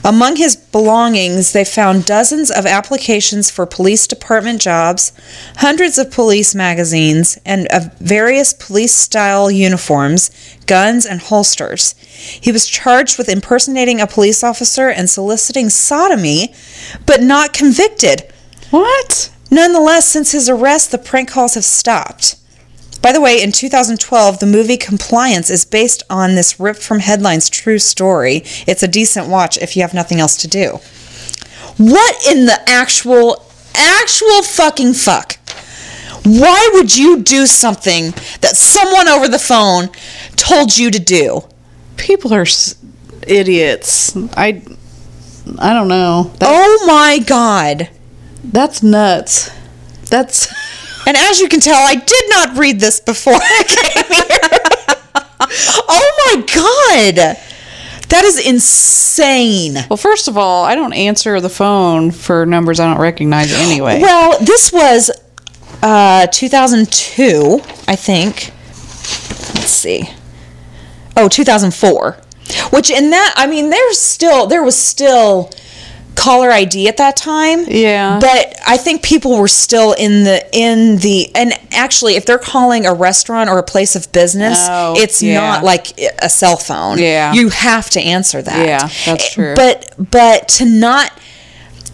Among 0.03 0.35
his 0.35 0.55
belongings, 0.55 1.53
they 1.53 1.65
found 1.65 2.05
dozens 2.05 2.51
of 2.51 2.67
applications 2.67 3.49
for 3.49 3.65
police 3.65 4.05
department 4.05 4.61
jobs, 4.61 5.11
hundreds 5.57 5.97
of 5.97 6.11
police 6.11 6.53
magazines, 6.53 7.39
and 7.45 7.65
of 7.67 7.97
various 7.97 8.53
police 8.53 8.93
style 8.93 9.49
uniforms, 9.49 10.29
guns, 10.67 11.05
and 11.07 11.19
holsters. 11.19 11.95
He 12.03 12.51
was 12.51 12.67
charged 12.67 13.17
with 13.17 13.27
impersonating 13.27 13.99
a 13.99 14.07
police 14.07 14.43
officer 14.43 14.89
and 14.89 15.09
soliciting 15.09 15.69
sodomy, 15.69 16.53
but 17.07 17.23
not 17.23 17.53
convicted. 17.53 18.31
What? 18.69 19.31
Nonetheless, 19.49 20.07
since 20.07 20.31
his 20.31 20.47
arrest, 20.47 20.91
the 20.91 20.97
prank 20.99 21.29
calls 21.29 21.55
have 21.55 21.65
stopped. 21.65 22.35
By 23.03 23.11
the 23.11 23.19
way, 23.19 23.43
in 23.43 23.51
2012, 23.51 24.39
the 24.39 24.45
movie 24.45 24.77
Compliance 24.77 25.49
is 25.49 25.65
based 25.65 26.03
on 26.09 26.35
this 26.35 26.57
ripped 26.57 26.81
from 26.81 26.99
headlines 26.99 27.49
true 27.49 27.77
story. 27.77 28.43
It's 28.65 28.81
a 28.81 28.87
decent 28.87 29.27
watch 29.27 29.57
if 29.57 29.75
you 29.75 29.81
have 29.81 29.93
nothing 29.93 30.21
else 30.21 30.37
to 30.37 30.47
do. 30.47 30.79
What 31.77 32.25
in 32.25 32.45
the 32.45 32.57
actual, 32.65 33.45
actual 33.75 34.41
fucking 34.43 34.93
fuck? 34.93 35.37
Why 36.23 36.69
would 36.75 36.95
you 36.95 37.21
do 37.21 37.45
something 37.45 38.11
that 38.39 38.55
someone 38.55 39.09
over 39.09 39.27
the 39.27 39.37
phone 39.37 39.89
told 40.37 40.77
you 40.77 40.89
to 40.89 40.99
do? 40.99 41.41
People 41.97 42.33
are 42.33 42.43
s- 42.43 42.75
idiots. 43.27 44.15
I 44.37 44.61
I 45.59 45.73
don't 45.73 45.89
know. 45.89 46.31
That, 46.39 46.49
Oh 46.49 46.85
my 46.87 47.19
god. 47.19 47.89
That's 48.45 48.81
nuts. 48.81 49.51
That's 50.09 50.47
And 51.05 51.17
as 51.17 51.39
you 51.39 51.49
can 51.49 51.59
tell, 51.59 51.79
I 51.79 51.95
did 51.95 52.25
not 52.29 52.57
read 52.57 52.79
this 52.79 52.99
before 52.99 53.33
I 53.35 53.63
came 53.67 54.05
here. 54.13 55.23
oh 55.89 56.33
my 56.35 56.41
god. 56.41 57.37
That 58.09 58.23
is 58.25 58.45
insane. 58.45 59.73
well. 59.89 59.97
First 59.97 60.27
of 60.27 60.37
all, 60.37 60.63
I 60.63 60.75
don't 60.75 60.93
answer 60.93 61.41
the 61.41 61.49
phone 61.49 62.11
for 62.11 62.45
numbers 62.45 62.79
I 62.79 62.85
don't 62.85 63.01
recognize 63.01 63.51
anyway. 63.51 63.99
Well, 64.01 64.37
this 64.39 64.71
was 64.71 65.09
uh, 65.81 66.27
2002, 66.27 67.59
I 67.87 67.95
think. 67.95 68.51
Let's 69.55 69.71
see. 69.71 70.09
Oh, 71.17 71.27
2004. 71.27 72.17
Which 72.71 72.91
in 72.91 73.09
that, 73.09 73.33
I 73.35 73.47
mean, 73.47 73.69
there's 73.69 73.99
still 73.99 74.47
there 74.47 74.63
was 74.63 74.77
still 74.77 75.49
caller 76.15 76.51
ID 76.51 76.87
at 76.87 76.97
that 76.97 77.15
time. 77.17 77.65
Yeah. 77.67 78.19
But 78.19 78.55
I 78.67 78.77
think 78.77 79.01
people 79.03 79.37
were 79.39 79.47
still 79.47 79.93
in 79.93 80.23
the 80.23 80.45
in 80.53 80.97
the 80.97 81.33
and 81.35 81.53
actually 81.71 82.15
if 82.15 82.25
they're 82.25 82.37
calling 82.37 82.85
a 82.85 82.93
restaurant 82.93 83.49
or 83.49 83.57
a 83.57 83.63
place 83.63 83.95
of 83.95 84.11
business, 84.11 84.57
Oh, 84.69 84.93
it's 84.97 85.21
yeah. 85.23 85.39
not 85.39 85.63
like 85.63 85.97
a 86.21 86.29
cell 86.29 86.57
phone. 86.57 86.97
Yeah. 86.99 87.33
You 87.33 87.49
have 87.49 87.89
to 87.91 87.99
answer 88.01 88.41
that. 88.41 88.65
Yeah, 88.67 88.79
that's 89.05 89.07
Eh, 89.07 89.33
true. 89.33 89.55
But 89.55 89.93
but 89.97 90.47
to 90.49 90.65
not 90.65 91.11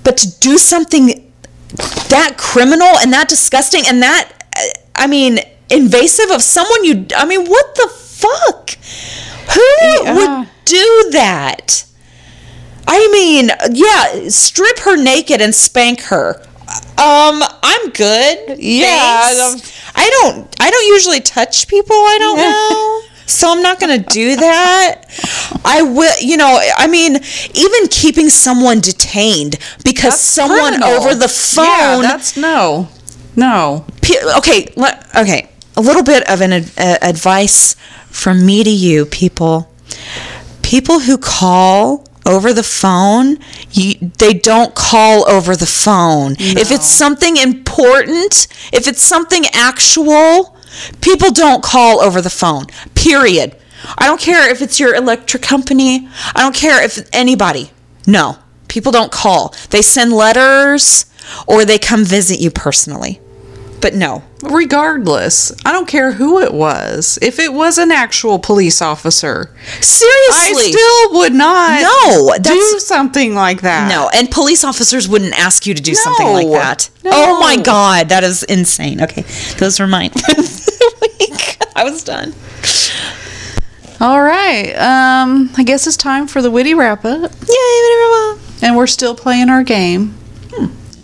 but 0.04 0.18
to 0.18 0.40
do 0.40 0.58
something 0.58 1.32
that 2.10 2.36
criminal 2.38 2.88
and 3.02 3.14
that 3.14 3.30
disgusting 3.30 3.84
and 3.88 4.02
that 4.02 4.32
uh, 4.58 4.62
I 4.96 5.08
mean 5.08 5.40
invasive 5.70 6.32
of 6.32 6.42
someone 6.42 6.84
you 6.84 7.06
I 7.16 7.26
mean 7.26 7.46
what 7.48 7.76
the 7.76 7.88
fuck? 7.90 8.72
Who 9.54 9.62
Yeah. 10.04 10.14
would 10.42 10.48
do 10.66 11.10
that? 11.12 11.86
I 12.88 13.08
mean, 13.12 13.50
yeah, 13.72 14.30
strip 14.30 14.80
her 14.80 14.96
naked 14.96 15.42
and 15.42 15.54
spank 15.54 16.02
her. 16.04 16.42
Um, 16.98 17.42
I'm 17.64 17.90
good. 17.92 18.58
Yeah, 18.60 19.30
thanks. 19.30 19.74
I 19.96 20.10
don't 20.22 20.56
I 20.60 20.70
don't 20.70 20.88
usually 20.94 21.20
touch 21.20 21.68
people 21.68 21.96
I 21.96 22.18
don't 22.20 22.38
know. 22.38 23.02
So 23.26 23.52
I'm 23.52 23.62
not 23.62 23.80
going 23.80 24.04
to 24.04 24.10
do 24.10 24.36
that. 24.38 25.04
I 25.64 25.84
will, 25.84 26.12
you 26.20 26.36
know, 26.36 26.60
I 26.78 26.88
mean, 26.88 27.16
even 27.54 27.88
keeping 27.92 28.28
someone 28.30 28.80
detained 28.80 29.58
because 29.84 30.14
That's 30.14 30.22
someone 30.22 30.60
criminal. 30.80 30.90
over 30.90 31.14
the 31.14 31.28
phone. 31.28 31.66
Yeah, 31.66 32.02
that's 32.02 32.36
no. 32.36 32.88
No. 33.36 33.86
P- 34.02 34.18
okay, 34.40 34.74
okay. 35.16 35.48
A 35.78 35.82
little 35.82 36.02
bit 36.02 36.28
of 36.28 36.42
an 36.42 36.54
ad- 36.54 36.72
uh, 36.76 36.98
advice 37.04 37.76
from 38.10 38.48
me 38.48 38.64
to 38.64 38.70
you, 38.72 39.06
people. 39.06 39.70
People 40.64 41.02
who 41.02 41.16
call 41.20 42.09
over 42.30 42.54
the 42.54 42.64
phone, 42.64 43.40
you, 43.72 44.12
they 44.20 44.34
don't 44.34 44.76
call 44.76 45.28
over 45.28 45.56
the 45.56 45.66
phone. 45.66 46.36
If 46.38 46.72
it's 46.72 46.88
something 46.88 47.38
important, 47.38 48.48
if 48.72 48.88
it's 48.88 49.02
something 49.02 49.44
actual, 49.54 50.56
people 51.02 51.32
don't 51.32 51.64
call 51.64 52.00
over 52.02 52.22
the 52.22 52.30
phone. 52.30 52.68
Period. 52.94 53.56
I 53.98 54.06
don't 54.06 54.22
care 54.22 54.50
if 54.50 54.62
it's 54.62 54.80
your 54.80 54.94
electric 54.94 55.42
company. 55.42 56.08
I 56.36 56.42
don't 56.42 56.56
care 56.56 56.84
if 56.84 57.00
anybody. 57.12 57.72
No, 58.06 58.38
people 58.68 58.92
don't 58.92 59.12
call. 59.12 59.56
They 59.72 59.82
send 59.82 60.14
letters 60.14 61.06
or 61.48 61.66
they 61.66 61.80
come 61.80 62.06
visit 62.06 62.40
you 62.40 62.52
personally. 62.52 63.20
But 63.82 63.94
no, 63.96 64.24
Regardless, 64.42 65.52
I 65.66 65.72
don't 65.74 65.88
care 65.88 66.14
who 66.14 66.40
it 66.40 66.54
was. 66.54 67.20
If 67.22 67.40
it 67.40 67.54
was 67.54 67.78
an 67.78 67.92
actual 67.92 68.40
police 68.40 68.82
officer, 68.82 69.54
seriously. 69.82 70.68
I 70.68 70.72
still 70.72 71.20
would 71.20 71.34
not 71.34 71.82
No, 71.82 72.34
do 72.42 72.80
something 72.80 73.36
like 73.36 73.62
that. 73.62 73.90
no, 73.90 74.10
and 74.14 74.30
police 74.32 74.64
officers 74.64 75.08
wouldn't 75.10 75.38
ask 75.38 75.66
you 75.66 75.74
to 75.74 75.82
do 75.82 75.94
something 75.94 76.28
like 76.28 76.48
that. 76.52 76.90
no. 77.04 77.12
Oh 77.14 77.40
my 77.40 77.58
god, 77.62 78.10
that 78.10 78.24
is 78.24 78.44
insane. 78.44 79.02
Okay, 79.02 79.24
those 79.58 79.80
were 79.80 79.88
mine. 79.88 80.12
I 81.76 81.84
was 81.84 82.04
done. 82.04 82.34
All 84.02 84.22
right. 84.22 84.74
Um, 84.76 85.50
I 85.58 85.64
guess 85.64 85.86
it's 85.86 85.98
time 85.98 86.28
for 86.28 86.42
the 86.42 86.50
witty 86.52 86.74
wrap 86.74 87.04
up. 87.04 87.32
Yay! 87.48 88.38
And 88.62 88.76
we're 88.78 88.88
still 88.88 89.16
playing 89.16 89.50
our 89.50 89.64
game. 89.64 90.16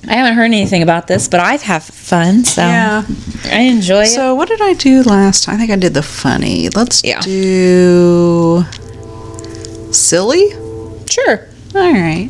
I 0.08 0.14
haven't 0.14 0.36
heard 0.36 0.46
anything 0.46 0.82
about 0.84 1.08
this, 1.08 1.28
but 1.28 1.40
I've 1.40 1.62
had 1.64 1.82
fun, 1.84 2.44
so 2.46 2.62
Yeah. 2.62 3.04
I 3.52 3.60
enjoy 3.62 4.04
it. 4.04 4.08
So 4.08 4.36
what 4.36 4.48
did 4.48 4.62
I 4.62 4.74
do 4.74 5.02
last? 5.04 5.48
I 5.50 5.58
think 5.58 5.72
I 5.72 5.76
did 5.76 5.94
the 5.94 6.04
funny. 6.04 6.70
Let's 6.70 7.04
Yeah. 7.04 7.22
do 7.22 8.66
silly. 9.92 10.50
Sure. 11.10 11.48
All 11.76 11.92
right. 11.94 12.30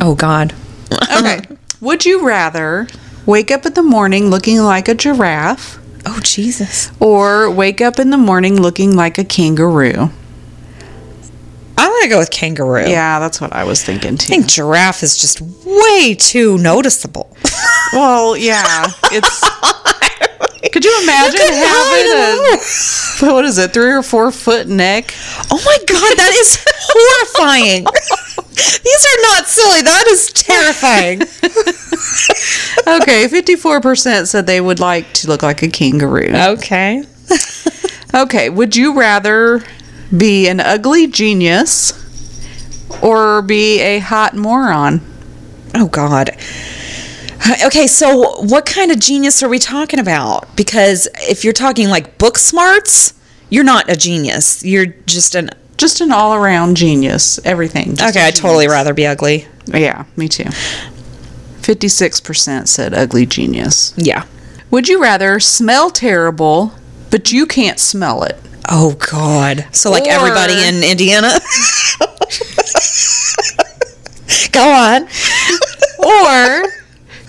Oh 0.00 0.14
God. 0.14 0.54
Okay. 0.92 1.40
Would 1.80 2.04
you 2.04 2.26
rather 2.26 2.86
wake 3.26 3.50
up 3.50 3.66
in 3.66 3.74
the 3.74 3.82
morning 3.82 4.30
looking 4.30 4.60
like 4.62 4.88
a 4.88 4.94
giraffe 4.94 5.78
Oh 6.06 6.18
Jesus. 6.22 6.90
or 7.00 7.50
wake 7.50 7.80
up 7.80 7.98
in 7.98 8.10
the 8.10 8.16
morning 8.18 8.60
looking 8.60 8.94
like 8.96 9.18
a 9.18 9.24
kangaroo? 9.24 10.10
I'm 11.76 11.90
gonna 11.90 12.08
go 12.08 12.18
with 12.18 12.30
kangaroo. 12.30 12.88
Yeah, 12.88 13.18
that's 13.18 13.40
what 13.40 13.52
I 13.52 13.64
was 13.64 13.82
thinking 13.82 14.16
too. 14.16 14.32
I 14.32 14.36
think 14.36 14.46
giraffe 14.46 15.02
is 15.02 15.16
just 15.16 15.40
way 15.40 16.14
too 16.14 16.58
noticeable. 16.58 17.34
Well, 17.92 18.36
yeah, 18.36 18.86
it's. 19.12 19.40
Could 20.72 20.84
you 20.84 21.00
imagine 21.04 21.40
hide 21.44 22.58
having 23.22 23.30
a 23.30 23.32
what 23.34 23.44
is 23.44 23.56
it, 23.58 23.72
three 23.72 23.92
or 23.92 24.02
four 24.02 24.32
foot 24.32 24.66
neck? 24.66 25.14
Oh 25.52 25.62
my 25.64 25.78
god, 25.86 26.16
that 26.16 26.32
is 26.34 26.58
horrifying. 26.90 27.84
These 28.82 29.06
are 29.06 29.22
not 29.30 29.46
silly. 29.46 29.82
That 29.82 30.06
is 30.08 30.32
terrifying. 30.32 31.22
Okay, 33.02 33.28
fifty-four 33.28 33.80
percent 33.80 34.26
said 34.26 34.46
they 34.46 34.60
would 34.60 34.80
like 34.80 35.12
to 35.14 35.28
look 35.28 35.42
like 35.44 35.62
a 35.62 35.68
kangaroo. 35.68 36.32
Okay. 36.34 37.04
Okay, 38.12 38.50
would 38.50 38.74
you 38.74 38.98
rather 38.98 39.62
be 40.16 40.48
an 40.48 40.60
ugly 40.60 41.06
genius 41.06 41.92
or 43.02 43.42
be 43.42 43.80
a 43.80 43.98
hot 43.98 44.34
moron? 44.34 45.00
Oh 45.74 45.88
god. 45.88 46.30
Okay, 47.64 47.86
so 47.86 48.40
what 48.40 48.64
kind 48.64 48.90
of 48.90 48.98
genius 48.98 49.42
are 49.42 49.48
we 49.48 49.58
talking 49.58 50.00
about? 50.00 50.56
Because 50.56 51.08
if 51.14 51.44
you're 51.44 51.52
talking 51.52 51.88
like 51.88 52.16
book 52.16 52.38
smarts, 52.38 53.12
you're 53.50 53.64
not 53.64 53.90
a 53.90 53.96
genius. 53.96 54.64
You're 54.64 54.86
just 54.86 55.34
an 55.34 55.50
Just 55.76 56.00
an 56.00 56.12
all-around 56.12 56.76
genius. 56.76 57.40
Everything. 57.44 57.96
Just 57.96 58.16
Okay, 58.16 58.26
I'd 58.26 58.36
totally 58.36 58.68
rather 58.68 58.94
be 58.94 59.06
ugly. 59.06 59.46
Yeah, 59.66 60.04
me 60.16 60.28
too. 60.28 60.48
Fifty-six 61.60 62.20
percent 62.20 62.68
said 62.68 62.94
ugly 62.94 63.26
genius. 63.26 63.92
Yeah. 63.96 64.24
Would 64.70 64.88
you 64.88 65.02
rather 65.02 65.40
smell 65.40 65.90
terrible, 65.90 66.72
but 67.14 67.30
you 67.30 67.46
can't 67.46 67.78
smell 67.78 68.24
it? 68.24 68.36
Oh 68.68 68.96
god. 69.12 69.66
So 69.70 69.88
like 69.88 70.02
Or- 70.02 70.10
everybody 70.10 70.54
in 70.66 70.82
Indiana? 70.82 71.30
Go 74.50 74.68
on. 74.68 75.06
Or 76.04 76.64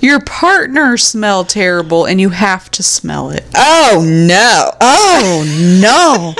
your 0.01 0.19
partner 0.21 0.97
smell 0.97 1.45
terrible 1.45 2.05
and 2.05 2.19
you 2.19 2.29
have 2.29 2.69
to 2.71 2.81
smell 2.83 3.29
it. 3.29 3.45
Oh 3.55 4.03
no. 4.05 4.71
Oh 4.81 5.45
no. 5.79 6.33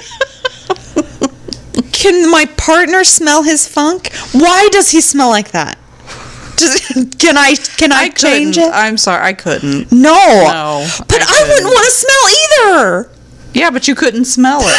Can 1.93 2.29
my 2.29 2.45
partner 2.57 3.03
smell 3.05 3.43
his 3.43 3.67
funk? 3.69 4.11
Why 4.33 4.67
does 4.71 4.89
he 4.91 4.99
smell 5.01 5.29
like 5.29 5.51
that? 5.51 5.77
Does, 6.57 6.81
can 7.19 7.37
I 7.37 7.55
can 7.77 7.91
I, 7.93 8.09
change 8.09 8.55
couldn't. 8.55 8.71
it? 8.71 8.75
I'm 8.75 8.97
sorry, 8.97 9.23
I 9.23 9.33
couldn't. 9.33 9.91
no. 9.91 10.09
No, 10.13 10.87
But 11.07 11.21
I 11.21 11.25
I, 11.25 11.43
wouldn't 11.47 11.65
want 11.67 11.85
to 11.85 11.91
smell 11.91 12.25
either. 12.41 13.11
Yeah, 13.55 13.71
but 13.71 13.87
you 13.87 13.95
couldn't 13.95 14.25
smell 14.25 14.59
it. 14.61 14.75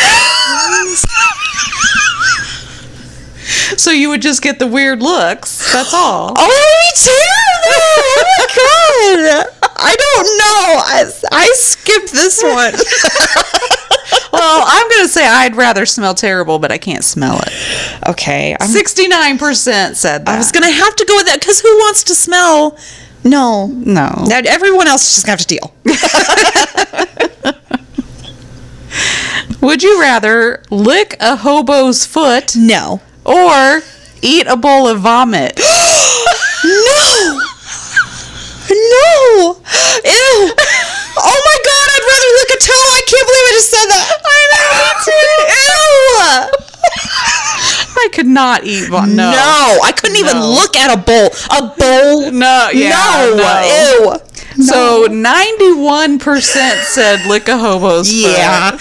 so 3.79 3.91
you 3.91 4.09
would 4.11 4.23
just 4.23 4.43
get 4.43 4.59
the 4.59 4.67
weird 4.67 5.03
looks. 5.03 5.73
That's 5.73 5.93
all. 5.95 6.35
Oh, 6.39 6.47
me 6.47 6.91
too. 7.03 7.11
Oh 7.69 8.03
my 8.39 8.47
god. 8.55 9.47
I 9.79 9.97
don't 9.97 10.29
know. 10.39 10.81
I, 10.87 11.11
I 11.33 11.53
skipped 11.57 12.13
this 12.13 12.43
one. 12.43 12.75
Well, 14.33 14.63
I'm 14.67 14.89
going 14.91 15.03
to 15.03 15.09
say 15.09 15.27
I'd 15.27 15.57
rather 15.57 15.87
smell 15.87 16.15
terrible, 16.15 16.59
but 16.59 16.71
I 16.71 16.77
can't 16.79 17.03
smell 17.03 17.39
it. 17.41 17.53
okay. 18.09 18.55
I'm, 18.61 18.69
69% 18.69 19.97
said 19.97 20.27
that. 20.27 20.29
I 20.29 20.37
was 20.37 20.53
gonna 20.53 20.71
have 20.71 20.95
to 20.97 21.05
go 21.07 21.17
with 21.17 21.27
that 21.27 21.41
because 21.41 21.61
who 21.61 21.69
wants 21.79 22.05
to 22.05 22.15
smell? 22.15 22.77
No. 23.25 23.67
No. 23.69 24.25
That 24.29 24.45
everyone 24.47 24.87
else 24.89 25.09
is 25.09 25.15
just 25.15 25.27
gonna 25.27 25.39
have 25.39 25.47
to 25.47 25.47
deal. 25.47 25.75
Would 29.61 29.83
you 29.83 30.01
rather 30.01 30.63
lick 30.71 31.17
a 31.21 31.37
hobo's 31.37 32.05
foot 32.07 32.55
No. 32.57 33.01
or 33.25 33.83
eat 34.23 34.47
a 34.47 34.57
bowl 34.57 34.87
of 34.89 35.01
vomit? 35.01 35.61
No! 36.65 37.41
No! 38.69 39.57
Ew! 40.05 40.53
Oh 41.19 41.41
my 41.47 41.59
god, 41.65 41.87
I'd 41.95 42.07
rather 42.11 42.31
lick 42.37 42.51
a 42.51 42.59
toe. 42.61 42.87
I 42.91 43.03
can't 43.07 43.27
believe 43.29 43.47
I 43.47 43.53
just 43.55 43.71
said 43.71 43.87
that. 43.87 44.05
I 44.27 44.41
know, 44.53 44.69
me 44.83 44.89
too. 45.07 45.29
Ew. 45.63 46.51
I 47.99 48.09
could 48.13 48.27
not 48.27 48.65
eat 48.65 48.89
vomit. 48.89 49.15
No. 49.15 49.31
No. 49.31 49.79
I 49.85 49.93
couldn't 49.97 50.17
even 50.17 50.39
No. 50.39 50.51
look 50.51 50.77
at 50.77 50.91
a 50.93 50.97
bowl. 51.01 51.31
A 51.51 51.63
bowl? 51.79 52.31
No, 52.33 52.69
yeah, 52.73 52.91
no. 52.91 53.37
no. 53.37 54.13
Ew. 54.13 54.21
So 54.67 55.07
91% 55.09 56.83
said 56.85 57.27
lick 57.29 57.49
a 57.49 57.57
hobo's. 57.59 58.13
Yeah. 58.13 58.79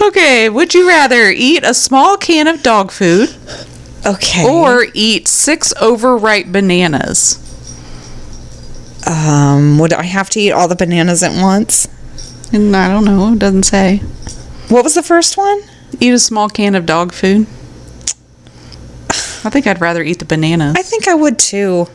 Okay, 0.00 0.48
would 0.48 0.74
you 0.74 0.88
rather 0.88 1.28
eat 1.30 1.64
a 1.64 1.74
small 1.74 2.16
can 2.16 2.46
of 2.46 2.62
dog 2.62 2.90
food 2.90 3.34
Okay. 4.06 4.46
or 4.48 4.86
eat 4.94 5.28
six 5.28 5.72
overripe 5.80 6.46
bananas? 6.46 7.44
um, 9.06 9.78
would 9.78 9.92
I 9.92 10.02
have 10.04 10.28
to 10.30 10.40
eat 10.40 10.52
all 10.52 10.68
the 10.68 10.76
bananas 10.76 11.22
at 11.22 11.32
once? 11.40 11.88
And 12.52 12.74
I 12.76 12.88
don't 12.88 13.04
know, 13.04 13.32
it 13.32 13.38
doesn't 13.38 13.62
say. 13.64 13.98
What 14.68 14.84
was 14.84 14.94
the 14.94 15.02
first 15.02 15.36
one? 15.36 15.62
Eat 16.00 16.12
a 16.12 16.18
small 16.18 16.48
can 16.48 16.74
of 16.74 16.86
dog 16.86 17.12
food. 17.12 17.46
I 19.44 19.50
think 19.50 19.66
I'd 19.66 19.80
rather 19.80 20.02
eat 20.02 20.18
the 20.18 20.24
bananas. 20.24 20.74
I 20.76 20.82
think 20.82 21.08
I 21.08 21.14
would 21.14 21.38
too. 21.38 21.86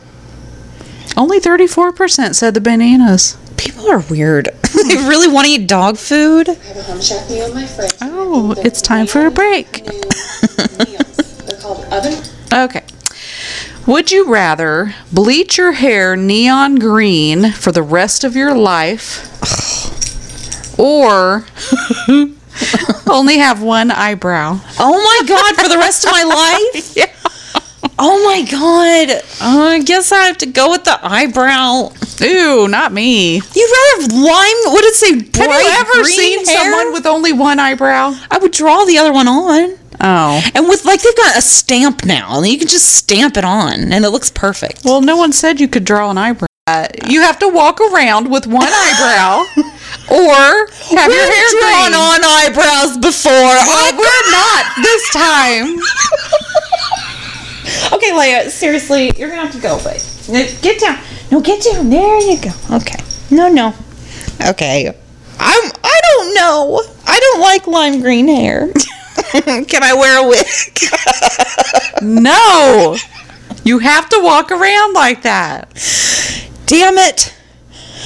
Only 1.16 1.38
34% 1.38 2.34
said 2.34 2.54
the 2.54 2.60
bananas. 2.60 3.36
People 3.56 3.88
are 3.88 4.00
weird. 4.00 4.46
they 4.88 4.96
really 4.96 5.28
want 5.28 5.46
to 5.46 5.52
eat 5.52 5.68
dog 5.68 5.96
food? 5.96 6.48
I 6.48 6.54
have 6.54 6.76
a 6.76 6.82
home 6.82 7.00
chef 7.00 7.28
meal, 7.30 7.52
my 7.54 7.66
friend. 7.66 7.92
Oh, 8.02 8.54
it's 8.58 8.82
time 8.82 9.06
for 9.06 9.26
a 9.26 9.30
break. 9.30 9.84
They're 9.84 11.56
called 11.60 11.84
oven. 11.92 12.22
Okay. 12.52 12.82
Would 13.86 14.10
you 14.10 14.32
rather 14.32 14.94
bleach 15.12 15.58
your 15.58 15.72
hair 15.72 16.16
neon 16.16 16.76
green 16.76 17.52
for 17.52 17.70
the 17.70 17.82
rest 17.82 18.24
of 18.24 18.34
your 18.34 18.54
life 18.56 19.30
or 20.78 21.44
only 23.10 23.38
have 23.38 23.62
one 23.62 23.90
eyebrow? 23.90 24.58
Oh 24.78 25.20
my 25.20 25.28
god, 25.28 25.54
for 25.56 25.68
the 25.68 25.76
rest 25.78 26.04
of 26.06 26.12
my 26.12 26.22
life? 26.24 26.96
Yeah. 26.96 27.06
Oh 27.98 28.24
my 28.24 28.42
god. 28.42 29.22
Oh, 29.40 29.68
I 29.68 29.82
guess 29.82 30.10
I 30.10 30.24
have 30.24 30.38
to 30.38 30.46
go 30.46 30.70
with 30.70 30.84
the 30.84 30.98
eyebrow. 31.02 31.92
Ooh, 32.22 32.68
not 32.68 32.92
me. 32.92 33.34
You'd 33.34 33.44
rather 33.44 34.02
have 34.02 34.12
lime? 34.12 34.72
What 34.72 34.82
did 34.82 34.88
it 34.88 34.94
say? 34.94 35.12
Have 35.12 35.62
you 35.62 35.68
ever 35.70 36.02
green 36.02 36.04
seen 36.06 36.46
hair? 36.46 36.56
someone 36.72 36.92
with 36.92 37.06
only 37.06 37.32
one 37.32 37.60
eyebrow? 37.60 38.14
I 38.30 38.38
would 38.38 38.52
draw 38.52 38.84
the 38.84 38.98
other 38.98 39.12
one 39.12 39.28
on. 39.28 39.78
Oh. 40.00 40.42
And 40.54 40.68
with 40.68 40.84
like 40.84 41.02
they've 41.02 41.16
got 41.16 41.36
a 41.38 41.42
stamp 41.42 42.04
now, 42.04 42.38
and 42.38 42.46
you 42.48 42.58
can 42.58 42.68
just 42.68 42.88
stamp 42.88 43.36
it 43.36 43.44
on, 43.44 43.92
and 43.92 44.04
it 44.04 44.10
looks 44.10 44.30
perfect. 44.30 44.84
Well, 44.84 45.00
no 45.00 45.16
one 45.16 45.32
said 45.32 45.60
you 45.60 45.68
could 45.68 45.84
draw 45.84 46.10
an 46.10 46.18
eyebrow. 46.18 46.46
Uh, 46.66 46.88
you 47.06 47.20
have 47.20 47.38
to 47.38 47.48
walk 47.48 47.78
around 47.80 48.30
with 48.30 48.46
one 48.46 48.66
eyebrow 48.66 49.44
or 50.10 50.34
have 50.96 51.12
your 51.12 51.28
hair 51.28 51.48
drawn 51.60 51.90
green. 51.90 52.00
on 52.00 52.24
eyebrows 52.24 52.96
before. 52.98 53.32
Well, 53.32 53.92
we're 53.96 54.30
not 54.32 54.64
this 54.82 55.10
time. 55.12 55.76
Okay, 57.92 58.10
Leia, 58.12 58.48
seriously, 58.50 59.12
you're 59.16 59.28
gonna 59.28 59.42
have 59.42 59.52
to 59.54 59.60
go, 59.60 59.78
but 59.84 59.98
get 60.62 60.80
down. 60.80 60.98
No, 61.30 61.40
get 61.40 61.62
down. 61.62 61.90
There 61.90 62.20
you 62.20 62.38
go. 62.40 62.50
Okay. 62.76 62.96
No, 63.30 63.48
no. 63.48 63.74
Okay. 64.48 64.88
I'm. 64.88 65.70
I 65.84 66.00
don't 66.02 66.34
know. 66.34 66.80
I 67.06 67.18
don't 67.20 67.40
like 67.40 67.66
lime 67.66 68.00
green 68.00 68.28
hair. 68.28 68.72
Can 69.32 69.82
I 69.82 69.94
wear 69.94 70.24
a 70.24 70.28
wig? 70.28 70.46
No. 72.02 72.96
You 73.64 73.78
have 73.78 74.08
to 74.10 74.20
walk 74.22 74.50
around 74.50 74.92
like 74.94 75.22
that. 75.22 75.68
Damn 76.66 76.98
it. 76.98 77.34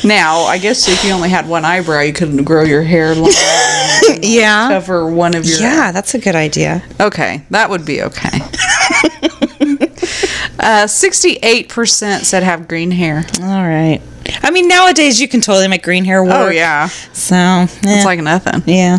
Now, 0.04 0.42
I 0.42 0.58
guess 0.58 0.86
if 0.88 1.02
you 1.04 1.10
only 1.10 1.28
had 1.30 1.48
one 1.48 1.64
eyebrow, 1.64 2.02
you 2.02 2.12
couldn't 2.12 2.44
grow 2.44 2.62
your 2.62 2.82
hair 2.82 3.14
long 3.16 3.32
Yeah. 4.22 4.68
cover 4.68 5.10
one 5.10 5.34
of 5.34 5.44
your 5.44 5.58
Yeah, 5.58 5.90
that's 5.90 6.14
a 6.14 6.18
good 6.20 6.36
idea. 6.36 6.84
Okay, 7.00 7.44
that 7.50 7.68
would 7.70 7.84
be 7.84 8.02
okay. 8.02 8.38
Uh, 10.59 10.84
68% 10.86 12.24
said 12.24 12.42
have 12.42 12.68
green 12.68 12.90
hair. 12.90 13.24
All 13.40 13.46
right. 13.64 14.00
I 14.42 14.50
mean, 14.50 14.68
nowadays 14.68 15.20
you 15.20 15.28
can 15.28 15.40
totally 15.40 15.68
make 15.68 15.82
green 15.82 16.04
hair 16.04 16.22
work. 16.22 16.34
Oh, 16.34 16.48
yeah. 16.48 16.88
So 17.12 17.34
eh, 17.34 17.66
It's 17.82 18.04
like 18.04 18.20
nothing. 18.20 18.62
yeah. 18.66 18.98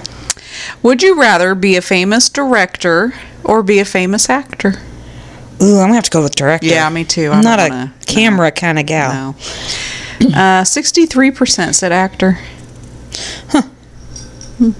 Would 0.81 1.03
you 1.03 1.19
rather 1.19 1.53
be 1.55 1.75
a 1.75 1.81
famous 1.81 2.29
director 2.29 3.13
or 3.43 3.61
be 3.63 3.79
a 3.79 3.85
famous 3.85 4.29
actor? 4.29 4.75
Ooh, 5.61 5.75
I'm 5.79 5.87
gonna 5.87 5.95
have 5.95 6.05
to 6.05 6.11
go 6.11 6.23
with 6.23 6.35
director. 6.35 6.65
Yeah, 6.67 6.89
me 6.89 7.03
too. 7.03 7.29
I 7.31 7.35
I'm 7.35 7.41
don't 7.43 7.57
not 7.57 7.69
wanna- 7.69 7.93
a 8.01 8.05
camera 8.05 8.51
kind 8.51 8.79
of 8.79 8.85
gal. 8.85 9.35
No. 10.21 10.27
Uh, 10.29 10.63
63% 10.63 11.75
said 11.75 11.91
actor. 11.91 12.39
Hmm. 14.57 14.71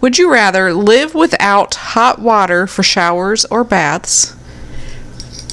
Would 0.00 0.16
you 0.18 0.32
rather 0.32 0.72
live 0.72 1.14
without 1.14 1.74
hot 1.74 2.18
water 2.20 2.66
for 2.66 2.82
showers 2.82 3.44
or 3.46 3.64
baths 3.64 4.34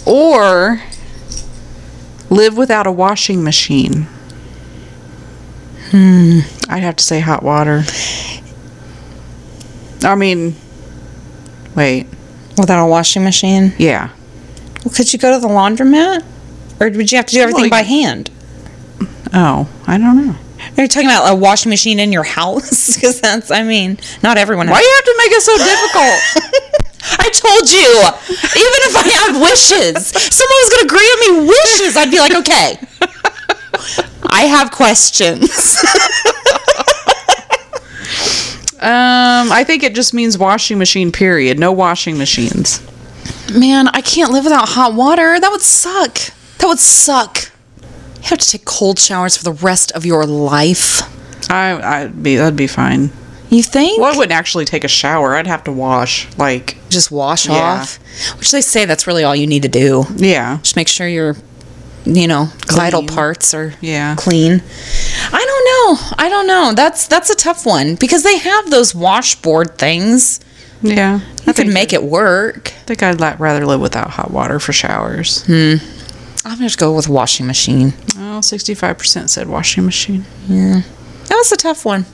or 0.07 0.81
live 2.29 2.57
without 2.57 2.87
a 2.87 2.91
washing 2.91 3.43
machine? 3.43 4.07
Hmm. 5.91 6.39
I'd 6.69 6.83
have 6.83 6.95
to 6.95 7.03
say 7.03 7.19
hot 7.19 7.43
water. 7.43 7.83
I 10.03 10.15
mean, 10.15 10.55
wait. 11.75 12.07
Without 12.57 12.83
a 12.83 12.87
washing 12.87 13.23
machine? 13.23 13.73
Yeah. 13.77 14.09
Well, 14.83 14.93
could 14.93 15.11
you 15.11 15.19
go 15.19 15.33
to 15.33 15.39
the 15.39 15.47
laundromat, 15.47 16.23
or 16.79 16.89
would 16.89 17.11
you 17.11 17.17
have 17.17 17.25
to 17.27 17.33
do 17.35 17.41
everything 17.41 17.63
Well, 17.63 17.69
by 17.69 17.83
hand? 17.83 18.31
Oh, 19.33 19.69
I 19.85 19.97
don't 19.97 20.25
know. 20.27 20.35
You're 20.75 20.83
you 20.83 20.87
talking 20.87 21.07
about 21.09 21.31
a 21.31 21.35
washing 21.35 21.69
machine 21.69 21.99
in 21.99 22.11
your 22.11 22.23
house? 22.23 22.95
Because 22.97 23.21
that's, 23.21 23.51
I 23.51 23.63
mean, 23.63 23.99
not 24.23 24.37
everyone. 24.37 24.69
Why 24.69 24.79
do 24.79 24.85
you 24.85 24.93
have 24.95 25.05
to 25.05 25.15
make 25.17 25.31
it 25.31 25.41
so 25.41 25.57
difficult? 25.57 26.83
I 27.19 27.29
told 27.29 27.69
you, 27.69 27.89
even 28.55 28.81
if 28.87 28.95
I 28.95 29.07
have 29.21 29.41
wishes, 29.41 30.07
someone 30.07 30.59
was 30.63 30.69
gonna 30.69 30.89
grant 30.89 31.19
me 31.21 31.29
wishes, 31.47 31.97
I'd 31.97 32.11
be 32.11 32.19
like, 32.19 32.35
okay. 32.35 32.79
I 34.29 34.41
have 34.45 34.71
questions. 34.71 35.77
Um, 38.79 39.51
I 39.51 39.63
think 39.65 39.81
it 39.81 39.95
just 39.95 40.13
means 40.13 40.37
washing 40.37 40.77
machine. 40.77 41.11
Period. 41.11 41.57
No 41.57 41.71
washing 41.71 42.15
machines. 42.15 42.79
Man, 43.51 43.87
I 43.87 44.01
can't 44.01 44.31
live 44.31 44.43
without 44.43 44.69
hot 44.69 44.93
water. 44.93 45.39
That 45.39 45.49
would 45.49 45.61
suck. 45.61 46.19
That 46.59 46.67
would 46.67 46.77
suck. 46.77 47.49
You 48.17 48.29
have 48.29 48.37
to 48.37 48.47
take 48.47 48.65
cold 48.65 48.99
showers 48.99 49.35
for 49.35 49.43
the 49.43 49.51
rest 49.51 49.91
of 49.93 50.05
your 50.05 50.27
life. 50.27 51.01
I, 51.49 52.03
I'd 52.03 52.21
be 52.21 52.35
that'd 52.35 52.55
be 52.55 52.67
fine. 52.67 53.09
You 53.49 53.63
think? 53.63 54.01
Well, 54.01 54.13
I 54.13 54.17
wouldn't 54.17 54.33
actually 54.37 54.65
take 54.65 54.83
a 54.83 54.87
shower. 54.89 55.35
I'd 55.35 55.47
have 55.47 55.63
to 55.65 55.71
wash. 55.71 56.27
Like, 56.37 56.77
Just 56.89 57.11
wash 57.11 57.47
Yeah. 57.47 57.53
off. 57.81 57.99
Which 58.37 58.51
they 58.51 58.61
say 58.61 58.85
that's 58.85 59.07
really 59.07 59.23
all 59.23 59.35
you 59.35 59.47
need 59.47 59.61
to 59.63 59.69
do. 59.69 60.05
yeah, 60.15 60.57
Just 60.63 60.75
make 60.75 60.87
sure 60.87 61.07
your, 61.07 61.35
you 62.05 62.27
know, 62.27 62.49
vital 62.67 63.03
parts 63.03 63.53
are 63.53 63.73
Yeah. 63.81 64.15
clean. 64.15 64.61
I 65.31 65.45
don't 65.45 65.65
know. 65.99 66.15
I 66.17 66.29
don't 66.29 66.47
know. 66.47 66.73
That's 66.75 67.07
that's 67.07 67.29
a 67.29 67.35
tough 67.35 67.65
one 67.65 67.95
because 67.95 68.23
they 68.23 68.37
have 68.37 68.69
those 68.69 68.93
washboard 68.95 69.77
things. 69.77 70.39
yeah. 70.81 71.19
You 71.45 71.53
could 71.53 71.67
make 71.67 71.93
it 71.93 72.03
work. 72.03 72.73
I 72.81 72.83
think 72.85 73.01
I'd 73.03 73.39
rather 73.39 73.65
live 73.65 73.79
without 73.79 74.11
hot 74.11 74.31
water 74.31 74.59
for 74.59 74.73
showers. 74.73 75.43
Hmm. 75.45 75.75
I'm 76.45 76.53
gonna 76.55 76.65
just 76.67 76.77
go 76.77 76.93
with 76.93 77.07
washing 77.09 77.47
machine. 77.47 77.93
Oh, 78.17 78.39
65% 78.41 79.29
said 79.29 79.47
washing 79.49 79.85
machine. 79.85 80.25
Yeah, 80.47 80.81
that 81.27 81.35
was 81.35 81.51
a 81.51 81.57
tough 81.57 81.83
one. 81.85 82.05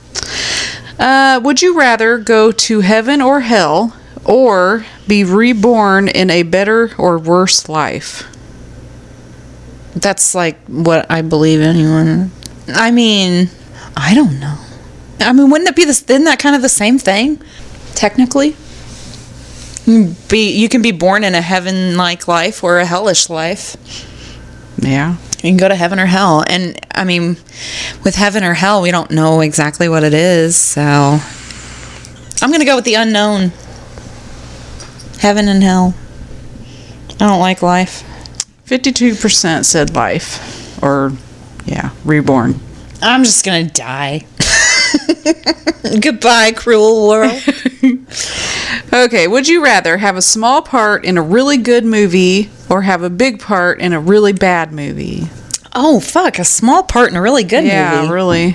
Uh, 0.98 1.40
would 1.42 1.60
you 1.60 1.78
rather 1.78 2.18
go 2.18 2.52
to 2.52 2.80
heaven 2.80 3.20
or 3.20 3.40
hell, 3.40 3.96
or 4.24 4.86
be 5.06 5.24
reborn 5.24 6.08
in 6.08 6.30
a 6.30 6.42
better 6.42 6.92
or 6.98 7.18
worse 7.18 7.68
life? 7.68 8.24
That's 9.94 10.34
like 10.34 10.58
what 10.66 11.10
I 11.10 11.22
believe 11.22 11.60
anyone. 11.60 12.30
I 12.68 12.90
mean, 12.90 13.50
I 13.96 14.14
don't 14.14 14.40
know. 14.40 14.58
I 15.20 15.32
mean, 15.32 15.50
wouldn't 15.50 15.68
it 15.68 15.76
be 15.76 15.84
this? 15.84 16.02
Isn't 16.02 16.24
that 16.24 16.38
kind 16.38 16.56
of 16.56 16.62
the 16.62 16.68
same 16.68 16.98
thing? 16.98 17.40
Technically, 17.94 18.56
be 20.28 20.50
you 20.52 20.68
can 20.68 20.82
be 20.82 20.92
born 20.92 21.22
in 21.22 21.34
a 21.34 21.40
heaven-like 21.40 22.26
life 22.26 22.64
or 22.64 22.78
a 22.78 22.86
hellish 22.86 23.30
life. 23.30 23.76
Yeah. 24.78 25.16
You 25.44 25.50
can 25.50 25.58
go 25.58 25.68
to 25.68 25.74
heaven 25.74 26.00
or 26.00 26.06
hell, 26.06 26.42
and 26.48 26.74
I 26.94 27.04
mean, 27.04 27.36
with 28.02 28.14
heaven 28.14 28.42
or 28.44 28.54
hell, 28.54 28.80
we 28.80 28.90
don't 28.90 29.10
know 29.10 29.42
exactly 29.42 29.90
what 29.90 30.02
it 30.02 30.14
is. 30.14 30.56
So, 30.56 30.80
I'm 32.40 32.50
gonna 32.50 32.64
go 32.64 32.76
with 32.76 32.86
the 32.86 32.94
unknown. 32.94 33.52
Heaven 35.18 35.46
and 35.48 35.62
hell. 35.62 35.94
I 37.20 37.28
don't 37.28 37.40
like 37.40 37.60
life. 37.60 38.04
52% 38.64 39.66
said 39.66 39.94
life, 39.94 40.82
or 40.82 41.12
yeah, 41.66 41.90
reborn. 42.06 42.58
I'm 43.02 43.22
just 43.22 43.44
gonna 43.44 43.68
die. 43.68 44.24
Goodbye, 46.00 46.52
cruel 46.52 47.06
world. 47.06 47.42
Okay, 48.94 49.26
would 49.26 49.48
you 49.48 49.60
rather 49.64 49.96
have 49.96 50.16
a 50.16 50.22
small 50.22 50.62
part 50.62 51.04
in 51.04 51.18
a 51.18 51.22
really 51.22 51.56
good 51.56 51.84
movie 51.84 52.48
or 52.70 52.82
have 52.82 53.02
a 53.02 53.10
big 53.10 53.40
part 53.40 53.80
in 53.80 53.92
a 53.92 53.98
really 53.98 54.32
bad 54.32 54.72
movie? 54.72 55.24
Oh 55.74 55.98
fuck! 55.98 56.38
A 56.38 56.44
small 56.44 56.84
part 56.84 57.10
in 57.10 57.16
a 57.16 57.20
really 57.20 57.42
good 57.42 57.64
yeah, 57.64 57.96
movie. 57.96 58.06
Yeah, 58.06 58.12
really. 58.12 58.52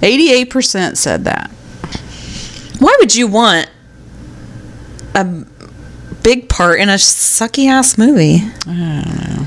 88% 0.00 0.96
said 0.96 1.24
that. 1.24 1.50
Why 2.78 2.96
would 2.98 3.14
you 3.14 3.26
want 3.26 3.68
a 5.14 5.44
big 6.22 6.48
part 6.48 6.80
in 6.80 6.88
a 6.88 6.94
sucky 6.94 7.66
ass 7.66 7.98
movie? 7.98 8.38
I 8.66 9.02
don't 9.04 9.30
know. 9.30 9.46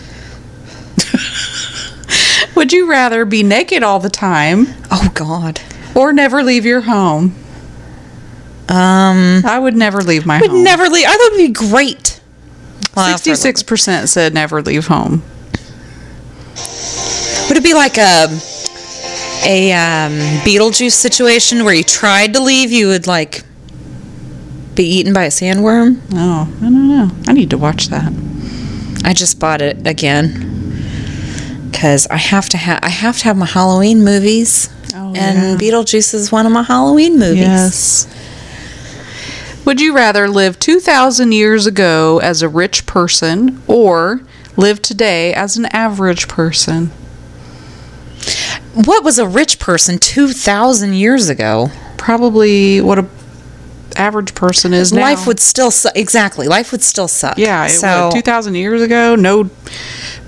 Would 2.55 2.73
you 2.73 2.87
rather 2.87 3.25
be 3.25 3.41
naked 3.41 3.81
all 3.81 3.99
the 3.99 4.09
time 4.09 4.67
Oh 4.91 5.09
God. 5.15 5.61
or 5.95 6.11
never 6.13 6.43
leave 6.43 6.65
your 6.65 6.81
home? 6.81 7.33
Um, 8.71 9.43
I 9.45 9.59
would 9.59 9.75
never 9.75 10.01
leave 10.01 10.25
my 10.25 10.37
I 10.37 10.41
would 10.41 10.51
home. 10.51 10.63
never 10.63 10.87
leave. 10.87 11.05
I 11.05 11.11
thought 11.11 11.19
it 11.19 11.31
would 11.33 11.47
be 11.47 11.69
great. 11.69 12.21
Well, 12.95 13.09
little 13.11 13.33
66% 13.33 14.07
said 14.07 14.33
never 14.33 14.61
leave 14.61 14.87
home. 14.87 15.23
Would 17.49 17.57
it 17.57 17.63
be 17.63 17.73
like 17.73 17.97
a 17.97 18.27
a 19.43 19.73
um, 19.73 20.11
Beetlejuice 20.45 20.91
situation 20.93 21.65
where 21.65 21.73
you 21.73 21.83
tried 21.83 22.33
to 22.35 22.41
leave, 22.41 22.71
you 22.71 22.87
would 22.87 23.07
like 23.07 23.43
be 24.75 24.83
eaten 24.83 25.13
by 25.13 25.23
a 25.23 25.29
sandworm? 25.29 25.99
Oh, 26.13 26.47
I 26.57 26.61
don't 26.61 26.87
know. 26.89 27.09
I 27.27 27.33
need 27.33 27.49
to 27.49 27.57
watch 27.57 27.87
that. 27.87 28.11
I 29.03 29.13
just 29.13 29.39
bought 29.39 29.61
it 29.61 29.85
again 29.87 30.47
because 31.71 32.07
I 32.07 32.17
have 32.17 32.47
to 32.49 32.57
have 32.57 32.79
I 32.83 32.89
have 32.89 33.17
to 33.19 33.23
have 33.25 33.35
my 33.37 33.47
Halloween 33.47 34.03
movies, 34.03 34.69
Oh, 34.93 35.13
and 35.15 35.59
Beetlejuice 35.59 36.13
is 36.13 36.31
one 36.31 36.45
of 36.45 36.51
my 36.51 36.63
Halloween 36.63 37.17
movies. 37.19 37.39
Yes. 37.41 38.07
Would 39.65 39.79
you 39.79 39.95
rather 39.95 40.27
live 40.27 40.57
2,000 40.59 41.31
years 41.31 41.67
ago 41.67 42.19
as 42.19 42.41
a 42.41 42.49
rich 42.49 42.85
person 42.85 43.61
or 43.67 44.21
live 44.57 44.81
today 44.81 45.33
as 45.33 45.55
an 45.55 45.65
average 45.67 46.27
person? 46.27 46.91
What 48.73 49.03
was 49.03 49.19
a 49.19 49.27
rich 49.27 49.59
person 49.59 49.97
two 49.97 50.29
thousand 50.29 50.93
years 50.93 51.27
ago? 51.27 51.69
Probably 51.97 52.79
what 52.79 52.99
a 52.99 53.07
average 53.97 54.33
person 54.35 54.73
is 54.73 54.91
now. 54.93 55.01
Life 55.01 55.27
would 55.27 55.39
still 55.39 55.71
su- 55.71 55.89
exactly. 55.95 56.47
Life 56.47 56.71
would 56.71 56.81
still 56.83 57.07
suck. 57.07 57.37
Yeah, 57.37 57.67
so 57.67 58.09
2,000 58.13 58.55
years 58.55 58.81
ago, 58.81 59.15
no 59.15 59.49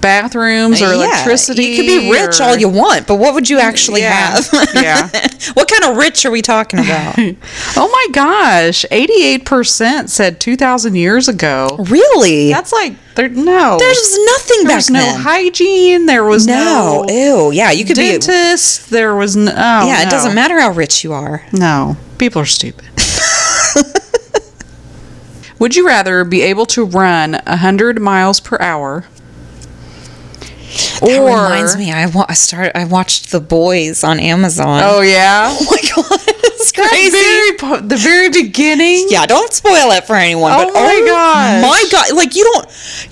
bathrooms 0.01 0.81
or 0.81 0.87
Yeah, 0.87 0.93
electricity. 0.95 1.63
You 1.65 1.75
could 1.77 1.85
be 1.85 2.11
rich 2.11 2.39
or- 2.39 2.43
all 2.43 2.57
you 2.57 2.67
want, 2.69 3.07
but 3.07 3.15
what 3.15 3.33
would 3.33 3.49
you 3.49 3.59
actually 3.59 4.01
Yeah, 4.01 4.11
have? 4.41 4.49
yeah. 4.75 5.07
what 5.53 5.69
kind 5.69 5.83
of 5.85 5.97
rich 5.97 6.25
are 6.25 6.31
we 6.31 6.41
talking 6.41 6.79
about? 6.79 7.17
Oh 7.75 7.87
my 7.89 8.07
gosh, 8.13 8.85
88% 8.91 10.09
said 10.09 10.39
2,000 10.39 10.95
years 10.95 11.27
ago. 11.27 11.77
really? 11.89 12.49
That's 12.51 12.71
like, 12.71 12.93
there, 13.15 13.29
no. 13.29 13.77
There's 13.79 14.17
nothing 14.25 14.57
there 14.59 14.67
back 14.67 14.75
was 14.77 14.89
no 14.89 14.99
then. 14.99 15.19
hygiene. 15.21 16.05
There 16.05 16.23
was 16.23 16.45
no, 16.47 17.05
no, 17.07 17.13
ew. 17.13 17.51
Yeah, 17.51 17.71
you 17.71 17.85
could 17.85 17.95
be. 17.95 18.11
dentist. 18.11 18.89
There 18.89 19.15
was 19.15 19.35
no. 19.35 19.51
Oh, 19.51 19.87
yeah, 19.87 20.05
it 20.07 20.09
doesn't 20.09 20.33
matter 20.35 20.59
how 20.59 20.71
rich 20.71 21.03
you 21.03 21.13
are. 21.13 21.45
No, 21.51 21.95
people 22.17 22.41
are 22.41 22.45
stupid. 22.45 22.85
Would 25.59 25.75
you 25.75 25.85
rather 25.87 26.23
be 26.23 26.41
able 26.41 26.65
to 26.67 26.85
run 26.85 27.33
100 27.45 28.01
miles 28.01 28.39
per 28.39 28.57
hour? 28.59 29.05
That 31.01 31.19
reminds 31.19 31.77
me. 31.77 31.91
I, 31.91 32.07
wa- 32.07 32.25
I 32.27 32.33
started. 32.33 32.75
I 32.77 32.85
watched 32.85 33.31
The 33.31 33.39
Boys 33.39 34.03
on 34.03 34.19
Amazon. 34.19 34.81
Oh, 34.83 35.01
yeah? 35.01 35.49
Oh 35.59 35.67
my 35.69 35.77
god, 35.95 36.19
it's 36.27 36.71
The 36.71 36.81
crazy. 36.81 37.11
very, 37.11 37.81
the 37.87 37.97
very 37.97 38.29
beginning? 38.29 39.07
yeah, 39.09 39.25
don't 39.27 39.51
spoil 39.53 39.91
it 39.91 40.05
for 40.05 40.15
anyone. 40.15 40.51
Oh 40.53 40.65
but 40.65 40.73
my 40.73 40.79
oh 40.81 41.05
god, 41.05 41.61
my 41.61 41.85
god! 41.91 42.15
Like 42.15 42.35
you 42.35 42.43
don't. 42.45 42.67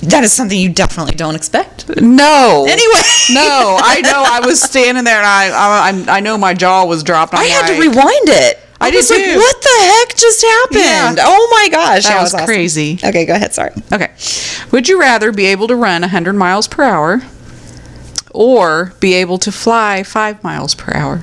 That 0.09 0.23
is 0.23 0.31
something 0.33 0.57
you 0.57 0.69
definitely 0.69 1.13
don't 1.15 1.35
expect. 1.35 1.87
No. 2.01 2.65
Anyway. 2.67 3.01
no, 3.33 3.77
I 3.79 4.01
know. 4.03 4.23
I 4.25 4.39
was 4.45 4.61
standing 4.61 5.03
there 5.03 5.17
and 5.17 5.25
I, 5.27 5.49
I, 5.49 6.15
I'm- 6.15 6.23
know 6.23 6.37
my 6.37 6.53
jaw 6.53 6.85
was 6.85 7.03
dropped. 7.03 7.33
I 7.33 7.43
had 7.43 7.67
to 7.75 7.79
rewind 7.79 8.29
it. 8.29 8.59
I 8.81 8.91
did 8.91 8.97
was 8.97 9.09
like, 9.09 9.23
too. 9.23 9.35
what 9.37 9.61
the 9.61 9.77
heck 9.81 10.15
just 10.17 10.41
happened? 10.43 10.79
Yeah. 10.79 11.15
Oh 11.19 11.47
my 11.51 11.69
gosh, 11.69 12.03
That 12.05 12.21
was 12.21 12.33
awesome. 12.33 12.45
crazy. 12.47 12.99
Okay, 13.03 13.25
go 13.25 13.33
ahead. 13.33 13.53
Sorry. 13.53 13.71
Okay. 13.91 14.11
Would 14.71 14.87
you 14.89 14.99
rather 14.99 15.31
be 15.31 15.45
able 15.45 15.67
to 15.67 15.75
run 15.75 16.01
100 16.01 16.33
miles 16.33 16.67
per 16.67 16.83
hour 16.83 17.21
or 18.33 18.93
be 18.99 19.13
able 19.13 19.37
to 19.39 19.51
fly 19.51 20.03
5 20.03 20.43
miles 20.43 20.73
per 20.75 20.93
hour? 20.95 21.21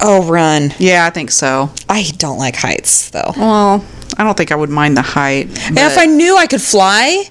Oh, 0.00 0.24
run. 0.30 0.72
Yeah, 0.78 1.04
I 1.06 1.10
think 1.10 1.30
so. 1.30 1.70
I 1.88 2.04
don't 2.18 2.38
like 2.38 2.56
heights 2.56 3.10
though. 3.10 3.32
Well, 3.36 3.84
I 4.16 4.24
don't 4.24 4.36
think 4.36 4.52
I 4.52 4.54
would 4.54 4.70
mind 4.70 4.96
the 4.96 5.02
height. 5.02 5.46
And 5.68 5.76
if 5.78 5.98
I 5.98 6.06
knew 6.06 6.36
I 6.36 6.46
could 6.46 6.62
fly, 6.62 7.24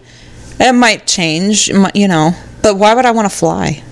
it 0.59 0.73
might 0.73 1.07
change. 1.07 1.69
You 1.93 2.07
know, 2.09 2.31
but 2.61 2.75
why 2.77 2.93
would 2.93 3.05
I 3.05 3.11
want 3.11 3.29
to 3.29 3.35
fly? 3.35 3.83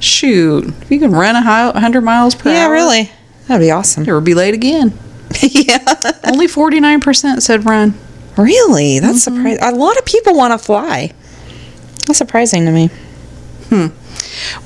shoot, 0.00 0.66
if 0.82 0.90
you 0.90 0.98
can 0.98 1.12
run 1.12 1.36
a 1.36 1.42
100 1.72 2.00
miles 2.00 2.34
per 2.34 2.50
Yeah, 2.50 2.64
hour, 2.66 2.74
Yeah, 2.74 2.80
really. 2.82 3.10
That'd 3.46 3.64
be 3.64 3.70
awesome. 3.70 4.04
Never 4.04 4.20
be 4.20 4.34
late 4.34 4.54
again. 4.54 4.92
yeah. 5.40 5.78
Only 6.24 6.46
49% 6.46 7.42
said 7.42 7.64
run. 7.64 7.94
Really? 8.36 8.98
That's 8.98 9.22
surprising. 9.22 9.62
A 9.62 9.72
lot 9.72 9.98
of 9.98 10.04
people 10.04 10.34
want 10.34 10.52
to 10.58 10.64
fly. 10.64 11.12
That's 12.06 12.18
surprising 12.18 12.64
to 12.64 12.72
me. 12.72 12.90
Hmm. 13.68 13.86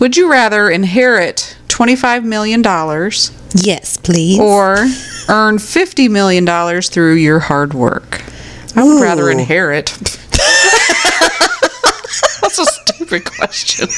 Would 0.00 0.16
you 0.16 0.30
rather 0.30 0.70
inherit 0.70 1.56
$25 1.68 2.24
million 2.24 2.62
Yes, 3.54 3.96
please. 3.96 4.38
or 4.38 4.76
earn 5.28 5.56
$50 5.58 6.10
million 6.10 6.46
through 6.82 7.14
your 7.14 7.38
hard 7.40 7.74
work? 7.74 8.22
I 8.74 8.84
would 8.84 9.00
rather 9.02 9.30
inherit. 9.30 9.86
That's 12.40 12.58
a 12.58 12.66
stupid 12.66 13.24
question. 13.24 13.88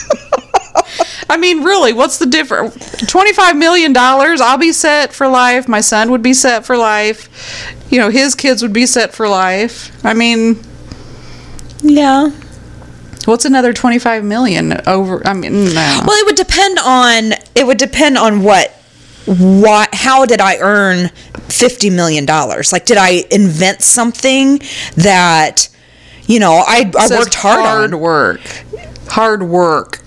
I 1.31 1.37
mean, 1.37 1.63
really, 1.63 1.93
what's 1.93 2.19
the 2.19 2.27
difference? 2.27 2.75
$25 2.77 3.59
million, 3.59 3.95
I'll 3.97 4.59
be 4.59 4.73
set 4.73 5.13
for 5.13 5.29
life. 5.29 5.69
My 5.69 5.81
son 5.81 6.11
would 6.11 6.23
be 6.23 6.33
set 6.33 6.65
for 6.65 6.77
life. 6.77 7.75
You 7.91 7.99
know, 7.99 8.11
his 8.11 8.35
kids 8.35 8.63
would 8.63 8.73
be 8.73 8.87
set 8.87 9.13
for 9.15 9.29
life. 9.29 10.05
I 10.05 10.15
mean, 10.15 10.59
yeah. 11.83 12.31
what's 13.27 13.45
another 13.45 13.73
25 13.73 14.25
million 14.25 14.81
over? 14.87 15.27
I 15.27 15.35
mean, 15.35 15.65
no. 15.65 16.03
Well, 16.07 16.19
it 16.19 16.27
would 16.27 16.37
depend 16.37 16.79
on 16.79 17.33
it 17.55 17.67
would 17.67 17.79
depend 17.79 18.17
on 18.17 18.43
what 18.43 18.71
what 19.27 19.95
how 19.95 20.25
did 20.25 20.41
I 20.41 20.57
earn 20.59 21.09
50 21.49 21.91
million 21.91 22.25
dollars? 22.25 22.73
Like 22.73 22.87
did 22.87 22.97
I 22.97 23.25
invent 23.31 23.83
something 23.83 24.61
that 24.97 25.69
you 26.27 26.39
know, 26.41 26.63
I 26.67 26.91
I 26.99 27.09
worked 27.09 27.35
hard, 27.35 27.61
hard 27.61 27.95
on. 27.95 28.01
work. 28.01 28.41
Hard 29.09 29.43
work. 29.43 30.03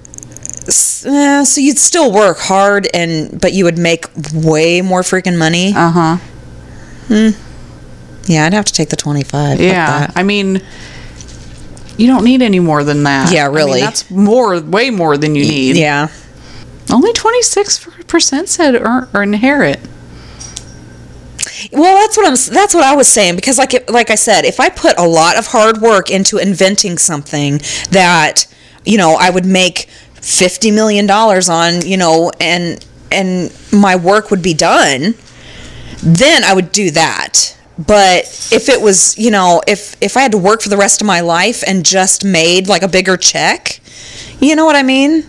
Uh, 0.68 1.44
so 1.44 1.60
you'd 1.60 1.80
still 1.80 2.12
work 2.12 2.38
hard 2.38 2.88
and 2.94 3.42
but 3.42 3.54
you 3.54 3.66
would 3.66 3.78
make 3.78 4.06
way 4.34 4.82
more 4.82 5.02
freaking 5.02 5.38
money. 5.38 5.74
Uh 5.76 5.92
huh. 5.92 6.18
Hmm. 7.08 7.30
yeah, 8.26 8.46
I'd 8.46 8.54
have 8.54 8.66
to 8.66 8.74
take 8.74 8.90
the 8.90 8.96
25. 8.96 9.60
Yeah. 9.60 9.86
that. 10.08 10.14
I 10.16 10.24
mean, 10.24 10.62
you 11.98 12.08
don't 12.08 12.24
need 12.24 12.42
any 12.42 12.60
more 12.60 12.84
than 12.84 13.04
that. 13.04 13.34
Yeah, 13.34 13.46
I 13.46 13.48
mean, 13.48 13.56
really. 13.56 13.80
that's 13.82 14.10
more, 14.10 14.60
way 14.62 14.90
more 14.90 15.18
than 15.18 15.36
you 15.36 15.44
need. 15.44 15.76
Yeah. 15.76 16.08
Only 16.90 17.14
26% 17.14 18.48
said 18.48 18.76
earn, 18.76 19.10
or 19.14 19.24
inherit. 19.24 19.80
Well, 21.72 22.00
that's 22.00 22.18
what 22.18 22.26
I'm. 22.26 22.54
That's 22.54 22.74
what 22.74 22.84
I 22.84 22.96
was 22.96 23.08
saying 23.08 23.36
because, 23.36 23.58
like, 23.58 23.74
it, 23.74 23.90
like 23.90 24.10
I 24.10 24.16
said, 24.16 24.46
if 24.46 24.60
I 24.60 24.70
put 24.70 24.98
a 24.98 25.08
lot 25.08 25.38
of 25.38 25.48
hard 25.48 25.78
work 25.78 26.10
into 26.10 26.38
inventing 26.38 26.98
something 26.98 27.62
that, 27.92 28.48
you 28.84 28.98
know, 28.98 29.16
I 29.20 29.30
would 29.30 29.46
make 29.46 29.88
fifty 30.22 30.72
million 30.72 31.06
dollars 31.06 31.50
on, 31.50 31.86
you 31.86 31.98
know, 31.98 32.32
and 32.40 32.86
and 33.12 33.54
my 33.72 33.96
work 33.96 34.32
would 34.32 34.42
be 34.42 34.54
done, 34.54 35.16
then 36.02 36.44
I 36.44 36.54
would 36.54 36.72
do 36.72 36.92
that. 36.92 37.58
But 37.78 38.24
if 38.52 38.70
it 38.70 38.82
was, 38.82 39.18
you 39.18 39.32
know, 39.32 39.62
if 39.68 39.96
if 40.02 40.16
I 40.16 40.22
had 40.22 40.32
to 40.34 40.38
work 40.38 40.62
for 40.62 40.70
the 40.70 40.78
rest 40.78 41.02
of 41.02 41.08
my 41.08 41.22
life 41.22 41.64
and 41.66 41.86
just 41.86 42.24
made 42.24 42.68
like 42.68 42.84
a 42.84 42.88
bigger 42.88 43.18
check, 43.18 43.80
you 44.40 44.56
know 44.56 44.66
what 44.66 44.76
I 44.76 44.84
mean? 44.84 45.26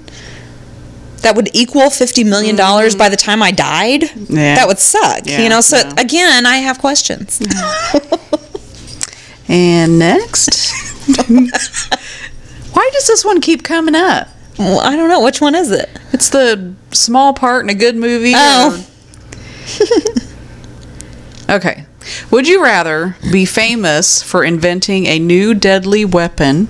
That 1.18 1.36
would 1.36 1.50
equal 1.54 1.88
fifty 1.88 2.24
million 2.24 2.56
dollars 2.56 2.94
by 2.94 3.08
the 3.08 3.16
time 3.16 3.42
I 3.42 3.52
died. 3.52 4.02
Yeah. 4.28 4.56
That 4.56 4.66
would 4.66 4.78
suck. 4.78 5.20
Yeah, 5.24 5.42
you 5.42 5.48
know, 5.48 5.60
so 5.60 5.78
yeah. 5.78 5.94
again, 5.96 6.46
I 6.46 6.56
have 6.56 6.78
questions. 6.78 7.38
Mm-hmm. 7.38 8.42
And 9.48 9.98
next. 9.98 10.72
Why 12.72 12.90
does 12.92 13.06
this 13.06 13.24
one 13.24 13.40
keep 13.40 13.62
coming 13.62 13.94
up? 13.94 14.28
Well, 14.58 14.80
I 14.80 14.96
don't 14.96 15.08
know 15.08 15.22
which 15.22 15.40
one 15.40 15.54
is 15.54 15.70
it. 15.70 15.88
It's 16.12 16.28
the 16.30 16.74
small 16.92 17.32
part 17.34 17.64
in 17.64 17.70
a 17.70 17.74
good 17.74 17.96
movie. 17.96 18.32
Oh. 18.34 18.86
or- 21.48 21.54
okay. 21.56 21.86
Would 22.30 22.48
you 22.48 22.62
rather 22.62 23.16
be 23.30 23.44
famous 23.44 24.22
for 24.22 24.44
inventing 24.44 25.06
a 25.06 25.18
new 25.18 25.54
deadly 25.54 26.04
weapon 26.04 26.68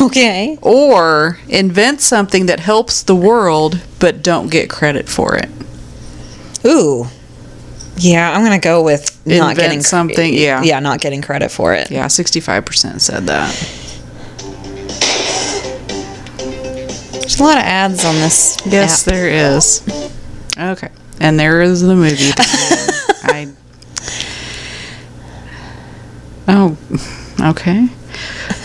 Okay. 0.00 0.58
or 0.62 1.38
invent 1.48 2.00
something 2.00 2.46
that 2.46 2.60
helps 2.60 3.02
the 3.02 3.14
world 3.16 3.80
but 3.98 4.22
don't 4.22 4.50
get 4.50 4.70
credit 4.70 5.08
for 5.08 5.36
it? 5.36 5.48
Ooh. 6.64 7.06
Yeah, 7.96 8.32
I'm 8.32 8.42
gonna 8.42 8.58
go 8.58 8.82
with 8.82 9.20
not 9.26 9.34
Invent 9.50 9.58
getting 9.58 9.82
something, 9.82 10.34
yeah. 10.34 10.62
Yeah, 10.62 10.80
not 10.80 11.00
getting 11.00 11.22
credit 11.22 11.50
for 11.50 11.74
it. 11.74 11.90
Yeah, 11.90 12.06
65% 12.06 13.00
said 13.00 13.26
that. 13.26 13.52
There's 17.34 17.40
a 17.40 17.50
lot 17.52 17.58
of 17.58 17.64
ads 17.64 18.04
on 18.04 18.14
this. 18.14 18.56
Yes, 18.64 19.08
app. 19.08 19.12
there 19.12 19.28
is. 19.56 19.82
Okay. 20.56 20.88
And 21.18 21.36
there 21.36 21.62
is 21.62 21.80
the 21.80 21.96
movie. 21.96 22.30
I 23.24 23.52
Oh, 26.46 26.78
okay. 27.40 27.88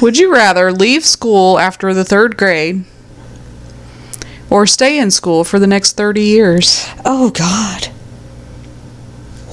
Would 0.03 0.20
you 0.20 0.32
rather 0.32 0.72
leave 0.72 1.03
school 1.03 1.57
after 1.57 1.95
the 1.95 2.03
3rd 2.03 2.38
grade 2.38 2.84
or 4.51 4.67
stay 4.67 4.99
in 4.99 5.09
school 5.09 5.43
for 5.43 5.57
the 5.57 5.65
next 5.65 5.93
30 5.93 6.22
years? 6.22 6.86
Oh 7.03 7.32
God. 7.32 7.88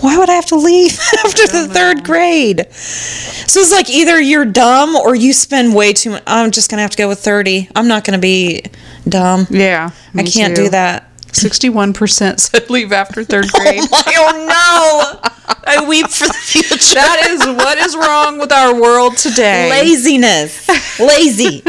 Why 0.00 0.18
would 0.18 0.28
I 0.28 0.34
have 0.34 0.46
to 0.46 0.56
leave 0.56 0.98
after 1.24 1.46
the 1.46 1.68
third 1.68 2.04
grade? 2.04 2.70
So 2.70 3.60
it's 3.60 3.72
like 3.72 3.88
either 3.88 4.20
you're 4.20 4.44
dumb 4.44 4.94
or 4.94 5.14
you 5.14 5.32
spend 5.32 5.74
way 5.74 5.94
too 5.94 6.10
much. 6.10 6.22
I'm 6.26 6.50
just 6.50 6.68
gonna 6.68 6.82
have 6.82 6.90
to 6.90 6.98
go 6.98 7.08
with 7.08 7.20
thirty. 7.20 7.70
I'm 7.74 7.88
not 7.88 8.04
gonna 8.04 8.18
be 8.18 8.62
dumb. 9.09 9.46
Yeah. 9.50 9.90
I 10.14 10.22
can't 10.24 10.57
too. 10.57 10.64
do 10.64 10.70
that. 10.70 11.11
61% 11.28 12.40
said 12.40 12.70
leave 12.70 12.92
after 12.92 13.22
3rd 13.22 13.52
grade. 13.52 13.80
oh 13.92 14.46
no! 14.48 15.30
I 15.68 15.84
weep 15.86 16.09
for 16.09 16.26
the 16.26 16.32
future. 16.32 16.94
that 16.94 17.26
is 17.28 17.44
what 17.46 17.76
is 17.78 17.94
wrong 17.94 18.38
with 18.38 18.52
our 18.52 18.80
world 18.80 19.16
today. 19.18 19.68
laziness. 19.70 20.66
Lazy. 20.98 21.62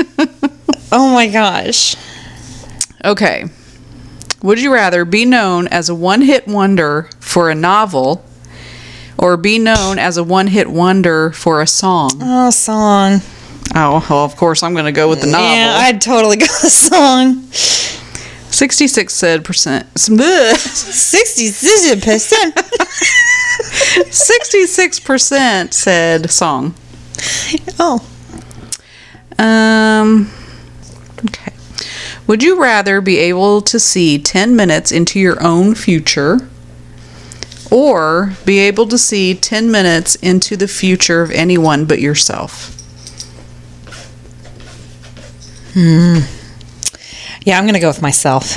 oh 0.92 1.14
my 1.14 1.28
gosh. 1.28 1.96
Okay. 3.04 3.46
Would 4.42 4.62
you 4.62 4.74
rather 4.74 5.04
be 5.04 5.26
known 5.26 5.68
as 5.68 5.90
a 5.90 5.96
one 5.96 6.22
hit 6.22 6.48
wonder 6.48 7.10
for 7.20 7.50
a 7.50 7.56
novel 7.56 8.24
or 9.18 9.36
be 9.36 9.58
known 9.60 9.98
as 10.00 10.16
a 10.16 10.24
one 10.24 10.48
hit 10.48 10.70
wonder 10.70 11.32
for 11.32 11.62
a 11.62 11.68
song? 11.68 12.12
Oh, 12.22 12.52
song. 12.52 13.22
Oh, 13.76 14.06
well, 14.10 14.24
of 14.26 14.36
course, 14.36 14.64
I'm 14.64 14.74
going 14.74 14.86
to 14.86 14.92
go 14.92 15.10
with 15.10 15.22
the 15.22 15.28
novel. 15.28 15.50
Yeah, 15.50 15.76
I'd 15.78 16.02
totally 16.02 16.38
go 16.38 16.46
with 16.64 16.72
song. 16.72 17.44
66 17.52 19.14
said 19.14 19.44
percent. 19.46 19.94
bleh. 19.94 20.56
Sixty-six 20.56 22.04
percent. 22.06 22.58
66 24.14 25.00
said 25.76 26.30
song. 26.30 26.74
Oh. 27.80 28.08
Um, 29.38 30.32
okay. 31.26 31.54
Would 32.26 32.42
you 32.44 32.62
rather 32.62 33.02
be 33.02 33.18
able 33.18 33.62
to 33.62 33.80
see 33.80 34.18
10 34.18 34.56
minutes 34.56 34.92
into 34.92 35.20
your 35.20 35.42
own 35.44 35.76
future 35.76 36.50
or 37.72 38.34
be 38.46 38.60
able 38.60 38.88
to 38.88 38.98
see 38.98 39.34
10 39.36 39.70
minutes 39.72 40.16
into 40.16 40.56
the 40.58 40.68
future 40.68 41.22
of 41.22 41.32
anyone 41.32 41.86
but 41.86 42.00
yourself? 42.00 42.77
Hmm. 45.78 46.22
Yeah, 47.46 47.60
I'm 47.60 47.66
going 47.66 47.76
to 47.76 47.80
go 47.80 47.88
with 47.88 48.02
myself. 48.02 48.56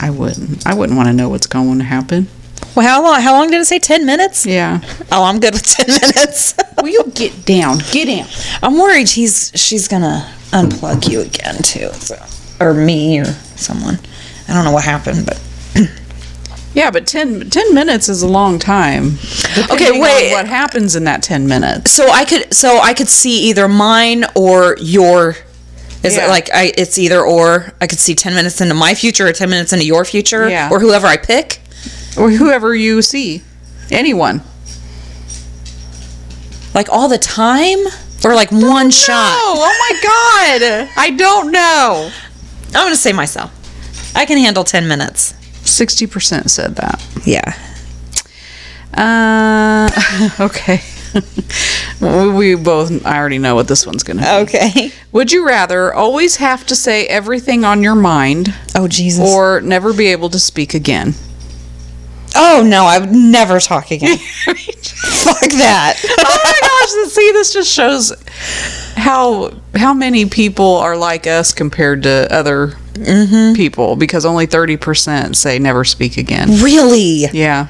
I 0.00 0.10
wouldn't. 0.10 0.66
I 0.66 0.74
wouldn't 0.74 0.96
want 0.96 1.08
to 1.08 1.12
know 1.12 1.28
what's 1.28 1.46
going 1.46 1.78
to 1.78 1.84
happen. 1.84 2.26
Well, 2.74 2.84
how 2.84 3.00
long? 3.00 3.20
How 3.20 3.32
long 3.32 3.48
did 3.48 3.60
it 3.60 3.64
say? 3.66 3.78
Ten 3.78 4.04
minutes? 4.04 4.44
Yeah. 4.44 4.80
Oh, 5.12 5.22
I'm 5.22 5.38
good 5.38 5.54
with 5.54 5.62
ten 5.76 5.86
minutes. 5.86 6.54
Will 6.82 6.88
you 6.88 7.04
get 7.14 7.46
down? 7.46 7.78
Get 7.92 8.06
down. 8.06 8.26
I'm 8.60 8.76
worried 8.76 9.08
he's 9.08 9.52
she's 9.54 9.86
gonna 9.86 10.28
unplug 10.50 11.08
you 11.08 11.20
again 11.20 11.62
too, 11.62 11.90
so, 11.92 12.20
or 12.60 12.74
me 12.74 13.20
or 13.20 13.24
someone. 13.54 13.98
I 14.48 14.52
don't 14.52 14.64
know 14.64 14.72
what 14.72 14.84
happened, 14.84 15.24
but 15.24 15.40
Yeah, 16.74 16.90
but 16.90 17.06
10, 17.06 17.48
10 17.48 17.74
minutes 17.74 18.10
is 18.10 18.22
a 18.22 18.28
long 18.28 18.58
time. 18.58 19.12
on 19.70 19.78
wait. 19.98 20.32
what 20.32 20.46
happens 20.46 20.94
in 20.94 21.04
that 21.04 21.22
10 21.22 21.46
minutes? 21.48 21.90
so 21.90 22.06
I 22.10 22.26
could 22.26 22.52
so 22.52 22.78
I 22.78 22.92
could 22.92 23.08
see 23.08 23.48
either 23.48 23.68
mine 23.68 24.26
or 24.34 24.76
your. 24.78 25.36
Is 26.06 26.16
Yeah. 26.16 26.26
it 26.26 26.28
like 26.30 26.48
I? 26.54 26.72
It's 26.78 26.98
either 26.98 27.20
or. 27.20 27.72
I 27.80 27.86
could 27.86 27.98
see 27.98 28.14
ten 28.14 28.34
minutes 28.34 28.60
into 28.60 28.74
my 28.74 28.94
future 28.94 29.26
or 29.26 29.32
ten 29.32 29.50
minutes 29.50 29.72
into 29.72 29.84
your 29.84 30.04
future, 30.04 30.48
Yeah. 30.48 30.68
or 30.70 30.78
whoever 30.80 31.06
I 31.06 31.16
pick. 31.16 31.60
Or 32.16 32.30
whoever 32.30 32.74
you 32.74 33.02
see. 33.02 33.42
Anyone. 33.90 34.42
Like 36.74 36.88
all 36.90 37.08
the 37.08 37.18
time, 37.18 37.78
or 38.24 38.34
like 38.34 38.50
one 38.52 38.90
shot. 38.90 39.32
Oh, 39.38 39.54
oh 39.58 39.76
my 39.80 40.00
God. 40.02 40.88
I 40.96 41.10
don't 41.10 41.50
know. 41.52 42.10
I'm 42.68 42.84
gonna 42.84 42.96
say 42.96 43.12
myself. 43.12 43.50
I 44.14 44.24
can 44.26 44.38
handle 44.38 44.64
ten 44.64 44.86
minutes. 44.88 45.34
60% 45.64 46.48
said 46.48 46.76
that. 46.76 47.04
Yeah. 47.24 47.52
Uh, 48.94 49.90
okay. 50.40 50.80
We 52.00 52.28
we 52.30 52.54
both, 52.54 53.04
I 53.06 53.18
already 53.18 53.38
know 53.38 53.54
what 53.54 53.68
this 53.68 53.86
one's 53.86 54.02
going 54.02 54.18
to 54.18 54.22
be. 54.22 54.28
Okay. 54.28 54.90
Would 55.12 55.32
you 55.32 55.46
rather 55.46 55.92
always 55.92 56.36
have 56.36 56.66
to 56.66 56.76
say 56.76 57.06
everything 57.06 57.64
on 57.64 57.82
your 57.82 57.94
mind 57.94 58.54
Oh 58.74 58.88
Jesus. 58.88 59.28
or 59.28 59.60
never 59.60 59.92
be 59.92 60.06
able 60.06 60.30
to 60.30 60.38
speak 60.38 60.74
again? 60.74 61.14
oh 62.36 62.62
no, 62.66 62.84
I 62.84 62.98
would 62.98 63.12
never 63.12 63.58
talk 63.60 63.90
again. 63.90 64.18
Fuck 64.46 65.40
that. 65.40 65.96
oh 66.18 66.40
my 66.44 66.68
gosh, 66.68 67.12
see, 67.12 67.32
this 67.32 67.52
just 67.52 67.72
shows 67.72 68.12
how 68.96 69.52
how 69.74 69.94
many 69.94 70.26
people 70.26 70.76
are 70.76 70.96
like 70.96 71.26
us 71.26 71.52
compared 71.52 72.02
to 72.04 72.28
other 72.32 72.68
mm-hmm. 72.94 73.54
people 73.54 73.96
because 73.96 74.24
only 74.24 74.46
30% 74.46 75.34
say 75.34 75.58
never 75.58 75.84
speak 75.84 76.16
again. 76.16 76.48
really? 76.62 77.24
Yeah. 77.32 77.68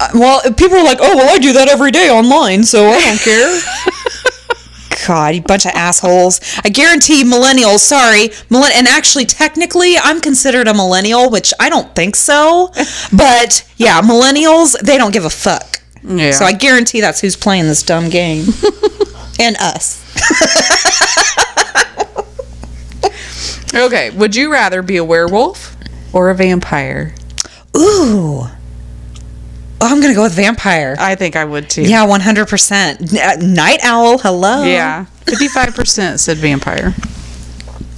Uh, 0.00 0.08
Well, 0.14 0.40
people 0.54 0.76
are 0.78 0.84
like, 0.84 0.98
oh, 1.00 1.16
well, 1.16 1.34
I 1.34 1.38
do 1.38 1.52
that 1.54 1.68
every 1.68 1.90
day 1.90 2.10
online, 2.10 2.64
so 2.64 2.86
I 2.88 3.00
don't 3.00 3.20
care. 3.20 3.60
God, 5.06 5.34
you 5.34 5.42
bunch 5.42 5.66
of 5.66 5.72
assholes. 5.74 6.40
I 6.64 6.70
guarantee 6.70 7.24
millennials, 7.24 7.80
sorry. 7.80 8.28
Millenn- 8.48 8.70
and 8.74 8.86
actually, 8.88 9.26
technically, 9.26 9.96
I'm 9.98 10.20
considered 10.20 10.66
a 10.66 10.72
millennial, 10.72 11.28
which 11.30 11.52
I 11.60 11.68
don't 11.68 11.94
think 11.94 12.16
so. 12.16 12.72
But 13.12 13.68
yeah, 13.76 14.00
millennials, 14.00 14.78
they 14.80 14.96
don't 14.96 15.12
give 15.12 15.24
a 15.26 15.30
fuck. 15.30 15.82
Yeah. 16.02 16.30
So 16.32 16.44
I 16.46 16.52
guarantee 16.52 17.00
that's 17.02 17.20
who's 17.20 17.36
playing 17.36 17.64
this 17.64 17.82
dumb 17.82 18.08
game. 18.08 18.46
and 19.38 19.56
us. 19.58 20.00
Okay, 23.74 24.10
would 24.10 24.36
you 24.36 24.52
rather 24.52 24.82
be 24.82 24.96
a 24.96 25.04
werewolf 25.04 25.76
or 26.12 26.30
a 26.30 26.34
vampire? 26.34 27.14
Ooh. 27.76 28.44
Oh, 29.84 29.88
I'm 29.88 30.00
to 30.00 30.14
go 30.14 30.22
with 30.22 30.32
vampire. 30.32 30.96
I 30.98 31.14
think 31.14 31.36
I 31.36 31.44
would 31.44 31.68
too. 31.68 31.82
Yeah, 31.82 32.06
100%. 32.06 33.18
Uh, 33.18 33.36
night 33.44 33.80
owl, 33.82 34.16
hello. 34.16 34.64
Yeah. 34.64 35.04
55% 35.26 36.18
said 36.18 36.38
vampire. 36.38 36.94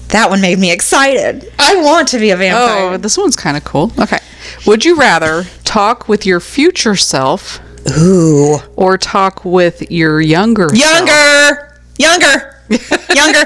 That 0.09 0.29
one 0.29 0.41
made 0.41 0.59
me 0.59 0.73
excited. 0.73 1.49
I 1.61 1.77
want 1.77 2.09
to 2.09 2.19
be 2.19 2.31
a 2.31 2.37
vampire. 2.37 2.95
Oh, 2.95 2.97
this 2.97 3.17
one's 3.17 3.37
kind 3.37 3.57
of 3.57 3.63
cool. 3.63 3.93
Okay. 4.01 4.19
Would 4.67 4.85
you 4.85 4.97
rather 4.97 5.45
talk 5.63 6.09
with 6.09 6.27
your 6.27 6.41
future 6.41 6.97
self 6.97 7.61
Ooh. 7.97 8.59
or 8.75 8.99
talk 8.99 9.45
with 9.45 9.89
your 9.89 10.21
younger 10.21 10.69
self? 10.75 11.09
Younger. 11.99 12.53
Younger. 13.15 13.45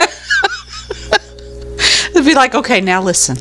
It'd 2.14 2.26
be 2.26 2.34
like, 2.34 2.54
okay, 2.54 2.80
now 2.80 3.00
listen. 3.00 3.36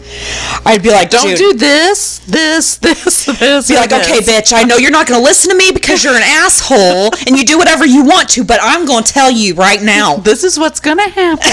I'd 0.65 0.84
be 0.84 0.91
like, 0.91 1.09
Don't 1.09 1.36
do 1.38 1.53
this, 1.53 2.20
this, 2.20 2.78
this, 2.78 3.26
this. 3.26 3.67
be 3.67 3.76
like, 3.76 3.91
and 3.91 4.03
okay, 4.03 4.20
bitch, 4.20 4.53
I 4.53 4.63
know 4.63 4.78
you're 4.78 4.91
not 4.91 5.07
going 5.07 5.20
to 5.20 5.24
listen 5.24 5.49
to 5.49 5.57
me 5.57 5.72
because 5.72 6.03
you're 6.03 6.15
an 6.15 6.24
asshole 6.24 7.11
and 7.28 7.38
you 7.38 7.45
do 7.45 7.57
whatever 7.57 7.86
you 7.86 8.03
want 8.03 8.30
to, 8.30 8.43
but 8.43 8.59
I'm 8.61 8.86
going 8.86 9.03
to 9.03 9.11
tell 9.11 9.32
you 9.32 9.55
right 9.55 9.82
now. 9.82 10.17
This 10.17 10.43
is 10.43 10.59
what's 10.59 10.80
gonna 10.80 11.09
happen. 11.09 11.51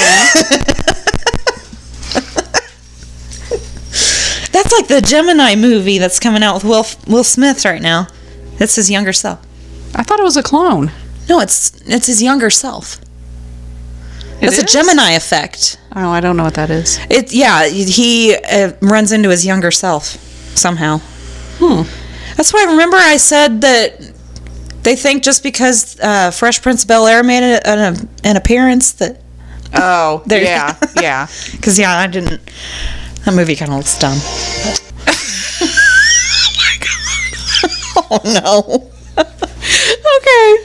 That's 4.52 4.72
like 4.72 4.88
the 4.88 5.02
Gemini 5.02 5.54
movie 5.54 5.98
that's 5.98 6.18
coming 6.18 6.42
out 6.42 6.54
with 6.54 6.64
Will 6.64 6.86
Will 7.06 7.24
Smith 7.24 7.64
right 7.64 7.82
now. 7.82 8.08
That's 8.58 8.76
his 8.76 8.90
younger 8.90 9.12
self. 9.12 9.40
I 9.94 10.02
thought 10.02 10.18
it 10.18 10.24
was 10.24 10.36
a 10.36 10.42
clone. 10.42 10.92
No, 11.28 11.40
it's 11.40 11.78
it's 11.86 12.06
his 12.06 12.22
younger 12.22 12.50
self. 12.50 12.98
It 14.40 14.50
That's 14.50 14.58
a? 14.58 14.64
Gemini 14.64 15.12
effect. 15.12 15.78
Oh, 15.94 16.10
I 16.10 16.20
don't 16.20 16.36
know 16.36 16.44
what 16.44 16.54
that 16.54 16.70
is. 16.70 16.98
It 17.08 17.32
yeah, 17.32 17.66
he 17.68 18.34
uh, 18.36 18.72
runs 18.82 19.12
into 19.12 19.30
his 19.30 19.46
younger 19.46 19.70
self 19.70 20.04
somehow. 20.56 20.98
Hmm. 21.58 21.82
That's 22.36 22.52
why 22.52 22.64
I 22.66 22.70
remember 22.70 22.98
I 22.98 23.16
said 23.16 23.62
that 23.62 23.98
they 24.82 24.94
think 24.94 25.22
just 25.22 25.42
because 25.42 25.98
uh, 26.00 26.30
Fresh 26.30 26.60
Prince 26.62 26.82
of 26.84 26.88
Bel 26.88 27.06
Air 27.06 27.22
made 27.22 27.42
a, 27.42 27.66
an, 27.66 28.08
an 28.24 28.36
appearance 28.36 28.92
that 28.92 29.22
Oh, 29.74 30.22
There- 30.26 30.42
yeah, 30.42 30.76
yeah. 31.00 31.26
because 31.52 31.78
yeah, 31.78 31.96
I 31.96 32.06
didn't. 32.06 32.40
That 33.24 33.34
movie 33.34 33.56
kind 33.56 33.70
of 33.72 33.78
looks 33.78 33.98
dumb. 33.98 34.18
oh 38.10 38.20
no. 38.24 38.90
okay, 39.18 40.56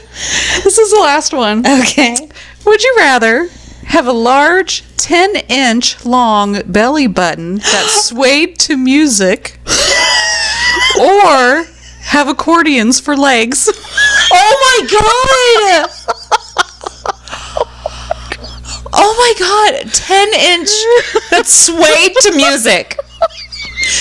this 0.62 0.78
is 0.78 0.90
the 0.92 1.00
last 1.00 1.32
one. 1.32 1.60
Okay. 1.66 2.28
Would 2.64 2.82
you 2.82 2.94
rather 2.98 3.48
have 3.92 4.06
a 4.06 4.12
large 4.12 4.82
10 4.96 5.36
inch 5.50 6.02
long 6.06 6.62
belly 6.62 7.06
button 7.06 7.56
that 7.56 7.86
swayed 8.02 8.58
to 8.58 8.74
music 8.74 9.60
or 10.98 11.64
have 12.00 12.26
accordions 12.26 12.98
for 12.98 13.14
legs? 13.14 13.68
Oh 14.32 14.54
my 14.64 14.78
god! 14.90 15.90
Oh 18.94 19.14
my 19.18 19.34
god! 19.38 19.92
10 19.92 20.28
inch 20.28 20.70
that 21.30 21.46
swayed 21.46 22.14
to 22.22 22.34
music. 22.34 22.98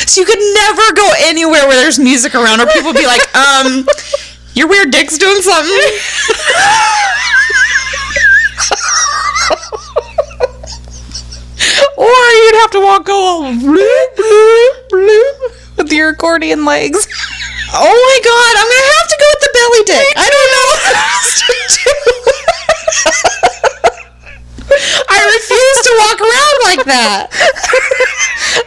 So 0.07 0.21
you 0.21 0.25
could 0.25 0.39
never 0.39 0.93
go 0.93 1.11
anywhere 1.19 1.67
where 1.67 1.75
there's 1.75 1.99
music 1.99 2.33
around 2.33 2.61
or 2.61 2.67
people 2.67 2.93
be 2.93 3.05
like, 3.05 3.35
um, 3.35 3.85
your 4.53 4.69
weird 4.69 4.91
dick's 4.91 5.17
doing 5.17 5.41
something. 5.41 5.99
Have 12.61 12.69
to 12.71 12.79
walk 12.79 13.09
all 13.09 13.41
bloop, 13.41 14.15
bloop, 14.15 14.89
bloop 14.91 15.77
with 15.77 15.91
your 15.91 16.09
accordion 16.09 16.63
legs. 16.63 17.07
Oh 17.73 17.79
my 17.79 18.19
god, 18.21 18.53
I'm 18.59 18.67
gonna 18.67 18.91
have 18.99 19.07
to 19.07 19.15
go 19.17 19.27
with 19.31 19.39
the 19.39 19.51
belly 19.55 19.83
dick. 19.87 20.11
I 20.17 20.27
don't 20.27 20.49
know 20.51 20.67
what 20.75 20.91
else 21.07 21.39
to 21.39 21.55
do. 21.71 21.87
I 25.09 25.17
refuse 25.23 25.79
to 25.87 25.93
walk 26.03 26.19
around 26.19 26.57
like 26.67 26.83
that. 26.85 27.31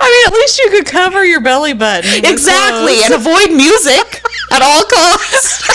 I 0.00 0.08
mean, 0.08 0.24
at 0.26 0.32
least 0.32 0.58
you 0.58 0.70
could 0.70 0.86
cover 0.86 1.22
your 1.22 1.42
belly 1.42 1.74
button. 1.74 2.24
Exactly, 2.24 2.94
clothes. 2.94 3.04
and 3.04 3.14
avoid 3.14 3.52
music 3.54 4.22
at 4.52 4.62
all 4.62 4.84
costs. 4.84 5.68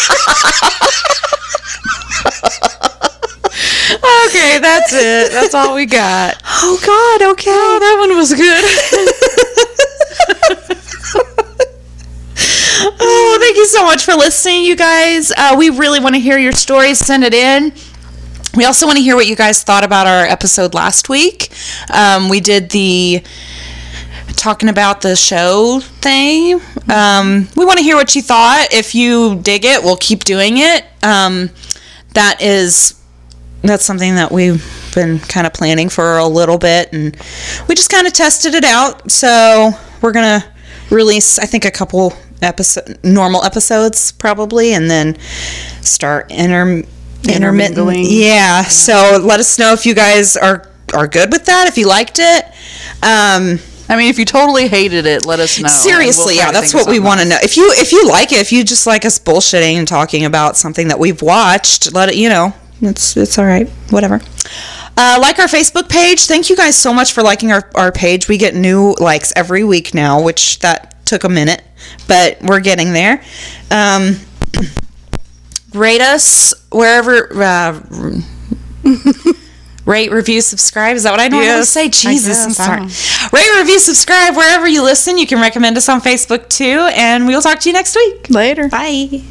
Okay, 4.27 4.59
that's 4.59 4.93
it. 4.93 5.31
That's 5.31 5.53
all 5.53 5.75
we 5.75 5.85
got. 5.85 6.41
Oh 6.61 6.77
God, 6.85 7.31
okay. 7.31 7.51
Oh, 7.53 7.79
that 7.79 7.97
one 7.99 8.17
was 8.17 8.33
good. 8.33 8.65
Oh, 12.81 13.37
thank 13.41 13.57
you 13.57 13.65
so 13.65 13.83
much 13.83 14.05
for 14.05 14.13
listening, 14.13 14.63
you 14.63 14.75
guys. 14.75 15.31
Uh, 15.37 15.55
we 15.57 15.69
really 15.69 15.99
want 15.99 16.15
to 16.15 16.21
hear 16.21 16.37
your 16.37 16.51
stories. 16.53 16.97
Send 16.97 17.23
it 17.23 17.33
in. 17.33 17.73
We 18.55 18.65
also 18.65 18.85
want 18.85 18.97
to 18.97 19.03
hear 19.03 19.15
what 19.15 19.27
you 19.27 19.35
guys 19.35 19.63
thought 19.63 19.83
about 19.83 20.07
our 20.07 20.25
episode 20.25 20.73
last 20.73 21.09
week. 21.09 21.51
Um, 21.93 22.29
we 22.29 22.39
did 22.39 22.69
the 22.69 23.21
talking 24.35 24.69
about 24.69 25.01
the 25.01 25.15
show 25.15 25.81
thing. 25.81 26.61
Um, 26.89 27.47
we 27.55 27.65
want 27.65 27.77
to 27.77 27.83
hear 27.83 27.95
what 27.95 28.15
you 28.15 28.21
thought. 28.21 28.67
If 28.71 28.95
you 28.95 29.39
dig 29.41 29.65
it, 29.65 29.83
we'll 29.83 29.97
keep 29.97 30.23
doing 30.23 30.57
it. 30.57 30.85
Um, 31.03 31.49
that 32.13 32.41
is 32.41 32.98
that's 33.61 33.83
something 33.83 34.15
that 34.15 34.31
we've 34.31 34.63
been 34.95 35.19
kind 35.19 35.45
of 35.45 35.53
planning 35.53 35.89
for 35.89 36.17
a 36.17 36.27
little 36.27 36.57
bit 36.57 36.91
and 36.93 37.15
we 37.67 37.75
just 37.75 37.91
kind 37.91 38.07
of 38.07 38.13
tested 38.13 38.53
it 38.53 38.63
out 38.63 39.11
so 39.11 39.71
we're 40.01 40.11
gonna 40.11 40.43
release 40.89 41.37
i 41.39 41.45
think 41.45 41.65
a 41.65 41.71
couple 41.71 42.13
episode 42.41 42.97
normal 43.03 43.43
episodes 43.43 44.11
probably 44.13 44.73
and 44.73 44.89
then 44.89 45.17
start 45.81 46.31
inter- 46.31 46.83
intermittent 47.27 47.77
Intermingling. 47.77 48.05
yeah 48.07 48.63
so 48.63 49.19
let 49.21 49.39
us 49.39 49.59
know 49.59 49.73
if 49.73 49.85
you 49.85 49.93
guys 49.93 50.37
are 50.37 50.67
are 50.93 51.07
good 51.07 51.31
with 51.31 51.45
that 51.45 51.67
if 51.67 51.77
you 51.77 51.87
liked 51.87 52.19
it 52.19 52.45
um 53.03 53.59
I 53.91 53.95
mean, 53.95 54.11
if 54.11 54.19
you 54.19 54.25
totally 54.25 54.67
hated 54.67 55.07
it, 55.07 55.25
let 55.25 55.39
us 55.39 55.57
know. 55.59 55.65
and 55.65 55.73
we'll 55.73 55.81
Seriously, 55.81 56.35
yeah, 56.35 56.51
that's 56.51 56.75
what 56.75 56.87
we 56.87 56.99
want 56.99 57.21
to 57.21 57.27
know. 57.27 57.37
If 57.41 57.57
you 57.57 57.71
if 57.75 57.91
you 57.91 58.07
like 58.07 58.31
it, 58.31 58.37
if 58.37 58.51
you 58.51 58.63
just 58.63 58.85
like 58.85 59.03
us 59.03 59.17
bullshitting 59.17 59.73
and 59.73 59.87
talking 59.87 60.25
about 60.25 60.55
something 60.55 60.89
that 60.89 60.99
we've 60.99 61.23
watched, 61.23 61.91
let 61.91 62.07
it 62.07 62.15
you 62.15 62.29
know. 62.29 62.53
It's 62.81 63.17
it's 63.17 63.37
all 63.37 63.45
right. 63.45 63.67
Whatever. 63.89 64.21
Uh, 64.97 65.17
like 65.21 65.39
our 65.39 65.47
Facebook 65.47 65.89
page. 65.89 66.25
Thank 66.25 66.49
you 66.49 66.55
guys 66.55 66.77
so 66.77 66.93
much 66.93 67.13
for 67.13 67.21
liking 67.23 67.51
our, 67.51 67.69
our 67.75 67.91
page. 67.91 68.27
We 68.27 68.37
get 68.37 68.53
new 68.55 68.95
likes 68.99 69.31
every 69.35 69.63
week 69.63 69.93
now, 69.93 70.21
which 70.21 70.59
that 70.59 71.05
took 71.05 71.23
a 71.23 71.29
minute, 71.29 71.63
but 72.07 72.41
we're 72.41 72.59
getting 72.59 72.91
there. 72.91 73.23
Um, 73.71 74.17
rate 75.73 76.01
us 76.01 76.53
wherever. 76.71 77.29
Uh, 77.33 77.81
Rate, 79.85 80.11
review, 80.11 80.41
subscribe. 80.41 80.95
Is 80.97 81.01
that 81.03 81.09
what 81.11 81.19
I 81.19 81.29
normally 81.29 81.47
Yes, 81.47 81.69
say? 81.69 81.89
Jesus, 81.89 82.45
I'm 82.45 82.51
sorry. 82.51 82.81
Rate, 83.33 83.57
review, 83.57 83.79
subscribe 83.79 84.35
wherever 84.35 84.67
you 84.67 84.83
listen. 84.83 85.17
You 85.17 85.25
can 85.25 85.41
recommend 85.41 85.77
us 85.77 85.89
on 85.89 85.99
Facebook 85.99 86.47
too, 86.47 86.87
and 86.93 87.25
we'll 87.25 87.41
talk 87.41 87.59
to 87.61 87.69
you 87.69 87.73
next 87.73 87.95
week. 87.95 88.29
Later. 88.29 88.67
Bye. 88.69 89.23